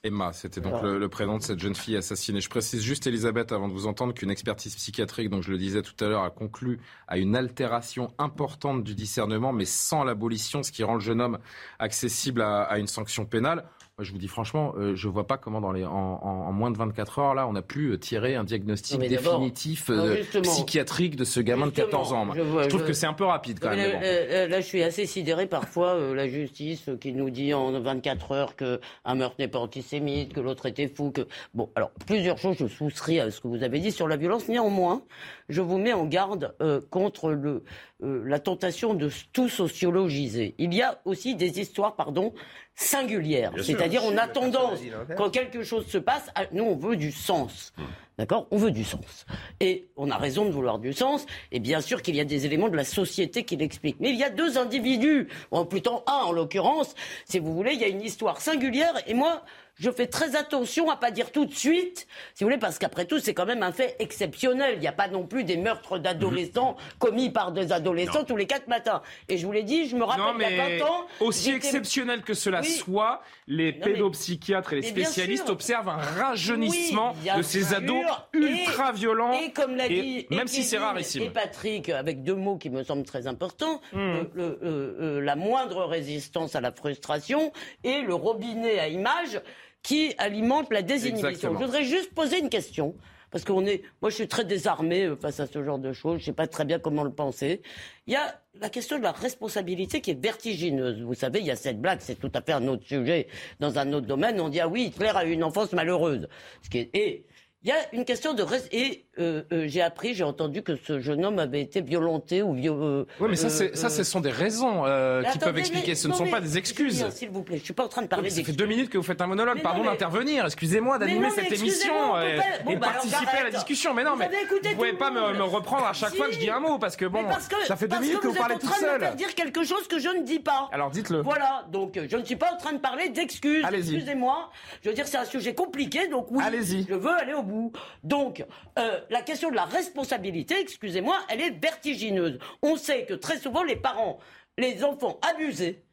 Emma, 0.06 0.34
c'était 0.34 0.60
donc 0.60 0.82
le, 0.84 1.00
le, 1.00 1.08
prénom 1.08 1.38
de 1.38 1.44
cette 1.44 1.60
jeune 1.60 1.76
fille 1.76 1.96
assassinée. 1.96 2.42
Je 2.42 2.50
précise 2.50 2.82
juste, 2.82 3.08
Elisabeth, 3.08 3.54
avant 3.54 3.70
de 3.70 3.74
vous 3.74 3.88
entendre, 3.88 4.14
qu'une 4.14 4.32
expertise 4.32 4.76
psychiatrique, 4.76 5.30
donc 5.30 5.44
je 5.44 5.52
le 5.52 5.58
disais 5.58 5.82
tout 5.82 5.96
à 6.04 6.10
l'heure, 6.10 6.24
a 6.24 6.30
conclu 6.30 6.82
à 7.08 7.18
une 7.18 7.38
altération 7.38 8.14
importante 8.18 8.84
du 8.84 8.96
discernement, 8.96 9.54
mais 9.54 9.64
sans 9.64 10.04
l'abolition, 10.04 10.62
ce 10.62 10.74
qui 10.74 10.84
rend 10.84 10.96
le 10.96 11.00
jeune 11.00 11.22
homme 11.22 11.40
accessible 11.80 12.42
à, 12.42 12.64
à 12.64 12.80
une 12.80 12.88
sanction 12.88 13.26
pénale 13.26 13.64
je 14.04 14.12
vous 14.12 14.18
dis 14.18 14.28
franchement, 14.28 14.74
euh, 14.78 14.96
je 14.96 15.08
vois 15.08 15.26
pas 15.26 15.38
comment 15.38 15.62
dans 15.62 15.72
les, 15.72 15.86
en, 15.86 16.52
moins 16.52 16.72
de 16.72 16.78
24 16.78 17.20
heures, 17.20 17.34
là, 17.34 17.48
on 17.48 17.56
a 17.56 17.62
pu 17.62 17.92
euh, 17.92 17.98
tirer 17.98 18.36
un 18.36 18.44
diagnostic 18.44 19.00
définitif 19.00 19.90
euh, 19.90 20.22
psychiatrique 20.42 21.16
de 21.16 21.24
ce 21.24 21.40
gamin 21.40 21.68
de 21.68 21.72
14 21.72 22.14
ans. 22.14 22.28
Je, 22.34 22.68
trouve 22.68 22.86
que 22.86 22.94
c'est 22.94 23.08
un 23.08 23.14
peu 23.14 23.26
rapide 23.26 23.60
quand 23.60 23.70
même. 23.76 24.02
Là, 24.50 24.62
je 24.62 24.66
suis 24.66 24.84
assez 24.84 25.06
sidéré 25.06 25.48
parfois, 25.48 26.14
la 26.14 26.28
justice 26.28 26.90
qui 27.00 27.14
nous 27.14 27.30
dit 27.30 27.54
en 27.54 27.80
24 27.80 28.32
heures 28.32 28.56
qu'un 28.56 29.16
meurtre 29.16 29.36
n'est 29.40 29.48
pas 29.48 29.60
antisémite, 29.60 30.34
que 30.34 30.40
l'autre 30.40 30.66
était 30.66 30.88
fou. 30.88 31.12
Que... 31.12 31.22
Bon, 31.54 31.70
alors, 31.76 31.92
plusieurs 32.06 32.38
choses, 32.38 32.58
je 32.60 32.68
souscris 32.68 33.20
à 33.20 33.32
ce 33.32 33.42
que 33.42 33.48
vous 33.48 33.64
avez 33.64 33.80
dit 33.80 33.92
sur 33.92 34.08
la 34.08 34.18
violence. 34.18 34.48
Néanmoins, 34.48 35.04
je 35.50 35.62
vous 35.62 35.78
mets 35.78 35.94
en 35.94 36.06
garde 36.06 36.56
contre 36.90 37.32
le, 37.32 37.64
la 38.04 38.40
tentation 38.40 38.94
de 38.94 39.10
tout 39.32 39.50
sociologiser. 39.50 40.56
Il 40.58 40.74
y 40.74 40.82
a 40.82 41.00
aussi 41.06 41.36
des 41.36 41.60
histoires, 41.60 41.96
pardon, 41.96 42.34
singulière. 42.76 43.52
C'est-à-dire, 43.62 44.04
on 44.04 44.18
a 44.18 44.28
tendance, 44.28 44.80
quand 45.18 45.30
quelque 45.30 45.64
chose 45.64 45.86
se 45.88 45.98
passe, 45.98 46.30
nous, 46.52 46.64
on 46.64 46.76
veut 46.76 46.96
du 46.96 47.12
sens. 47.12 47.74
Hmm. 47.78 47.84
D'accord? 48.18 48.48
On 48.52 48.58
veut 48.58 48.72
du 48.72 48.84
sens. 48.84 49.26
Et 49.60 49.88
on 49.98 50.12
a 50.12 50.18
raison 50.18 50.46
de 50.46 50.52
vouloir 50.52 50.78
du 50.78 50.94
sens. 50.94 51.26
Et 51.52 51.60
bien 51.60 51.82
sûr 51.82 52.02
qu'il 52.04 52.16
y 52.16 52.20
a 52.20 52.26
des 52.26 52.46
éléments 52.46 52.70
de 52.70 52.76
la 52.76 52.84
société 52.84 53.44
qui 53.44 53.56
l'expliquent. 53.56 54.00
Mais 54.00 54.12
il 54.12 54.18
y 54.18 54.24
a 54.24 54.30
deux 54.30 54.58
individus, 54.58 55.28
ou 55.52 55.66
plutôt 55.66 56.04
un 56.06 56.26
en 56.26 56.32
l'occurrence, 56.32 56.94
si 57.26 57.40
vous 57.40 57.56
voulez, 57.56 57.74
il 57.74 57.82
y 57.82 57.86
a 57.86 57.88
une 57.88 58.02
histoire 58.02 58.40
singulière. 58.40 58.94
Et 59.08 59.16
moi, 59.16 59.44
je 59.76 59.90
fais 59.90 60.08
très 60.08 60.36
attention 60.36 60.90
à 60.90 60.98
pas 60.98 61.12
dire 61.12 61.32
tout 61.32 61.46
de 61.46 61.54
suite, 61.54 62.08
si 62.36 62.44
vous 62.44 62.50
voulez, 62.50 62.60
parce 62.60 62.78
qu'après 62.78 63.06
tout, 63.06 63.20
c'est 63.20 63.34
quand 63.34 63.46
même 63.46 63.64
un 63.64 63.72
fait 63.72 63.96
exceptionnel. 64.00 64.76
Il 64.76 64.80
n'y 64.80 64.88
a 64.88 64.92
pas 64.94 65.08
non 65.08 65.26
plus 65.26 65.44
des 65.44 65.58
meurtres 65.58 65.98
d'adolescents 65.98 66.74
mhm. 66.74 66.98
commis 67.00 67.30
par 67.30 67.52
des 67.52 67.72
adolescents 67.72 68.24
tous 68.24 68.36
les 68.36 68.46
quatre 68.46 68.68
matins. 68.68 69.02
Et 69.30 69.38
je 69.38 69.46
vous 69.46 69.52
l'ai 69.52 69.64
dit, 69.64 69.88
je 69.90 69.96
me 69.96 70.04
rappelle 70.04 70.48
il 70.52 70.58
y 70.58 70.60
a 70.60 70.80
20 70.80 70.86
ans. 70.86 71.08
Aussi 71.22 71.52
exceptionnel 71.52 72.22
que 72.22 72.34
cela 72.34 72.62
soit, 72.64 73.22
les 73.48 73.74
pédopsychiatres 73.74 74.74
et 74.74 74.82
les 74.82 74.88
spécialistes 74.88 75.50
observent 75.50 75.90
un 75.90 75.98
rajeunissement 75.98 77.16
de 77.36 77.42
ces 77.42 77.74
ados 77.74 78.06
ultra 78.34 78.92
violents. 78.92 79.34
Et 79.34 79.52
comme 79.52 79.76
l'a 79.76 79.88
dit, 79.88 80.28
même 80.30 80.48
si 80.48 80.64
c'est 80.64 80.78
rarissime. 80.78 81.24
Et 81.24 81.30
Patrick, 81.30 81.90
avec 81.90 82.24
deux 82.24 82.36
mots 82.36 82.58
qui 82.58 82.70
me 82.70 82.84
semblent 82.84 83.06
très 83.06 83.28
importants, 83.28 83.82
hmm. 83.92 83.98
euh, 83.98 84.24
euh, 84.38 84.58
euh, 84.64 85.22
la 85.22 85.36
moindre 85.36 85.86
résistance 85.86 86.56
à 86.56 86.62
la 86.62 86.72
frustration 86.72 87.52
et 87.84 88.02
le 88.02 88.14
robinet 88.14 88.80
à 88.80 88.88
image 88.88 89.42
qui 89.84 90.14
alimente 90.18 90.72
la 90.72 90.82
désinhibition. 90.82 91.54
Je 91.54 91.66
voudrais 91.66 91.84
juste 91.84 92.14
poser 92.14 92.40
une 92.40 92.50
question. 92.50 92.96
Parce 93.30 93.44
que 93.44 93.52
est, 93.68 93.82
moi, 94.00 94.12
je 94.12 94.16
suis 94.16 94.28
très 94.28 94.46
désarmé 94.46 95.06
euh, 95.06 95.16
face 95.16 95.40
à 95.40 95.48
ce 95.48 95.64
genre 95.64 95.80
de 95.80 95.92
choses. 95.92 96.18
Je 96.18 96.22
ne 96.22 96.26
sais 96.26 96.34
pas 96.34 96.46
très 96.46 96.66
bien 96.66 96.78
comment 96.78 97.04
le 97.04 97.12
penser. 97.12 97.64
Il 98.06 98.14
y 98.14 98.16
a 98.16 98.40
la 98.62 98.70
question 98.70 99.00
de 99.00 99.04
la 99.04 99.12
responsabilité 99.12 100.02
qui 100.02 100.12
est 100.12 100.22
vertigineuse. 100.22 101.02
Vous 101.02 101.16
savez, 101.16 101.40
il 101.40 101.48
y 101.48 101.52
a 101.52 101.56
cette 101.56 101.82
blague, 101.82 102.00
c'est 102.00 102.20
tout 102.20 102.32
à 102.36 102.42
fait 102.42 102.52
un 102.52 102.68
autre 102.68 102.86
sujet 102.86 103.28
dans 103.60 103.80
un 103.80 103.92
autre 103.92 104.06
domaine. 104.06 104.40
On 104.40 104.50
dit 104.50 104.60
ah 104.60 104.68
oui, 104.68 104.84
Hitler 104.86 105.12
a 105.16 105.26
eu 105.26 105.32
une 105.32 105.44
enfance 105.44 105.74
malheureuse. 105.74 106.28
Ce 106.62 106.70
qui 106.70 106.78
est, 106.78 106.90
et 106.94 107.26
il 107.64 107.70
y 107.70 107.72
a 107.72 107.94
une 107.94 108.06
question 108.06 108.36
de 108.36 108.46
et 108.72 109.06
euh, 109.20 109.44
euh, 109.52 109.66
j'ai 109.68 109.82
appris, 109.82 110.14
j'ai 110.14 110.24
entendu 110.24 110.64
que 110.64 110.76
ce 110.76 111.00
jeune 111.00 111.24
homme 111.24 111.38
avait 111.38 111.62
été 111.62 111.82
violenté 111.82 112.42
ou 112.42 112.54
violé. 112.54 112.80
Euh, 112.84 113.06
oui, 113.20 113.28
mais 113.30 113.36
ça, 113.36 113.50
ça, 113.50 113.90
ce 113.90 114.04
sont 114.04 114.22
des 114.22 114.32
raisons 114.32 114.84
qui 115.32 115.40
peuvent 115.40 115.58
expliquer. 115.58 115.96
ce 115.96 116.08
ne 116.08 116.14
sont 116.14 116.28
pas 116.28 116.42
des 116.42 116.58
excuses. 116.58 117.06
S'il 117.12 117.30
vous 117.30 117.44
plaît, 117.44 117.58
je 117.58 117.64
suis 117.64 117.74
pas 117.74 117.86
en 117.86 117.90
train 117.90 118.02
de 118.02 118.08
parler. 118.08 118.30
ça 118.30 118.44
fait 118.44 118.52
deux 118.54 118.66
minutes 118.66 118.90
que 118.90 118.98
vous 118.98 119.04
faites 119.04 119.22
un 119.22 119.28
monologue. 119.28 119.62
Pardon 119.62 119.84
d'intervenir. 119.84 120.46
Excusez-moi 120.46 120.98
d'animer 120.98 121.30
cette 121.30 121.52
émission 121.52 121.94
et, 122.20 122.38
de 122.74 122.80
bah, 122.80 122.88
participer 122.94 123.38
à 123.38 123.44
la 123.44 123.52
discussion. 123.52 123.94
Mais 123.94 124.04
non, 124.04 124.16
mais 124.16 124.30
vous 124.50 124.76
pouvez 124.76 124.94
pas 124.94 125.12
me, 125.12 125.44
reprendre 125.44 125.86
à 125.86 125.94
chaque 125.94 126.16
fois 126.16 126.28
que 126.28 126.34
je 126.34 126.40
dis 126.40 126.50
un 126.50 126.60
mot 126.60 126.80
parce 126.80 126.96
que 126.96 127.06
bon, 127.06 127.24
ça 127.66 127.76
fait 127.76 127.88
deux 127.88 128.00
minutes 128.00 128.20
que 128.20 128.28
vous 128.28 128.34
parlez 128.34 128.56
tout 128.56 128.68
seul. 128.68 128.80
Vous 128.80 128.86
êtes 128.86 128.96
en 128.96 129.06
train 129.06 129.12
de 129.12 129.18
dire 129.18 129.36
quelque 129.36 129.64
chose 129.64 129.88
que 129.88 130.00
je 130.00 130.10
ne 130.10 130.24
dis 130.24 130.40
pas. 130.40 130.70
Alors 130.72 130.90
dites-le. 130.90 131.22
Voilà. 131.22 131.66
Donc 131.72 132.00
je 132.10 132.18
ne 132.18 132.26
suis 132.26 132.36
pas 132.36 132.52
en 132.54 132.58
train 132.58 132.74
de 132.74 132.80
parler 132.80 133.10
d'excuses. 133.10 133.66
Excusez-moi. 133.72 134.50
Je 134.82 134.90
veux 134.90 134.96
dire, 134.96 135.08
c'est 135.08 135.18
un 135.18 135.26
sujet 135.26 135.54
compliqué. 135.54 136.08
Donc 136.08 136.28
oui, 136.32 136.44
je 136.90 136.96
veux 136.96 137.12
aller 137.12 137.34
au 137.34 137.44
bout. 137.44 137.72
Donc 138.04 138.24
donc, 138.24 138.46
euh, 138.80 139.00
la 139.10 139.22
question 139.22 139.50
de 139.50 139.56
la 139.56 139.66
responsabilité, 139.66 140.56
excusez-moi, 140.60 141.18
elle 141.30 141.42
est 141.42 141.62
vertigineuse. 141.62 142.40
On 142.62 142.76
sait 142.76 143.06
que 143.06 143.14
très 143.14 143.38
souvent, 143.38 143.64
les 143.64 143.76
parents, 143.76 144.20
les 144.58 144.84
enfants 144.84 145.20
abusés, 145.22 145.84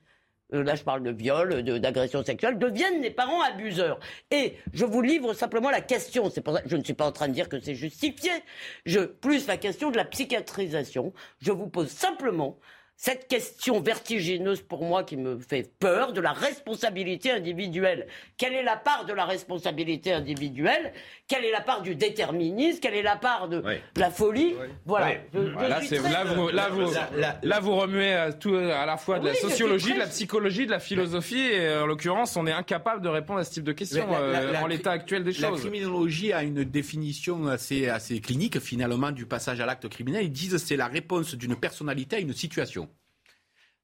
euh, 0.53 0.63
là 0.63 0.75
je 0.75 0.83
parle 0.83 1.03
de 1.03 1.11
viol, 1.11 1.63
d'agression 1.63 2.25
sexuelle, 2.25 2.59
deviennent 2.59 3.01
des 3.01 3.11
parents 3.11 3.43
abuseurs. 3.43 4.01
Et 4.31 4.57
je 4.73 4.85
vous 4.85 5.03
livre 5.03 5.33
simplement 5.35 5.71
la 5.71 5.81
question, 5.81 6.31
je 6.67 6.77
ne 6.77 6.85
suis 6.85 6.95
pas 6.95 7.07
en 7.07 7.13
train 7.13 7.29
de 7.29 7.35
dire 7.35 7.49
que 7.49 7.61
c'est 7.61 7.75
justifié, 7.75 8.33
plus 9.21 9.47
la 9.47 9.57
question 9.57 9.91
de 9.91 9.97
la 9.97 10.05
psychiatrisation, 10.05 11.13
je 11.41 11.53
vous 11.53 11.69
pose 11.69 11.89
simplement 11.89 12.59
cette 13.03 13.29
question 13.29 13.81
vertigineuse 13.81 14.61
pour 14.61 14.85
moi 14.85 15.05
qui 15.05 15.17
me 15.17 15.39
fait 15.39 15.73
peur 15.79 16.13
de 16.13 16.21
la 16.21 16.35
responsabilité 16.35 17.31
individuelle. 17.31 18.07
Quelle 18.37 18.53
est 18.53 18.63
la 18.63 18.77
part 18.77 19.07
de 19.07 19.15
la 19.15 19.25
responsabilité 19.25 20.13
individuelle? 20.13 20.93
Quelle 21.27 21.47
est 21.47 21.51
la 21.51 21.63
part 21.63 21.81
du 21.81 21.95
déterminisme? 21.95 22.79
Quelle 22.79 22.97
est 22.97 23.03
la 23.03 23.17
part 23.17 23.49
de 23.49 23.65
la 23.97 24.11
folie? 24.11 24.55
Voilà. 24.85 25.15
là, 25.33 26.25
vous, 26.25 26.51
là, 26.51 27.61
vous, 27.61 27.75
remuez 27.75 28.13
à, 28.13 28.35
tout, 28.35 28.55
à 28.55 28.85
la 28.85 28.99
fois 28.99 29.19
de 29.19 29.29
la 29.29 29.35
sociologie, 29.35 29.95
de 29.95 29.99
la 29.99 30.07
psychologie, 30.07 30.67
de 30.67 30.73
la 30.73 30.79
philosophie, 30.79 31.41
et 31.41 31.75
en 31.77 31.87
l'occurrence, 31.87 32.37
on 32.37 32.47
est 32.47 32.53
incapable 32.53 33.01
de 33.01 33.09
répondre 33.09 33.39
à 33.39 33.45
ce 33.45 33.53
type 33.53 33.65
de 33.65 33.73
questions 33.73 34.09
euh, 34.13 34.53
en 34.57 34.67
l'état 34.67 34.91
actuel 34.91 35.25
des 35.25 35.33
choses. 35.33 35.65
La 35.65 35.71
criminologie 35.71 36.35
a 36.35 36.43
une 36.43 36.65
définition 36.65 37.47
assez, 37.47 37.89
assez 37.89 38.21
clinique, 38.21 38.61
finalement, 38.61 39.11
du 39.11 39.25
passage 39.25 39.59
à 39.59 39.65
l'acte 39.65 39.89
criminel. 39.89 40.25
Ils 40.25 40.31
disent 40.31 40.53
que 40.53 40.59
c'est 40.59 40.77
la 40.77 40.89
réponse 40.89 41.35
d'une 41.35 41.57
personnalité 41.57 42.17
à 42.17 42.19
une 42.19 42.35
situation. 42.35 42.90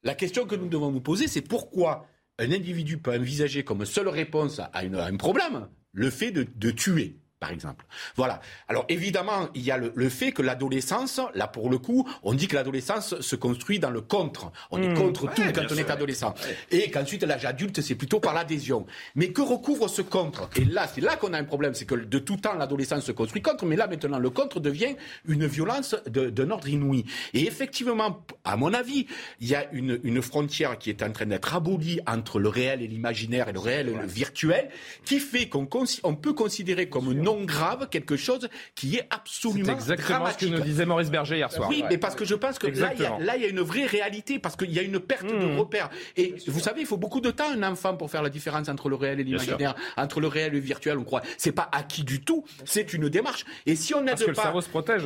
La 0.06 0.14
question 0.14 0.46
que 0.46 0.54
nous 0.54 0.68
devons 0.68 0.92
nous 0.92 1.00
poser, 1.00 1.26
c'est 1.26 1.42
pourquoi 1.42 2.06
un 2.38 2.52
individu 2.52 2.96
peut 2.98 3.12
envisager 3.12 3.64
comme 3.64 3.84
seule 3.84 4.06
réponse 4.06 4.60
à, 4.60 4.70
un 4.72 5.16
problème 5.16 5.66
le 5.90 6.10
fait 6.10 6.30
de 6.30 6.70
tuer 6.70 7.18
par 7.46 7.52
exemple. 7.52 7.84
Voilà. 8.16 8.40
Alors 8.66 8.84
évidemment, 8.88 9.48
il 9.54 9.62
y 9.62 9.70
a 9.70 9.78
le, 9.78 10.08
fait 10.08 10.32
que 10.32 10.42
l'adolescence, 10.42 11.20
là 11.34 11.46
pour 11.46 11.70
le 11.70 11.78
coup, 11.78 12.08
on 12.24 12.34
dit 12.34 12.48
que 12.48 12.56
l'adolescence 12.56 13.20
se 13.20 13.36
construit 13.36 13.78
dans 13.78 13.90
le 13.90 14.00
contre. 14.00 14.50
On 14.72 14.82
est 14.82 14.88
hmm. 14.88 14.94
contre 14.94 15.32
tout 15.32 15.42
quand 15.54 15.62
on 15.70 15.76
est 15.76 15.88
adolescent. 15.88 16.34
Et 16.72 16.90
qu'ensuite 16.90 17.22
l'âge 17.22 17.44
adulte, 17.44 17.80
c'est 17.82 17.94
plutôt 17.94 18.18
par 18.18 18.34
l'adhésion. 18.34 18.84
Mais 19.14 19.28
que 19.28 19.42
recouvre 19.42 19.86
ce 19.88 20.02
contre? 20.02 20.50
Et 20.56 20.64
là, 20.64 20.88
c'est 20.92 21.00
là 21.00 21.14
qu'on 21.14 21.32
a 21.34 21.38
un 21.38 21.44
problème, 21.44 21.74
c'est 21.74 21.84
que 21.84 21.94
de 21.94 22.18
tout 22.18 22.36
temps, 22.36 22.54
l'adolescence 22.54 23.04
se 23.04 23.12
construit 23.12 23.42
contre, 23.42 23.64
mais 23.64 23.76
là 23.76 23.86
maintenant, 23.86 24.18
le 24.18 24.30
contre 24.30 24.58
devient 24.58 24.96
une 25.28 25.46
violence 25.46 25.94
d'un 26.08 26.50
ordre 26.50 26.68
inouï. 26.68 27.04
Et 27.32 27.46
effectivement, 27.46 28.24
à 28.44 28.56
mon 28.56 28.74
avis, 28.74 29.06
il 29.40 29.46
y 29.46 29.54
a 29.54 29.70
une, 29.70 30.00
une 30.02 30.20
frontière 30.20 30.78
qui 30.78 30.90
est 30.90 31.04
en 31.04 31.12
train 31.12 31.26
d'être 31.26 31.54
abolie 31.54 32.00
entre 32.08 32.40
le 32.40 32.48
réel 32.48 32.82
et 32.82 32.88
l'imaginaire 32.88 33.48
et 33.48 33.52
le 33.52 33.60
réel 33.60 33.88
et 33.88 33.94
le 33.94 34.06
virtuel, 34.06 34.68
qui 35.04 35.20
fait 35.20 35.48
qu'on 35.48 35.68
on 36.02 36.14
peut 36.16 36.32
considérer 36.32 36.88
comme 36.88 37.12
non 37.12 37.35
grave, 37.44 37.88
quelque 37.90 38.16
chose 38.16 38.48
qui 38.74 38.96
est 38.96 39.06
absolument 39.10 39.66
C'est 39.66 39.72
exactement 39.72 40.30
ce 40.30 40.38
que 40.38 40.46
nous 40.46 40.60
disait 40.60 40.86
Maurice 40.86 41.10
Berger 41.10 41.36
hier 41.36 41.52
soir. 41.52 41.68
Oui, 41.68 41.84
mais 41.88 41.98
parce 41.98 42.14
que 42.14 42.24
je 42.24 42.34
pense 42.34 42.58
que 42.58 42.66
là 42.66 42.92
il, 42.94 43.42
y 43.42 43.44
a, 43.44 43.48
une 43.48 43.60
vraie 43.60 43.86
réalité, 43.86 44.38
parce 44.38 44.56
qu'il 44.56 44.72
y 44.72 44.78
a 44.78 44.82
une 44.82 45.00
perte 45.00 45.26
de 45.26 45.46
mmh. 45.46 45.58
repères. 45.58 45.90
Et 46.16 46.34
vous 46.46 46.60
savez, 46.60 46.80
il 46.80 46.86
faut 46.86 46.96
beaucoup 46.96 47.20
de 47.20 47.30
temps, 47.30 47.50
un 47.50 47.62
enfant, 47.62 47.96
pour 47.96 48.10
faire 48.10 48.22
la 48.22 48.30
différence 48.30 48.68
entre 48.68 48.88
le 48.88 48.96
réel 48.96 49.20
et 49.20 49.24
l'imaginaire, 49.24 49.74
entre 49.96 50.20
le 50.20 50.28
réel 50.28 50.48
et 50.48 50.56
le 50.56 50.60
virtuel, 50.60 50.98
on 50.98 51.04
croit. 51.04 51.22
C'est 51.38 51.52
pas 51.52 51.68
acquis 51.72 52.04
du 52.04 52.22
tout, 52.22 52.44
c'est 52.64 52.92
une 52.92 53.08
démarche. 53.08 53.44
Et 53.66 53.76
si 53.76 53.94
on 53.94 54.02
n'aide 54.02 54.32
pas, 54.34 54.52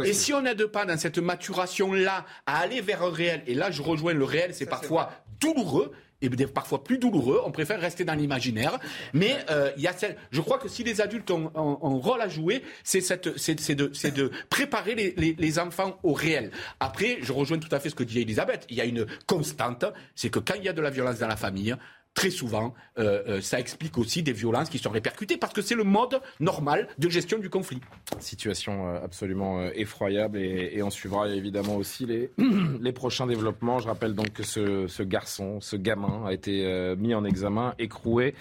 et 0.05 0.13
si 0.13 0.33
on 0.33 0.43
n'aide 0.43 0.67
pas 0.67 0.85
dans 0.85 0.99
cette 0.99 1.19
maturation-là 1.19 2.25
à 2.47 2.59
aller 2.59 2.81
vers 2.81 3.03
un 3.03 3.11
réel, 3.11 3.43
et 3.47 3.55
là 3.55 3.71
je 3.71 3.83
rejoins 3.83 4.13
le 4.13 4.25
réel, 4.25 4.55
c'est 4.55 4.67
parfois 4.67 5.11
douloureux, 5.41 5.93
et 6.23 6.29
parfois 6.47 6.85
plus 6.85 6.99
douloureux. 6.99 7.41
On 7.45 7.51
préfère 7.51 7.81
rester 7.81 8.05
dans 8.05 8.15
l'imaginaire. 8.15 8.79
Mais 9.13 9.37
euh, 9.51 9.71
y 9.77 9.87
a 9.87 9.95
je 10.31 10.41
crois 10.41 10.59
que 10.59 10.69
si 10.69 10.85
les 10.85 11.01
adultes 11.01 11.31
ont, 11.31 11.51
un 11.55 11.99
rôle 12.01 12.21
à 12.21 12.29
jouer, 12.29 12.63
c'est 12.85 13.01
de, 13.25 14.11
de, 14.11 14.31
préparer 14.49 14.95
les, 14.95 15.15
les, 15.17 15.35
les, 15.39 15.59
enfants 15.59 15.99
au 16.03 16.13
réel. 16.13 16.51
Après, 16.79 17.19
je 17.21 17.33
rejoins 17.33 17.59
tout 17.59 17.75
à 17.75 17.81
fait 17.81 17.91
ce 17.91 17.95
que 17.95 18.05
dit 18.05 18.21
Elisabeth. 18.21 18.67
Il 18.71 18.77
y 18.77 18.81
a 18.81 18.85
une 18.85 19.07
constante, 19.27 19.85
c'est 20.15 20.31
que 20.31 20.39
quand 20.39 20.55
il 20.57 20.65
y 20.65 20.69
a 20.69 20.73
de 20.73 20.81
la 20.81 20.91
violence 20.91 21.19
dans 21.19 21.29
la 21.29 21.37
famille, 21.37 21.77
très 22.15 22.31
souvent, 22.31 22.75
euh, 22.99 23.23
euh, 23.29 23.41
ça 23.41 23.61
explique 23.61 23.97
aussi 23.97 24.23
des 24.23 24.33
violences 24.33 24.69
qui 24.69 24.79
sont 24.79 24.91
répercutées 24.91 25.37
parce 25.37 25.53
que 25.53 25.63
c'est 25.63 25.75
le 25.75 25.85
mode 25.85 26.21
normal 26.41 26.89
de 26.99 27.09
gestion 27.09 27.39
du 27.39 27.49
conflit. 27.49 27.81
Situation 28.19 28.89
euh, 28.89 29.05
absolument 29.05 29.63
effroyable 29.75 30.39
et, 30.39 30.83
on 30.83 30.91
suivra 30.91 31.29
évidemment 31.29 31.77
aussi 31.77 32.07
les, 32.07 32.31
les 32.81 32.93
prochains 32.93 33.27
développements. 33.27 33.79
Je 33.79 33.87
rappelle 33.87 34.15
donc 34.15 34.33
que 34.33 34.43
ce, 34.43 34.87
ce 34.87 35.03
garçon, 35.03 35.61
ce 35.61 35.77
gamin 35.77 36.25
a 36.27 36.33
été 36.33 36.51
mis 36.99 37.15
en 37.15 37.25
examen, 37.25 37.75
écroué 37.79 38.35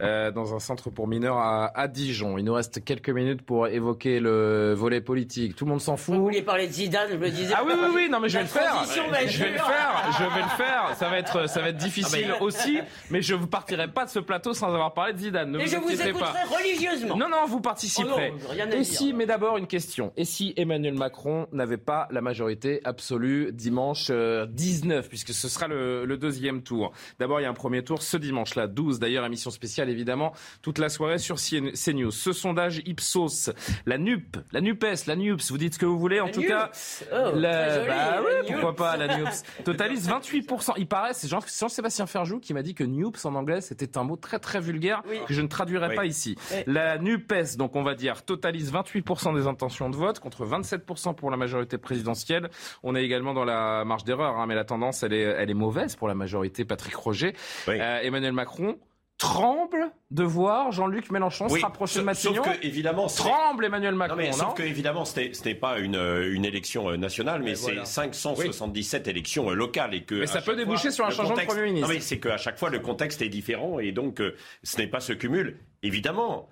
dans 0.00 0.54
un 0.54 0.58
centre 0.58 0.90
pour 0.90 1.06
mineurs 1.06 1.38
à, 1.38 1.66
à, 1.78 1.88
Dijon. 1.88 2.36
Il 2.36 2.44
nous 2.44 2.54
reste 2.54 2.84
quelques 2.84 3.10
minutes 3.10 3.42
pour 3.42 3.68
évoquer 3.68 4.20
le 4.20 4.74
volet 4.74 5.00
politique. 5.00 5.56
Tout 5.56 5.64
le 5.64 5.70
monde 5.70 5.80
s'en 5.80 5.96
fout. 5.96 6.14
Vous 6.14 6.22
vouliez 6.22 6.42
parler 6.42 6.66
de 6.66 6.72
Zidane, 6.72 7.08
je 7.12 7.16
me 7.16 7.30
disais. 7.30 7.54
Ah 7.56 7.62
oui, 7.64 7.72
oui, 7.76 7.88
oui, 7.94 8.08
non 8.10 8.20
mais 8.20 8.28
je 8.28 8.38
vais 8.38 8.42
le 8.42 8.48
faire. 8.48 8.84
Je 8.84 9.38
vais 9.38 9.52
le 9.52 9.58
faire, 9.58 10.12
je 10.18 10.24
vais 10.24 10.42
le 10.42 10.56
faire. 10.56 10.94
Ça 10.96 11.08
va 11.08 11.18
être, 11.18 11.48
ça 11.48 11.60
va 11.60 11.68
être 11.68 11.76
difficile 11.76 12.34
ah, 12.34 12.42
aussi 12.42 12.80
mais 13.14 13.22
je 13.22 13.36
ne 13.36 13.46
partirai 13.46 13.86
pas 13.86 14.04
de 14.06 14.10
ce 14.10 14.18
plateau 14.18 14.54
sans 14.54 14.74
avoir 14.74 14.92
parlé 14.92 15.12
de 15.12 15.18
Zidane. 15.18 15.52
Ne 15.52 15.60
et 15.60 15.66
vous 15.66 15.70
je 15.70 15.76
vous 15.76 16.02
écouterai 16.02 16.32
pas. 16.32 16.56
religieusement. 16.56 17.16
Non, 17.16 17.28
non, 17.28 17.46
vous 17.46 17.60
participerez. 17.60 18.32
Oh 18.50 18.52
et 18.72 18.82
si, 18.82 19.12
mais 19.12 19.24
d'abord 19.24 19.56
une 19.56 19.68
question. 19.68 20.12
Et 20.16 20.24
si 20.24 20.52
Emmanuel 20.56 20.94
Macron 20.94 21.46
n'avait 21.52 21.76
pas 21.76 22.08
la 22.10 22.20
majorité 22.20 22.80
absolue 22.82 23.52
dimanche 23.52 24.10
19, 24.10 24.10
euh, 24.10 25.08
puisque 25.08 25.32
ce 25.32 25.48
sera 25.48 25.68
le, 25.68 26.04
le 26.04 26.16
deuxième 26.16 26.62
tour. 26.62 26.90
D'abord, 27.20 27.38
il 27.38 27.44
y 27.44 27.46
a 27.46 27.50
un 27.50 27.54
premier 27.54 27.84
tour 27.84 28.02
ce 28.02 28.16
dimanche-là, 28.16 28.66
12. 28.66 28.98
D'ailleurs, 28.98 29.24
émission 29.24 29.52
spéciale, 29.52 29.88
évidemment, 29.90 30.32
toute 30.60 30.78
la 30.78 30.88
soirée 30.88 31.18
sur 31.18 31.36
CNews. 31.36 32.10
Ce 32.10 32.32
sondage 32.32 32.82
Ipsos, 32.84 33.50
la 33.86 33.96
NUP, 33.96 34.38
la 34.50 34.60
NUPES, 34.60 35.06
la 35.06 35.14
NUPS, 35.14 35.52
vous 35.52 35.58
dites 35.58 35.74
ce 35.74 35.78
que 35.78 35.86
vous 35.86 36.00
voulez. 36.00 36.18
En 36.18 36.30
tout 36.30 36.42
cas, 36.42 36.72
oh, 37.12 37.30
la... 37.36 37.84
bah, 37.86 38.22
oui, 38.24 38.50
pourquoi 38.50 38.74
pas, 38.74 38.96
la 38.96 39.18
NUPS. 39.18 39.44
Totalise 39.64 40.08
28%. 40.08 40.72
Il 40.78 40.88
paraît, 40.88 41.14
c'est 41.14 41.28
Jean-Sébastien 41.28 42.06
Ferjou 42.06 42.40
qui 42.40 42.52
m'a 42.52 42.62
dit 42.62 42.74
que 42.74 42.82
NUPS 42.82 43.03
en 43.24 43.34
anglais, 43.34 43.60
c'était 43.60 43.98
un 43.98 44.04
mot 44.04 44.16
très 44.16 44.38
très 44.38 44.60
vulgaire 44.60 45.02
que 45.26 45.32
je 45.34 45.40
ne 45.40 45.48
traduirai 45.48 45.94
pas 45.94 46.06
ici. 46.06 46.36
La 46.66 46.98
NUPES, 46.98 47.56
donc 47.56 47.76
on 47.76 47.82
va 47.82 47.94
dire, 47.94 48.24
totalise 48.24 48.72
28% 48.72 49.34
des 49.34 49.46
intentions 49.46 49.90
de 49.90 49.96
vote 49.96 50.20
contre 50.20 50.46
27% 50.46 51.14
pour 51.14 51.30
la 51.30 51.36
majorité 51.36 51.78
présidentielle. 51.78 52.50
On 52.82 52.94
est 52.94 53.04
également 53.04 53.34
dans 53.34 53.44
la 53.44 53.84
marge 53.84 54.04
d'erreur, 54.04 54.38
hein, 54.38 54.46
mais 54.46 54.54
la 54.54 54.64
tendance, 54.64 55.02
elle 55.02 55.12
est, 55.12 55.22
elle 55.22 55.50
est 55.50 55.54
mauvaise 55.54 55.96
pour 55.96 56.08
la 56.08 56.14
majorité. 56.14 56.64
Patrick 56.64 56.94
Roger, 56.94 57.34
euh, 57.68 58.00
Emmanuel 58.02 58.32
Macron 58.32 58.76
tremble 59.18 59.92
de 60.10 60.24
voir 60.24 60.72
Jean-Luc 60.72 61.10
Mélenchon 61.10 61.48
se 61.48 61.60
rapprocher 61.60 62.00
de 62.00 62.04
Matignon. 62.04 62.42
Sauf 62.42 62.58
que, 62.58 62.66
évidemment, 62.66 63.06
tremble 63.06 63.64
Emmanuel 63.64 63.94
Macron. 63.94 64.16
Non, 64.16 64.32
sauf 64.32 64.54
que, 64.54 64.62
évidemment, 64.62 65.04
ce 65.04 65.20
n'est 65.44 65.54
pas 65.54 65.78
une, 65.78 65.96
euh, 65.96 66.34
une 66.34 66.44
élection 66.44 66.90
euh, 66.90 66.96
nationale, 66.96 67.42
mais, 67.42 67.54
c'est 67.54 67.84
577 67.84 69.08
élections 69.08 69.50
euh, 69.50 69.54
locales. 69.54 69.94
Et 69.94 70.02
que 70.02 70.16
mais 70.16 70.26
ça 70.26 70.40
peut 70.40 70.56
déboucher 70.56 70.90
sur 70.90 71.06
un 71.06 71.10
changement 71.10 71.36
de 71.36 71.42
Premier 71.42 71.64
ministre. 71.64 71.88
Non, 71.88 71.94
mais 71.94 72.00
c'est 72.00 72.18
qu'à 72.18 72.36
chaque 72.36 72.58
fois, 72.58 72.70
le 72.70 72.80
contexte 72.80 73.22
est 73.22 73.28
différent 73.28 73.78
et 73.78 73.92
donc 73.92 74.20
ce 74.62 74.76
n'est 74.78 74.86
pas 74.86 75.00
ce 75.00 75.12
cumul. 75.12 75.58
Évidemment, 75.82 76.48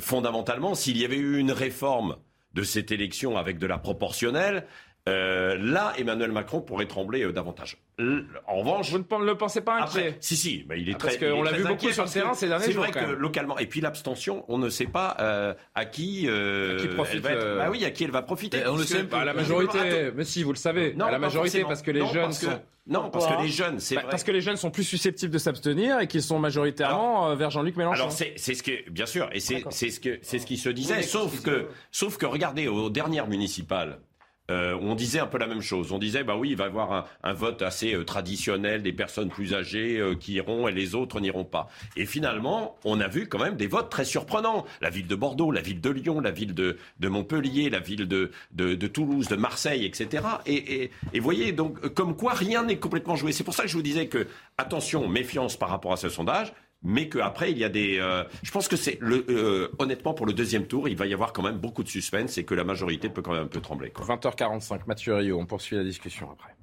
fondamentalement, 0.00 0.74
s'il 0.74 0.98
y 0.98 1.04
avait 1.04 1.16
eu 1.16 1.38
une 1.38 1.52
réforme 1.52 2.16
de 2.54 2.62
cette 2.62 2.92
élection 2.92 3.36
avec 3.36 3.58
de 3.58 3.66
la 3.66 3.78
proportionnelle, 3.78 4.66
euh, 5.06 5.58
là, 5.58 5.92
Emmanuel 5.98 6.32
Macron 6.32 6.62
pourrait 6.62 6.86
trembler 6.86 7.24
euh, 7.24 7.32
davantage. 7.32 7.76
En 8.46 8.56
revanche, 8.56 8.90
vous 8.90 8.98
ne 8.98 9.24
le 9.26 9.36
pensez 9.36 9.60
pas 9.60 9.82
inquiet 9.82 10.16
Si, 10.20 10.34
si, 10.34 10.64
mais 10.66 10.80
il 10.80 10.88
est 10.88 10.94
ah, 10.94 10.98
très. 10.98 11.18
Parce 11.18 11.30
qu'on 11.30 11.42
l'a 11.42 11.52
vu 11.52 11.64
beaucoup 11.64 11.90
sur 11.90 12.04
le 12.04 12.10
terrain 12.10 12.32
ces 12.32 12.48
derniers 12.48 12.72
jours. 12.72 12.86
C'est 12.86 12.98
vrai 12.98 13.06
que 13.06 13.12
localement, 13.12 13.58
et 13.58 13.66
puis 13.66 13.82
l'abstention, 13.82 14.46
on 14.48 14.56
ne 14.56 14.70
sait 14.70 14.86
pas 14.86 15.14
euh, 15.20 15.52
à 15.74 15.84
qui. 15.84 16.26
à 16.26 16.76
qui 16.76 16.88
profite. 16.88 17.22
Elle 17.26 17.36
va 17.36 17.54
bah 17.56 17.68
oui, 17.70 17.84
à 17.84 17.90
qui 17.90 18.04
elle 18.04 18.12
va 18.12 18.22
profiter. 18.22 18.66
on 18.66 18.76
le 18.76 18.84
sait 18.84 19.04
pas. 19.04 19.20
À 19.20 19.24
la 19.26 19.34
majorité. 19.34 20.10
Mais 20.14 20.24
si, 20.24 20.42
vous 20.42 20.52
le 20.52 20.58
savez. 20.58 20.94
Non, 20.94 21.06
à 21.06 21.10
la 21.10 21.18
majorité, 21.18 21.64
parce 21.64 21.82
que 21.82 21.90
les 21.90 22.06
jeunes 22.06 22.32
sont. 22.32 22.60
Non, 22.86 23.10
parce 23.10 23.26
que 23.26 23.42
les 23.42 23.48
jeunes, 23.48 23.80
c'est 23.80 23.96
bah, 23.96 24.04
Parce 24.10 24.24
que 24.24 24.32
les 24.32 24.40
jeunes 24.40 24.56
sont 24.56 24.70
plus 24.70 24.84
susceptibles 24.84 25.32
de 25.32 25.38
s'abstenir 25.38 26.00
et 26.00 26.06
qu'ils 26.06 26.22
sont 26.22 26.38
majoritairement 26.38 27.34
vers 27.34 27.50
Jean-Luc 27.50 27.76
Mélenchon. 27.76 28.04
Alors 28.04 28.12
c'est 28.12 28.36
ce 28.38 28.62
que, 28.62 28.90
bien 28.90 29.06
sûr, 29.06 29.28
et 29.32 29.40
c'est 29.40 29.60
ce 29.60 30.00
que 30.00 30.18
c'est 30.22 30.38
ce 30.38 30.46
qui 30.46 30.56
se 30.56 30.70
disait. 30.70 31.02
Sauf 31.02 31.42
que, 31.42 31.68
sauf 31.90 32.16
que, 32.16 32.24
regardez, 32.24 32.68
aux 32.68 32.88
dernières 32.88 33.28
municipales, 33.28 33.98
euh, 34.50 34.76
on 34.82 34.94
disait 34.94 35.20
un 35.20 35.26
peu 35.26 35.38
la 35.38 35.46
même 35.46 35.62
chose. 35.62 35.92
On 35.92 35.98
disait, 35.98 36.22
bah 36.22 36.36
oui, 36.36 36.50
il 36.50 36.56
va 36.56 36.64
y 36.64 36.66
avoir 36.66 37.08
un, 37.22 37.32
vote 37.32 37.62
assez 37.62 37.94
euh, 37.94 38.04
traditionnel, 38.04 38.82
des 38.82 38.92
personnes 38.92 39.30
plus 39.30 39.54
âgées 39.54 39.98
euh, 39.98 40.14
qui 40.14 40.34
iront 40.34 40.68
et 40.68 40.72
les 40.72 40.94
autres 40.94 41.18
n'iront 41.20 41.44
pas. 41.44 41.70
Et 41.96 42.04
finalement, 42.04 42.76
on 42.84 43.00
a 43.00 43.08
vu 43.08 43.26
quand 43.26 43.38
même 43.38 43.56
des 43.56 43.66
votes 43.66 43.90
très 43.90 44.04
surprenants. 44.04 44.66
La 44.82 44.90
ville 44.90 45.06
de 45.06 45.14
Bordeaux, 45.14 45.50
la 45.50 45.62
ville 45.62 45.80
de 45.80 45.88
Lyon, 45.88 46.20
la 46.20 46.30
ville 46.30 46.52
de, 46.54 46.76
Montpellier, 47.02 47.70
la 47.70 47.80
ville 47.80 48.06
de, 48.06 48.30
de, 48.52 48.86
Toulouse, 48.86 49.28
de 49.28 49.36
Marseille, 49.36 49.86
etc. 49.86 50.22
Et, 50.46 50.90
et, 51.14 51.20
voyez, 51.20 51.52
donc, 51.52 51.80
comme 51.94 52.14
quoi 52.14 52.34
rien 52.34 52.64
n'est 52.64 52.78
complètement 52.78 53.16
joué. 53.16 53.32
C'est 53.32 53.44
pour 53.44 53.54
ça 53.54 53.62
que 53.62 53.68
je 53.68 53.76
vous 53.76 53.82
disais 53.82 54.08
que, 54.08 54.26
attention, 54.58 55.08
méfiance 55.08 55.56
par 55.56 55.70
rapport 55.70 55.92
à 55.92 55.96
ce 55.96 56.10
sondage 56.10 56.52
mais 56.84 57.08
qu'après, 57.08 57.50
il 57.50 57.58
y 57.58 57.64
a 57.64 57.70
des... 57.70 57.98
Euh, 57.98 58.24
je 58.42 58.50
pense 58.50 58.68
que 58.68 58.76
c'est... 58.76 58.98
Le, 59.00 59.24
euh, 59.30 59.68
honnêtement, 59.78 60.12
pour 60.12 60.26
le 60.26 60.34
deuxième 60.34 60.66
tour, 60.66 60.88
il 60.88 60.96
va 60.96 61.06
y 61.06 61.14
avoir 61.14 61.32
quand 61.32 61.42
même 61.42 61.56
beaucoup 61.56 61.82
de 61.82 61.88
suspense 61.88 62.36
et 62.36 62.44
que 62.44 62.54
la 62.54 62.62
majorité 62.62 63.08
peut 63.08 63.22
quand 63.22 63.32
même 63.32 63.44
un 63.44 63.48
peu 63.48 63.60
trembler. 63.60 63.90
20h45, 63.96 64.80
Mathieu 64.86 65.14
Rio, 65.14 65.38
on 65.38 65.46
poursuit 65.46 65.76
la 65.76 65.84
discussion 65.84 66.30
après. 66.30 66.54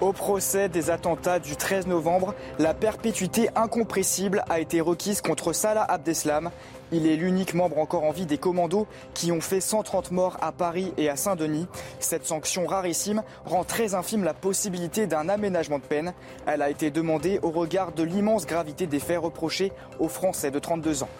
Au 0.00 0.12
procès 0.12 0.68
des 0.68 0.90
attentats 0.90 1.40
du 1.40 1.56
13 1.56 1.88
novembre, 1.88 2.36
la 2.60 2.72
perpétuité 2.72 3.48
incompressible 3.56 4.44
a 4.48 4.60
été 4.60 4.80
requise 4.80 5.20
contre 5.20 5.52
Salah 5.52 5.82
Abdeslam. 5.82 6.52
Il 6.90 7.06
est 7.06 7.16
l'unique 7.16 7.52
membre 7.52 7.78
encore 7.78 8.04
en 8.04 8.12
vie 8.12 8.24
des 8.24 8.38
commandos 8.38 8.86
qui 9.12 9.30
ont 9.30 9.42
fait 9.42 9.60
130 9.60 10.10
morts 10.10 10.38
à 10.40 10.52
Paris 10.52 10.94
et 10.96 11.10
à 11.10 11.16
Saint-Denis. 11.16 11.66
Cette 12.00 12.24
sanction 12.24 12.66
rarissime 12.66 13.22
rend 13.44 13.64
très 13.64 13.94
infime 13.94 14.24
la 14.24 14.32
possibilité 14.32 15.06
d'un 15.06 15.28
aménagement 15.28 15.78
de 15.78 15.84
peine. 15.84 16.14
Elle 16.46 16.62
a 16.62 16.70
été 16.70 16.90
demandée 16.90 17.40
au 17.42 17.50
regard 17.50 17.92
de 17.92 18.02
l'immense 18.02 18.46
gravité 18.46 18.86
des 18.86 19.00
faits 19.00 19.18
reprochés 19.18 19.72
aux 19.98 20.08
Français 20.08 20.50
de 20.50 20.58
32 20.58 21.02
ans. 21.02 21.10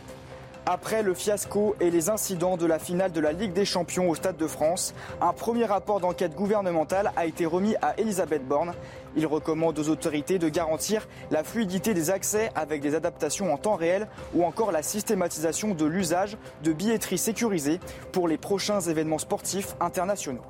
Après 0.71 1.03
le 1.03 1.15
fiasco 1.15 1.77
et 1.81 1.91
les 1.91 2.11
incidents 2.11 2.59
de 2.59 2.67
la 2.67 2.79
finale 2.79 3.11
de 3.11 3.21
la 3.21 3.33
Ligue 3.33 3.55
des 3.55 3.65
Champions 3.65 4.11
au 4.11 4.15
Stade 4.15 4.37
de 4.37 4.47
France, 4.47 4.95
un 5.19 5.33
premier 5.33 5.65
rapport 5.65 5.99
d'enquête 5.99 6.35
gouvernementale 6.35 7.11
a 7.17 7.25
été 7.25 7.47
remis 7.47 7.75
à 7.81 7.95
Elisabeth 7.97 8.47
Borne. 8.47 8.75
Il 9.17 9.27
recommande 9.27 9.79
aux 9.79 9.89
autorités 9.89 10.39
de 10.39 10.49
garantir 10.49 11.09
la 11.31 11.45
fluidité 11.45 11.95
des 11.95 12.11
accès 12.11 12.51
avec 12.55 12.81
des 12.81 12.95
adaptations 12.95 13.53
en 13.53 13.57
temps 13.57 13.77
réel 13.77 14.09
ou 14.35 14.45
encore 14.45 14.73
la 14.73 14.83
systématisation 14.83 15.75
de 15.75 15.87
l'usage 15.87 16.37
de 16.63 16.73
billetteries 16.73 17.19
sécurisées 17.19 17.81
pour 18.13 18.29
les 18.29 18.39
prochains 18.39 18.81
événements 18.81 19.19
sportifs 19.19 19.77
internationaux. 19.81 20.43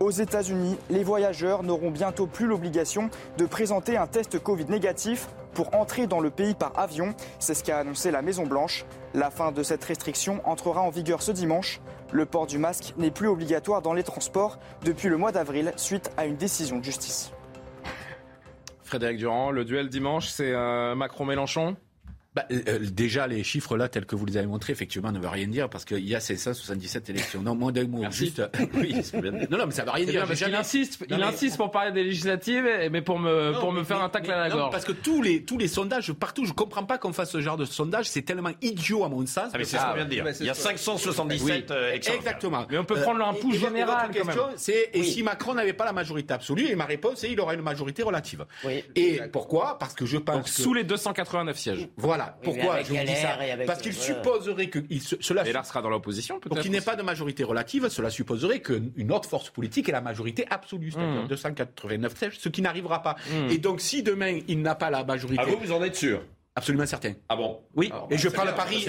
Aux 0.00 0.10
États-Unis, 0.10 0.78
les 0.88 1.04
voyageurs 1.04 1.62
n'auront 1.62 1.90
bientôt 1.90 2.26
plus 2.26 2.46
l'obligation 2.46 3.10
de 3.36 3.44
présenter 3.44 3.98
un 3.98 4.06
test 4.06 4.38
Covid 4.38 4.64
négatif 4.64 5.28
pour 5.52 5.74
entrer 5.74 6.06
dans 6.06 6.20
le 6.20 6.30
pays 6.30 6.54
par 6.54 6.72
avion. 6.78 7.14
C'est 7.38 7.52
ce 7.52 7.62
qu'a 7.62 7.80
annoncé 7.80 8.10
la 8.10 8.22
Maison-Blanche. 8.22 8.86
La 9.12 9.30
fin 9.30 9.52
de 9.52 9.62
cette 9.62 9.84
restriction 9.84 10.40
entrera 10.44 10.80
en 10.80 10.88
vigueur 10.88 11.20
ce 11.20 11.32
dimanche. 11.32 11.82
Le 12.12 12.24
port 12.24 12.46
du 12.46 12.56
masque 12.56 12.94
n'est 12.96 13.10
plus 13.10 13.28
obligatoire 13.28 13.82
dans 13.82 13.92
les 13.92 14.02
transports 14.02 14.58
depuis 14.84 15.08
le 15.08 15.18
mois 15.18 15.32
d'avril 15.32 15.74
suite 15.76 16.10
à 16.16 16.24
une 16.24 16.36
décision 16.36 16.78
de 16.78 16.84
justice. 16.84 17.32
Frédéric 18.90 19.18
Durand, 19.18 19.52
le 19.52 19.64
duel 19.64 19.88
dimanche, 19.88 20.26
c'est 20.26 20.52
euh, 20.52 20.96
Macron-Mélenchon? 20.96 21.76
Bah, 22.32 22.46
euh, 22.52 22.60
euh, 22.68 22.78
déjà, 22.80 23.26
les 23.26 23.42
chiffres 23.42 23.76
là, 23.76 23.88
tels 23.88 24.06
que 24.06 24.14
vous 24.14 24.24
les 24.24 24.36
avez 24.36 24.46
montrés, 24.46 24.72
effectivement, 24.72 25.10
ne 25.10 25.18
veulent 25.18 25.30
rien 25.30 25.48
dire 25.48 25.68
parce 25.68 25.84
qu'il 25.84 26.06
y 26.06 26.14
a 26.14 26.20
ces 26.20 26.36
177 26.36 27.10
élections. 27.10 27.42
Non, 27.42 27.56
moins 27.56 27.72
d'un 27.72 27.88
mot. 27.88 28.08
Juste, 28.12 28.40
oui, 28.74 28.94
bien. 29.14 29.32
Non, 29.50 29.58
non, 29.58 29.66
mais 29.66 29.72
ça 29.72 29.84
veut 29.84 29.90
rien 29.90 30.06
dire. 30.06 30.24
Il 30.46 30.54
insiste, 30.54 31.04
il 31.08 31.22
insiste 31.22 31.56
pour 31.56 31.72
parler 31.72 31.90
des 31.90 32.04
législatives, 32.04 32.64
mais 32.92 33.02
pour 33.02 33.18
me, 33.18 33.58
pour 33.58 33.72
me 33.72 33.82
faire 33.82 34.00
un 34.00 34.08
tacle 34.08 34.30
à 34.30 34.38
la 34.38 34.48
gorge. 34.48 34.70
Parce 34.70 34.84
que 34.84 34.92
tous 34.92 35.22
les, 35.22 35.42
tous 35.42 35.58
les 35.58 35.66
sondages, 35.66 36.12
partout, 36.12 36.44
je 36.44 36.52
comprends 36.52 36.84
pas 36.84 36.98
qu'on 36.98 37.12
fasse 37.12 37.32
ce 37.32 37.40
genre 37.40 37.56
de 37.56 37.64
sondage. 37.64 38.08
C'est 38.08 38.22
tellement 38.22 38.52
idiot 38.62 39.04
à 39.04 39.08
mon 39.08 39.26
sens. 39.26 39.50
Ah, 39.52 39.58
mais 39.58 39.64
c'est 39.64 39.78
ce 39.78 39.82
qu'on 39.82 39.94
vient 39.94 40.04
de 40.04 40.10
dire. 40.10 40.24
Il 40.38 40.46
y 40.46 40.50
a 40.50 40.54
577 40.54 41.72
euh, 41.72 41.92
Exactement. 41.92 42.64
Mais 42.70 42.78
on 42.78 42.84
peut 42.84 43.00
prendre 43.00 43.26
un 43.26 43.34
pouce 43.34 43.56
général. 43.56 44.06
La 44.06 44.22
question, 44.22 44.44
c'est 44.54 44.90
et 44.92 45.02
si 45.02 45.24
Macron 45.24 45.54
n'avait 45.54 45.72
pas 45.72 45.84
la 45.84 45.92
majorité 45.92 46.32
absolue 46.32 46.68
Et 46.68 46.76
ma 46.76 46.84
réponse 46.84 47.24
est 47.24 47.32
il 47.32 47.40
aura 47.40 47.54
une 47.54 47.62
majorité 47.62 48.04
relative. 48.04 48.46
Et 48.94 49.20
pourquoi? 49.32 49.78
Parce 49.80 49.94
que 49.94 50.06
je 50.06 50.16
pense. 50.16 50.36
Donc 50.36 50.48
sous 50.48 50.74
les 50.74 50.84
289 50.84 51.58
sièges. 51.58 51.88
Voilà. 51.96 52.19
Pourquoi 52.42 52.78
parce 53.66 53.82
qu'il 53.82 53.94
supposerait 53.94 54.68
que 54.68 54.78
cela. 55.20 55.46
Et 55.46 55.52
là 55.52 55.64
sera 55.64 55.82
dans 55.82 55.90
l'opposition 55.90 56.38
peut-être. 56.38 56.54
Pour 56.54 56.60
qu'il 56.60 56.70
n'ait 56.70 56.80
pas 56.80 56.96
de 56.96 57.02
majorité 57.02 57.44
relative, 57.44 57.88
cela 57.88 58.10
supposerait 58.10 58.60
qu'une 58.60 59.12
autre 59.12 59.28
force 59.28 59.50
politique 59.50 59.88
ait 59.88 59.92
la 59.92 60.00
majorité 60.00 60.46
absolue, 60.50 60.90
c'est-à-dire 60.90 61.28
289 61.28 62.12
mmh. 62.12 62.16
sièges, 62.16 62.38
ce 62.38 62.48
qui 62.48 62.62
n'arrivera 62.62 63.02
pas. 63.02 63.16
Mmh. 63.30 63.50
Et 63.50 63.58
donc 63.58 63.80
si 63.80 64.02
demain 64.02 64.40
il 64.48 64.62
n'a 64.62 64.74
pas 64.74 64.90
la 64.90 65.04
majorité. 65.04 65.42
Ah 65.44 65.48
vous, 65.48 65.58
vous 65.58 65.72
en 65.72 65.82
êtes 65.82 65.96
sûr? 65.96 66.22
Absolument 66.56 66.84
certain. 66.84 67.12
Ah 67.28 67.36
bon 67.36 67.60
Oui. 67.76 67.92
et 68.10 68.18
je 68.18 68.28
prends 68.28 68.44
le 68.44 68.52
pari. 68.52 68.84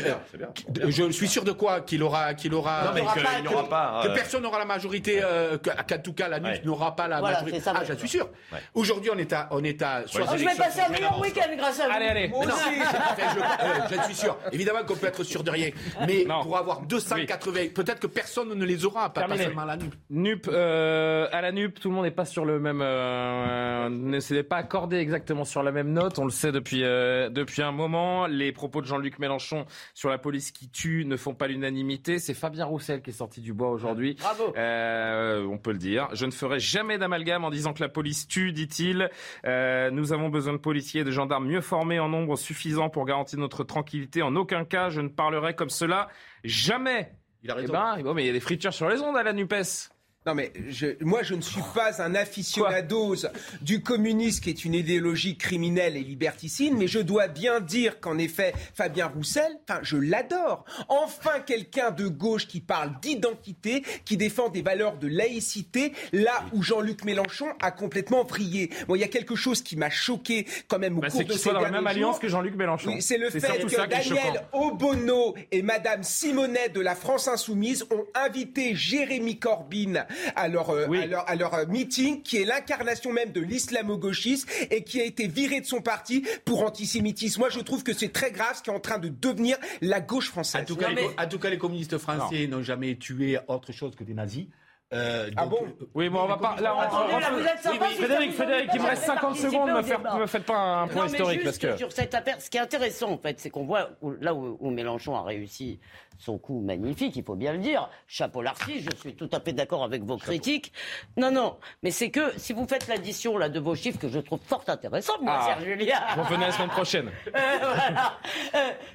je 0.87 1.11
suis 1.11 1.27
sûr 1.27 1.43
de 1.43 1.51
quoi 1.51 1.81
Qu'il 1.81 2.01
aura, 2.01 2.33
qu'il 2.33 2.55
aura. 2.55 2.85
Non 2.85 2.91
mais 2.95 3.01
qu'il 3.13 3.41
n'y 3.43 3.53
aura 3.53 3.69
pas. 3.69 4.01
Que 4.03 4.09
euh, 4.09 4.15
personne 4.15 4.41
n'aura 4.41 4.57
la 4.57 4.65
majorité. 4.65 5.21
Euh, 5.23 5.59
qu'en 5.59 5.97
tout 5.99 6.13
cas, 6.13 6.27
la 6.27 6.39
NUP 6.39 6.65
n'aura 6.65 6.95
pas 6.95 7.07
la 7.07 7.21
majorité. 7.21 7.59
Ça, 7.59 7.73
ah, 7.75 7.83
j'en 7.87 7.95
suis 7.95 8.09
sûr. 8.09 8.29
Aujourd'hui, 8.73 9.11
on 9.13 9.17
est 9.19 9.31
à, 9.31 9.47
on 9.51 9.63
est 9.63 9.79
à. 9.83 10.01
Oh, 10.05 10.19
je 10.35 10.43
vais 10.43 10.55
passer 10.55 10.81
un 10.81 10.89
meilleur 10.89 11.19
week-end 11.21 11.55
grâce 11.55 11.79
à 11.79 11.85
vous. 11.85 11.91
Allez, 11.93 12.05
allez. 12.07 12.27
Moi 12.29 12.45
aussi. 12.45 12.55
je, 12.65 13.95
euh, 13.95 14.03
suis 14.05 14.15
sûr. 14.15 14.37
Évidemment 14.51 14.83
qu'on 14.83 14.95
peut 14.95 15.07
être 15.07 15.23
sûr 15.23 15.43
de 15.43 15.51
rien. 15.51 15.69
Mais 16.07 16.25
pour 16.25 16.57
avoir 16.57 16.81
280, 16.81 17.67
peut-être 17.75 17.99
que 17.99 18.07
personne 18.07 18.55
ne 18.55 18.65
les 18.65 18.85
aura, 18.85 19.13
pas, 19.13 19.27
seulement 19.37 19.65
la 19.65 19.77
NUP. 19.77 19.93
NUP, 20.09 20.47
à 20.47 21.41
la 21.41 21.51
NUP, 21.51 21.79
tout 21.79 21.89
le 21.89 21.95
monde 21.95 22.05
n'est 22.05 22.11
pas 22.11 22.25
sur 22.25 22.43
le 22.43 22.59
même. 22.59 22.79
ne 22.79 24.19
s'est 24.19 24.41
pas 24.41 24.57
accordé 24.57 24.97
exactement 24.97 25.45
sur 25.45 25.61
la 25.61 25.71
même 25.71 25.93
note. 25.93 26.17
On 26.17 26.25
le 26.25 26.31
sait 26.31 26.51
depuis 26.51 26.81
depuis 26.81 27.50
depuis 27.51 27.63
un 27.63 27.73
moment. 27.73 28.27
Les 28.27 28.53
propos 28.53 28.79
de 28.79 28.85
Jean-Luc 28.85 29.19
Mélenchon 29.19 29.65
sur 29.93 30.09
la 30.09 30.17
police 30.17 30.51
qui 30.51 30.69
tue 30.69 31.03
ne 31.05 31.17
font 31.17 31.33
pas 31.33 31.47
l'unanimité. 31.47 32.17
C'est 32.17 32.33
Fabien 32.33 32.63
Roussel 32.63 33.01
qui 33.01 33.09
est 33.09 33.13
sorti 33.13 33.41
du 33.41 33.51
bois 33.51 33.69
aujourd'hui. 33.69 34.15
Bravo. 34.19 34.53
Euh, 34.55 35.45
on 35.45 35.57
peut 35.57 35.73
le 35.73 35.77
dire. 35.77 36.07
Je 36.13 36.25
ne 36.25 36.31
ferai 36.31 36.59
jamais 36.59 36.97
d'amalgame 36.97 37.43
en 37.43 37.49
disant 37.49 37.73
que 37.73 37.81
la 37.81 37.89
police 37.89 38.25
tue, 38.27 38.53
dit-il. 38.53 39.09
Euh, 39.45 39.91
nous 39.91 40.13
avons 40.13 40.29
besoin 40.29 40.53
de 40.53 40.59
policiers 40.59 41.01
et 41.01 41.03
de 41.03 41.11
gendarmes 41.11 41.47
mieux 41.47 41.59
formés 41.59 41.99
en 41.99 42.07
nombre 42.07 42.37
suffisant 42.37 42.89
pour 42.89 43.05
garantir 43.05 43.37
notre 43.37 43.65
tranquillité. 43.65 44.21
En 44.21 44.37
aucun 44.37 44.63
cas, 44.63 44.89
je 44.89 45.01
ne 45.01 45.09
parlerai 45.09 45.53
comme 45.53 45.69
cela. 45.69 46.07
Jamais. 46.45 47.11
Il 47.43 47.51
a 47.51 47.55
raison. 47.55 47.73
Eh 47.73 47.97
ben, 47.97 48.03
bon, 48.03 48.13
mais 48.13 48.23
il 48.23 48.27
y 48.27 48.29
a 48.29 48.33
des 48.33 48.39
fritures 48.39 48.73
sur 48.73 48.87
les 48.87 49.01
ondes 49.01 49.17
à 49.17 49.23
la 49.23 49.33
NUPES. 49.33 49.91
Non 50.27 50.35
mais 50.35 50.53
je, 50.69 50.85
moi 51.03 51.23
je 51.23 51.33
ne 51.33 51.41
suis 51.41 51.63
pas 51.73 51.99
un 51.99 52.13
aficionado 52.13 53.15
du 53.63 53.81
communisme 53.81 54.43
qui 54.43 54.51
est 54.51 54.65
une 54.65 54.75
idéologie 54.75 55.35
criminelle 55.35 55.97
et 55.97 56.03
liberticide, 56.03 56.75
mais 56.77 56.85
je 56.85 56.99
dois 56.99 57.27
bien 57.27 57.59
dire 57.59 57.99
qu'en 57.99 58.19
effet 58.19 58.53
Fabien 58.75 59.07
Roussel, 59.07 59.51
enfin 59.67 59.79
je 59.81 59.97
l'adore. 59.97 60.63
Enfin 60.89 61.39
quelqu'un 61.43 61.89
de 61.89 62.07
gauche 62.07 62.45
qui 62.45 62.61
parle 62.61 62.91
d'identité, 63.01 63.81
qui 64.05 64.15
défend 64.15 64.49
des 64.49 64.61
valeurs 64.61 64.97
de 64.97 65.07
laïcité, 65.07 65.93
là 66.13 66.45
où 66.53 66.61
Jean-Luc 66.61 67.03
Mélenchon 67.03 67.47
a 67.59 67.71
complètement 67.71 68.23
vrillé. 68.23 68.69
Bon, 68.87 68.93
il 68.93 69.01
y 69.01 69.03
a 69.03 69.07
quelque 69.07 69.35
chose 69.35 69.63
qui 69.63 69.75
m'a 69.75 69.89
choqué 69.89 70.45
quand 70.67 70.77
même 70.77 70.99
au 70.99 71.01
bah, 71.01 71.09
cours 71.09 71.25
de 71.25 71.33
ces 71.33 71.51
dans 71.51 71.61
la 71.61 71.71
même 71.71 71.87
alliance 71.87 72.19
que 72.19 72.27
Jean-Luc 72.27 72.53
Mélenchon. 72.53 72.95
c'est 72.99 73.17
le 73.17 73.31
fait 73.31 73.39
que 73.39 73.87
Daniel 73.89 74.43
Obono 74.53 75.33
et 75.51 75.63
Madame 75.63 76.03
Simonet 76.03 76.69
de 76.69 76.79
la 76.79 76.93
France 76.93 77.27
Insoumise 77.27 77.87
ont 77.89 78.05
invité 78.13 78.75
Jérémy 78.75 79.39
Corbyn 79.39 80.05
à 80.35 80.47
leur, 80.47 80.69
à 80.69 81.35
leur, 81.35 81.53
euh, 81.53 81.65
meeting, 81.67 82.21
qui 82.21 82.37
est 82.37 82.45
l'incarnation 82.45 83.11
même 83.11 83.31
de 83.31 83.41
l'islamo-gauchisme 83.41 84.47
et 84.69 84.83
qui 84.83 85.01
a 85.01 85.05
été 85.05 85.27
viré 85.27 85.61
de 85.61 85.65
son 85.65 85.81
parti 85.81 86.25
pour 86.45 86.63
antisémitisme. 86.63 87.39
Moi, 87.39 87.49
je 87.49 87.59
trouve 87.59 87.83
que 87.83 87.93
c'est 87.93 88.11
très 88.11 88.31
grave 88.31 88.57
ce 88.57 88.63
qui 88.63 88.69
est 88.69 88.73
en 88.73 88.79
train 88.79 88.99
de 88.99 89.09
devenir 89.09 89.57
la 89.81 90.01
gauche 90.01 90.29
française. 90.29 90.61
En 90.61 90.65
tout 90.65 90.75
cas, 90.75 90.89
les, 90.89 91.07
en 91.17 91.27
tout 91.27 91.39
cas 91.39 91.49
les 91.49 91.57
communistes 91.57 91.97
français 91.97 92.47
n'ont 92.47 92.63
jamais 92.63 92.95
tué 92.95 93.37
autre 93.47 93.71
chose 93.71 93.95
que 93.95 94.03
des 94.03 94.13
nazis. 94.13 94.45
Euh, 94.93 95.29
ah 95.37 95.45
bon 95.45 95.59
euh, 95.63 95.85
Oui, 95.93 96.09
bon, 96.09 96.21
on 96.23 96.27
va 96.27 96.37
pas. 96.37 96.57
Là, 96.59 96.75
on, 96.75 96.79
Attendez, 96.79 97.13
là, 97.21 97.31
vous 97.31 97.45
êtes 97.45 97.59
sympa, 97.59 97.85
oui, 97.85 97.87
oui. 97.91 97.95
Frédéric, 97.95 98.33
Frédéric, 98.33 98.69
il 98.73 98.81
me 98.81 98.87
reste 98.87 99.03
50 99.03 99.35
secondes. 99.37 99.69
Ne 99.69 100.19
me, 100.19 100.27
faites 100.27 100.43
pas 100.43 100.81
un 100.81 100.87
point 100.87 101.07
historique. 101.07 101.43
Parce 101.43 101.57
que... 101.57 101.77
Sur 101.77 101.91
cette 101.93 102.13
affaire, 102.13 102.41
ce 102.41 102.49
qui 102.49 102.57
est 102.57 102.61
intéressant, 102.61 103.11
en 103.11 103.17
fait, 103.17 103.39
c'est 103.39 103.49
qu'on 103.49 103.63
voit 103.63 103.91
là 104.19 104.33
où, 104.33 104.69
Mélenchon 104.69 105.15
a 105.15 105.23
réussi 105.23 105.79
son 106.17 106.37
coup 106.37 106.59
magnifique, 106.59 107.15
il 107.15 107.23
faut 107.23 107.35
bien 107.35 107.53
le 107.53 107.59
dire. 107.59 107.89
Chapeau 108.05 108.41
Larcy, 108.41 108.81
je 108.81 108.95
suis 108.95 109.15
tout 109.15 109.29
à 109.31 109.39
fait 109.39 109.53
d'accord 109.53 109.83
avec 109.83 110.03
vos 110.03 110.17
critiques. 110.17 110.71
Non, 111.17 111.31
non, 111.31 111.57
mais 111.81 111.89
c'est 111.89 112.11
que 112.11 112.37
si 112.37 112.53
vous 112.53 112.67
faites 112.67 112.87
l'addition 112.87 113.39
de 113.39 113.59
vos 113.59 113.75
chiffres 113.75 113.97
que 113.97 114.07
je 114.07 114.19
trouve 114.19 114.39
fort 114.45 114.63
intéressant, 114.67 115.13
moi, 115.21 115.39
ah, 115.39 115.45
Serge 115.47 115.63
Julien. 115.63 115.99
Vous 116.15 116.23
revenez 116.23 116.45
la 116.45 116.51
semaine 116.51 116.69
prochaine. 116.69 117.11
Euh, 117.33 117.57
voilà. 117.61 118.19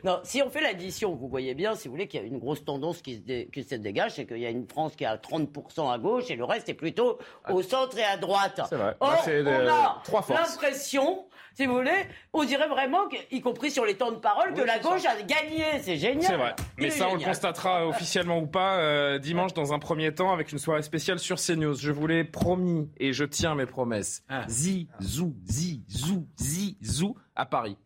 non, 0.04 0.20
si 0.22 0.42
on 0.42 0.50
fait 0.50 0.60
l'addition, 0.60 1.14
vous 1.14 1.28
voyez 1.28 1.54
bien, 1.54 1.74
si 1.74 1.88
vous 1.88 1.94
voulez, 1.94 2.06
qu'il 2.06 2.20
y 2.20 2.22
a 2.22 2.26
une 2.26 2.38
grosse 2.38 2.64
tendance 2.64 3.00
qui 3.00 3.16
se, 3.16 3.42
qui 3.50 3.64
se 3.64 3.74
dégage, 3.74 4.12
c'est 4.12 4.26
qu'il 4.26 4.38
y 4.38 4.46
a 4.46 4.50
une 4.50 4.68
France 4.68 4.94
qui 4.94 5.04
a 5.04 5.16
30% 5.16 5.85
à 5.90 5.98
gauche 5.98 6.30
et 6.30 6.36
le 6.36 6.44
reste 6.44 6.68
est 6.68 6.74
plutôt 6.74 7.18
ah. 7.44 7.52
au 7.52 7.62
centre 7.62 7.98
et 7.98 8.04
à 8.04 8.16
droite. 8.16 8.60
C'est 8.68 8.76
Vrai. 8.76 8.96
Or, 9.00 9.10
Là, 9.10 10.02
on 10.12 10.16
a 10.16 10.22
euh, 10.30 10.34
l'impression, 10.34 11.26
si 11.54 11.66
vous 11.66 11.74
voulez, 11.74 12.06
on 12.32 12.44
dirait 12.44 12.68
vraiment, 12.68 13.08
y 13.30 13.40
compris 13.40 13.70
sur 13.70 13.84
les 13.84 13.96
temps 13.96 14.12
de 14.12 14.16
parole, 14.16 14.54
que 14.54 14.62
la 14.62 14.78
gauche 14.78 15.04
a 15.04 15.20
gagné. 15.22 15.80
C'est 15.80 15.96
génial. 15.96 16.22
C'est 16.22 16.36
vrai. 16.36 16.54
Mais 16.78 16.90
ça, 16.90 17.08
on 17.08 17.14
le 17.14 17.24
constatera 17.24 17.78
ah. 17.78 17.86
officiellement 17.86 18.38
ou 18.38 18.46
pas 18.46 18.78
euh, 18.78 19.18
dimanche 19.18 19.54
dans 19.54 19.72
un 19.72 19.78
premier 19.78 20.14
temps 20.14 20.32
avec 20.32 20.52
une 20.52 20.58
soirée 20.58 20.82
spéciale 20.82 21.18
sur 21.18 21.36
CNews. 21.36 21.74
Je 21.74 21.92
vous 21.92 22.06
l'ai 22.06 22.24
promis 22.24 22.90
et 22.98 23.12
je 23.12 23.24
tiens 23.24 23.54
mes 23.54 23.66
promesses. 23.66 24.22
Ah. 24.28 24.44
Zizou, 24.48 25.34
zizou, 25.46 26.26
zizou 26.38 27.16
à 27.34 27.46
Paris. 27.46 27.76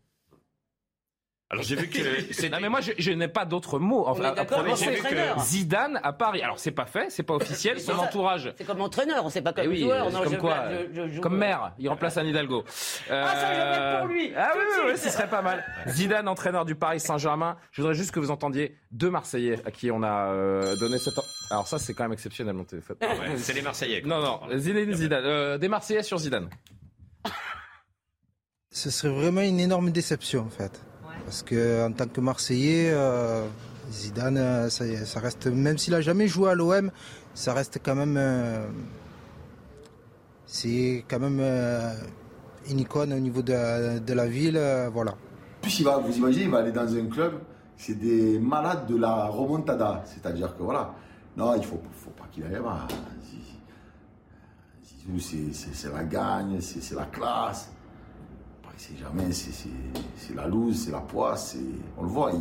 Alors 1.53 1.65
j'ai 1.65 1.75
vu 1.75 1.89
que 1.89 2.49
non 2.49 2.59
mais 2.61 2.69
moi 2.69 2.79
je, 2.81 3.11
n'ai 3.11 3.27
pas 3.27 3.45
d'autres 3.45 3.81
mots. 3.81 4.07
Enfin, 4.07 4.35
j'ai 4.77 4.91
vu 4.91 5.03
que 5.03 5.41
Zidane 5.41 5.99
à 6.05 6.13
Paris. 6.13 6.43
Alors 6.43 6.61
c'est 6.61 6.71
pas 6.71 6.87
fait, 6.87 7.11
c'est 7.11 7.25
pas 7.25 7.35
officiel. 7.35 7.81
Son 7.81 7.99
entourage. 7.99 8.55
C'est 8.57 8.65
comme 8.65 8.81
entraîneur, 8.81 9.25
on 9.25 9.31
sait 9.31 9.43
pas 9.43 9.53
comme 9.53 9.73
eh 9.73 9.81
joueur. 9.81 10.13
comme 10.13 10.39
quoi, 10.39 10.69
comme 11.21 11.37
maire. 11.37 11.73
Il 11.81 11.89
remplace 11.89 12.17
Anne 12.17 12.29
Hidalgo. 12.29 12.65
ah 13.11 13.35
ça 13.35 13.55
je 13.55 13.99
pour 13.99 14.07
lui. 14.07 14.33
Ah 14.37 14.53
oui 14.55 14.63
oui, 14.63 14.91
oui 14.93 14.99
ce 14.99 15.11
serait 15.11 15.29
pas 15.29 15.43
mal. 15.43 15.65
Zidane 15.89 16.29
entraîneur 16.29 16.65
du 16.65 16.77
Paris 16.77 17.01
Saint-Germain. 17.01 17.57
Je 17.73 17.83
voudrais 17.83 17.97
juste 17.97 18.13
que 18.13 18.21
vous 18.21 18.31
entendiez 18.31 18.77
deux 18.93 19.11
Marseillais 19.11 19.59
à 19.67 19.73
qui 19.73 19.91
on 19.91 20.05
a 20.05 20.33
euh, 20.33 20.77
donné 20.77 20.99
cette. 20.99 21.15
Alors 21.51 21.67
ça 21.67 21.81
c'est 21.81 21.95
quand 21.95 22.05
même 22.05 22.13
exceptionnel 22.13 22.55
mon 22.55 22.65
téléphone. 22.65 22.97
Ouais, 23.01 23.37
c'est 23.39 23.55
les 23.55 23.63
Marseillais. 23.63 24.03
Non 24.03 24.21
non, 24.21 24.41
Zidane 24.57 24.95
Zidane. 24.95 25.25
Euh, 25.25 25.59
des 25.59 25.69
Marseillais 25.69 26.05
sur 26.05 26.19
Zidane. 26.19 26.49
Ce 28.71 28.89
serait 28.89 29.13
vraiment 29.13 29.41
une 29.41 29.59
énorme 29.59 29.91
déception 29.91 30.43
en 30.43 30.51
fait. 30.51 30.81
Parce 31.31 31.45
qu'en 31.45 31.93
tant 31.93 32.09
que 32.09 32.21
Marseillais, 32.21 32.91
euh, 32.93 33.47
Zidane, 33.93 34.37
euh, 34.37 34.69
ça, 34.69 35.21
reste, 35.21 35.47
même 35.47 35.79
s'il 35.79 35.95
a 35.95 36.01
jamais 36.01 36.27
joué 36.27 36.51
à 36.51 36.57
l'OM, 36.57 36.91
ça 37.35 37.55
reste 37.55 37.79
quand 37.85 37.95
même, 37.95 38.17
euh, 38.19 38.67
c'est 40.45 41.05
quand 41.07 41.21
même 41.21 41.41
une 42.69 42.81
icône 42.81 43.13
au 43.13 43.21
niveau 43.21 43.43
de, 43.43 44.13
la 44.13 44.27
ville, 44.27 44.61
voilà. 44.93 45.15
Plus 45.63 45.79
il 45.79 45.85
va, 45.85 45.99
vous 45.99 46.17
imaginez, 46.17 46.47
il 46.47 46.51
va 46.51 46.59
aller 46.59 46.73
dans 46.73 46.93
un 46.97 47.07
club, 47.07 47.35
c'est 47.77 47.95
des 47.95 48.41
malades 48.41 48.89
de 48.89 48.97
la 48.97 49.27
remontada, 49.27 50.03
c'est-à-dire 50.07 50.57
que 50.57 50.65
voilà, 50.65 50.93
non, 51.37 51.55
il 51.55 51.63
faut, 51.63 51.81
faut 51.93 52.11
pas 52.11 52.27
qu'il 52.33 52.43
aille 52.43 52.55
là 52.55 52.89
C'est 55.21 55.93
la 55.93 56.03
gagne, 56.03 56.61
c'est 56.61 56.97
la 56.97 57.05
classe 57.05 57.71
c'est 58.81 58.97
jamais, 58.99 59.31
c'est 59.31 60.35
la 60.35 60.47
loose, 60.47 60.85
c'est 60.85 60.91
la 60.91 61.01
poisse, 61.01 61.57
on 61.99 62.03
le 62.03 62.09
voit, 62.09 62.33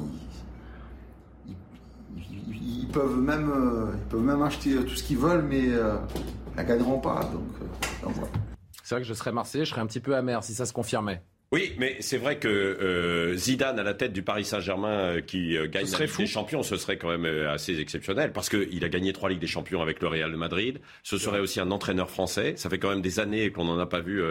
ils, 2.15 2.87
peuvent 2.87 3.19
même, 3.19 3.51
euh, 3.51 3.91
ils 3.93 4.07
peuvent 4.09 4.23
même 4.23 4.41
acheter 4.41 4.75
tout 4.85 4.95
ce 4.95 5.03
qu'ils 5.03 5.17
veulent, 5.17 5.43
mais 5.43 5.67
euh, 5.67 5.97
ils 6.55 6.61
ne 6.61 6.67
gagneront 6.67 6.99
pas. 6.99 7.29
Donc. 7.33 8.13
C'est 8.83 8.95
vrai 8.95 9.01
que 9.01 9.07
je 9.07 9.13
serais 9.13 9.33
Marseillais, 9.33 9.65
je 9.65 9.71
serais 9.71 9.81
un 9.81 9.85
petit 9.85 9.99
peu 9.99 10.15
amer 10.15 10.41
si 10.43 10.53
ça 10.53 10.65
se 10.65 10.71
confirmait. 10.71 11.21
Oui, 11.51 11.73
mais 11.79 11.97
c'est 11.99 12.19
vrai 12.19 12.37
que 12.37 12.47
euh, 12.47 13.35
Zidane 13.35 13.79
à 13.79 13.83
la 13.83 13.95
tête 13.95 14.13
du 14.13 14.21
Paris 14.21 14.45
Saint-Germain 14.45 15.15
euh, 15.15 15.21
qui 15.21 15.57
euh, 15.57 15.67
gagne 15.67 15.89
la 15.89 16.05
Ligue 16.05 16.15
des 16.15 16.27
Champions, 16.27 16.61
ce 16.61 16.77
serait 16.77 16.97
quand 16.97 17.09
même 17.09 17.25
assez 17.47 17.79
exceptionnel 17.79 18.31
parce 18.33 18.49
qu'il 18.49 18.85
a 18.85 18.89
gagné 18.89 19.13
trois 19.13 19.29
Ligues 19.29 19.39
des 19.39 19.47
Champions 19.47 19.81
avec 19.81 19.99
le 19.99 20.09
Real 20.09 20.31
de 20.31 20.37
Madrid. 20.37 20.79
Ce 21.01 21.17
serait 21.17 21.39
aussi 21.39 21.59
un 21.59 21.71
entraîneur 21.71 22.11
français. 22.11 22.53
Ça 22.55 22.69
fait 22.69 22.77
quand 22.77 22.91
même 22.91 23.01
des 23.01 23.19
années 23.19 23.49
qu'on 23.49 23.63
n'en 23.63 23.79
a 23.79 23.87
pas 23.87 23.99
vu 23.99 24.21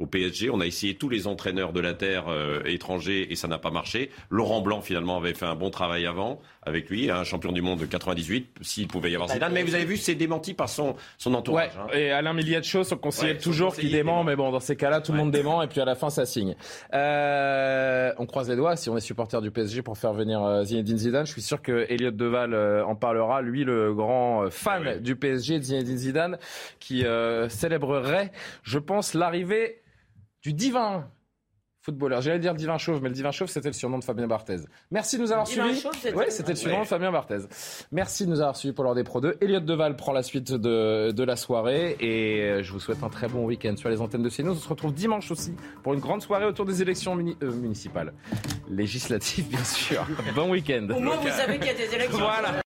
au 0.00 0.06
PSG. 0.06 0.50
On 0.50 0.60
a 0.60 0.66
essayé 0.66 0.96
tous 0.96 1.08
les 1.08 1.28
entraîneurs 1.28 1.72
de 1.72 1.78
la 1.78 1.94
terre 1.94 2.26
étrangers 2.64 3.30
et 3.30 3.36
ça 3.36 3.46
n'a 3.46 3.58
pas 3.58 3.70
marché. 3.70 4.10
Laurent 4.30 4.60
Blanc 4.60 4.80
finalement 4.80 5.18
avait 5.18 5.34
fait 5.34 5.46
un 5.46 5.54
bon 5.54 5.70
travail 5.70 6.04
avant 6.06 6.40
avec 6.66 6.90
lui, 6.90 7.10
un 7.10 7.22
champion 7.22 7.52
du 7.52 7.62
monde 7.62 7.78
de 7.78 7.86
98, 7.86 8.58
s'il 8.60 8.88
pouvait 8.88 9.10
y 9.10 9.14
avoir 9.14 9.30
Zidane. 9.30 9.52
Mais 9.52 9.62
vous 9.62 9.76
avez 9.76 9.84
vu, 9.84 9.96
c'est 9.96 10.16
démenti 10.16 10.52
par 10.52 10.68
son, 10.68 10.96
son 11.16 11.32
entourage. 11.34 11.70
Ouais, 11.76 11.80
hein. 11.80 11.98
Et 11.98 12.10
Alain 12.10 12.32
Miliacho, 12.32 12.82
son 12.82 12.96
conseiller 12.96 13.38
toujours 13.38 13.74
qui 13.74 13.88
dément, 13.88 14.24
mais 14.24 14.34
bon, 14.34 14.50
dans 14.50 14.60
ces 14.60 14.74
cas-là, 14.74 15.00
tout 15.00 15.12
le 15.12 15.18
monde 15.18 15.30
dément 15.30 15.62
et 15.62 15.68
puis 15.68 15.80
à 15.80 15.84
la 15.84 15.94
fin, 15.94 16.10
ça 16.10 16.26
signe. 16.26 16.56
Euh, 16.92 18.12
on 18.18 18.26
croise 18.26 18.50
les 18.50 18.56
doigts 18.56 18.76
si 18.76 18.90
on 18.90 18.96
est 18.96 19.00
supporter 19.00 19.40
du 19.40 19.52
PSG 19.52 19.82
pour 19.82 19.96
faire 19.96 20.12
venir 20.12 20.42
euh, 20.42 20.64
Zinedine 20.64 20.98
Zidane. 20.98 21.26
Je 21.26 21.32
suis 21.32 21.42
sûr 21.42 21.62
que 21.62 21.86
Elliot 21.88 22.10
Deval 22.10 22.52
euh, 22.52 22.84
en 22.84 22.96
parlera, 22.96 23.42
lui 23.42 23.62
le 23.62 23.94
grand 23.94 24.50
fan 24.50 24.82
ah 24.86 24.98
du 24.98 25.14
PSG, 25.14 25.62
Zinedine 25.62 25.98
Zidane, 25.98 26.38
qui 26.80 27.04
célébrerait, 27.48 28.32
je 28.64 28.78
pense, 28.78 29.14
l'arrivée 29.14 29.82
du 30.42 30.52
divin 30.52 31.08
footballeur. 31.86 32.20
J'allais 32.20 32.40
dire 32.40 32.54
divin 32.54 32.78
chauve, 32.78 33.00
mais 33.00 33.08
le 33.08 33.14
divin 33.14 33.30
chauve, 33.30 33.48
c'était 33.48 33.68
le 33.68 33.72
surnom 33.72 33.98
de 33.98 34.04
Fabien 34.04 34.26
Barthez. 34.26 34.56
Merci 34.90 35.18
de 35.18 35.22
nous 35.22 35.30
avoir 35.30 35.46
suivis. 35.46 35.84
Oui, 36.16 36.24
c'était 36.28 36.52
le 36.52 36.56
surnom 36.56 36.80
de 36.80 36.86
Fabien 36.86 37.12
Barthez. 37.12 37.46
Merci 37.92 38.26
de 38.26 38.30
nous 38.30 38.40
avoir 38.40 38.56
suivis 38.56 38.74
pour 38.74 38.82
l'heure 38.82 38.96
des 38.96 39.04
Pro 39.04 39.20
2. 39.20 39.36
Elliot 39.40 39.60
Deval 39.60 39.94
prend 39.94 40.12
la 40.12 40.24
suite 40.24 40.52
de, 40.52 41.12
de 41.12 41.22
la 41.22 41.36
soirée 41.36 41.96
et 42.00 42.62
je 42.64 42.72
vous 42.72 42.80
souhaite 42.80 43.04
un 43.04 43.08
très 43.08 43.28
bon 43.28 43.44
week-end 43.44 43.76
sur 43.76 43.88
les 43.88 44.00
antennes 44.00 44.24
de 44.24 44.28
CNews. 44.28 44.52
On 44.52 44.54
se 44.56 44.68
retrouve 44.68 44.92
dimanche 44.92 45.30
aussi 45.30 45.54
pour 45.84 45.94
une 45.94 46.00
grande 46.00 46.22
soirée 46.22 46.44
autour 46.44 46.64
des 46.64 46.82
élections 46.82 47.16
euh, 47.16 47.52
municipales. 47.52 48.12
Législatives, 48.68 49.46
bien 49.46 49.64
sûr. 49.64 50.04
bon 50.34 50.50
week-end. 50.50 50.88
Au 50.90 50.98
moins, 50.98 51.16
vous 51.16 51.28
savez 51.28 51.58
qu'il 51.58 51.68
y 51.68 51.70
a 51.70 51.74
des 51.74 51.94
élections. 51.94 52.18
Voilà. 52.18 52.65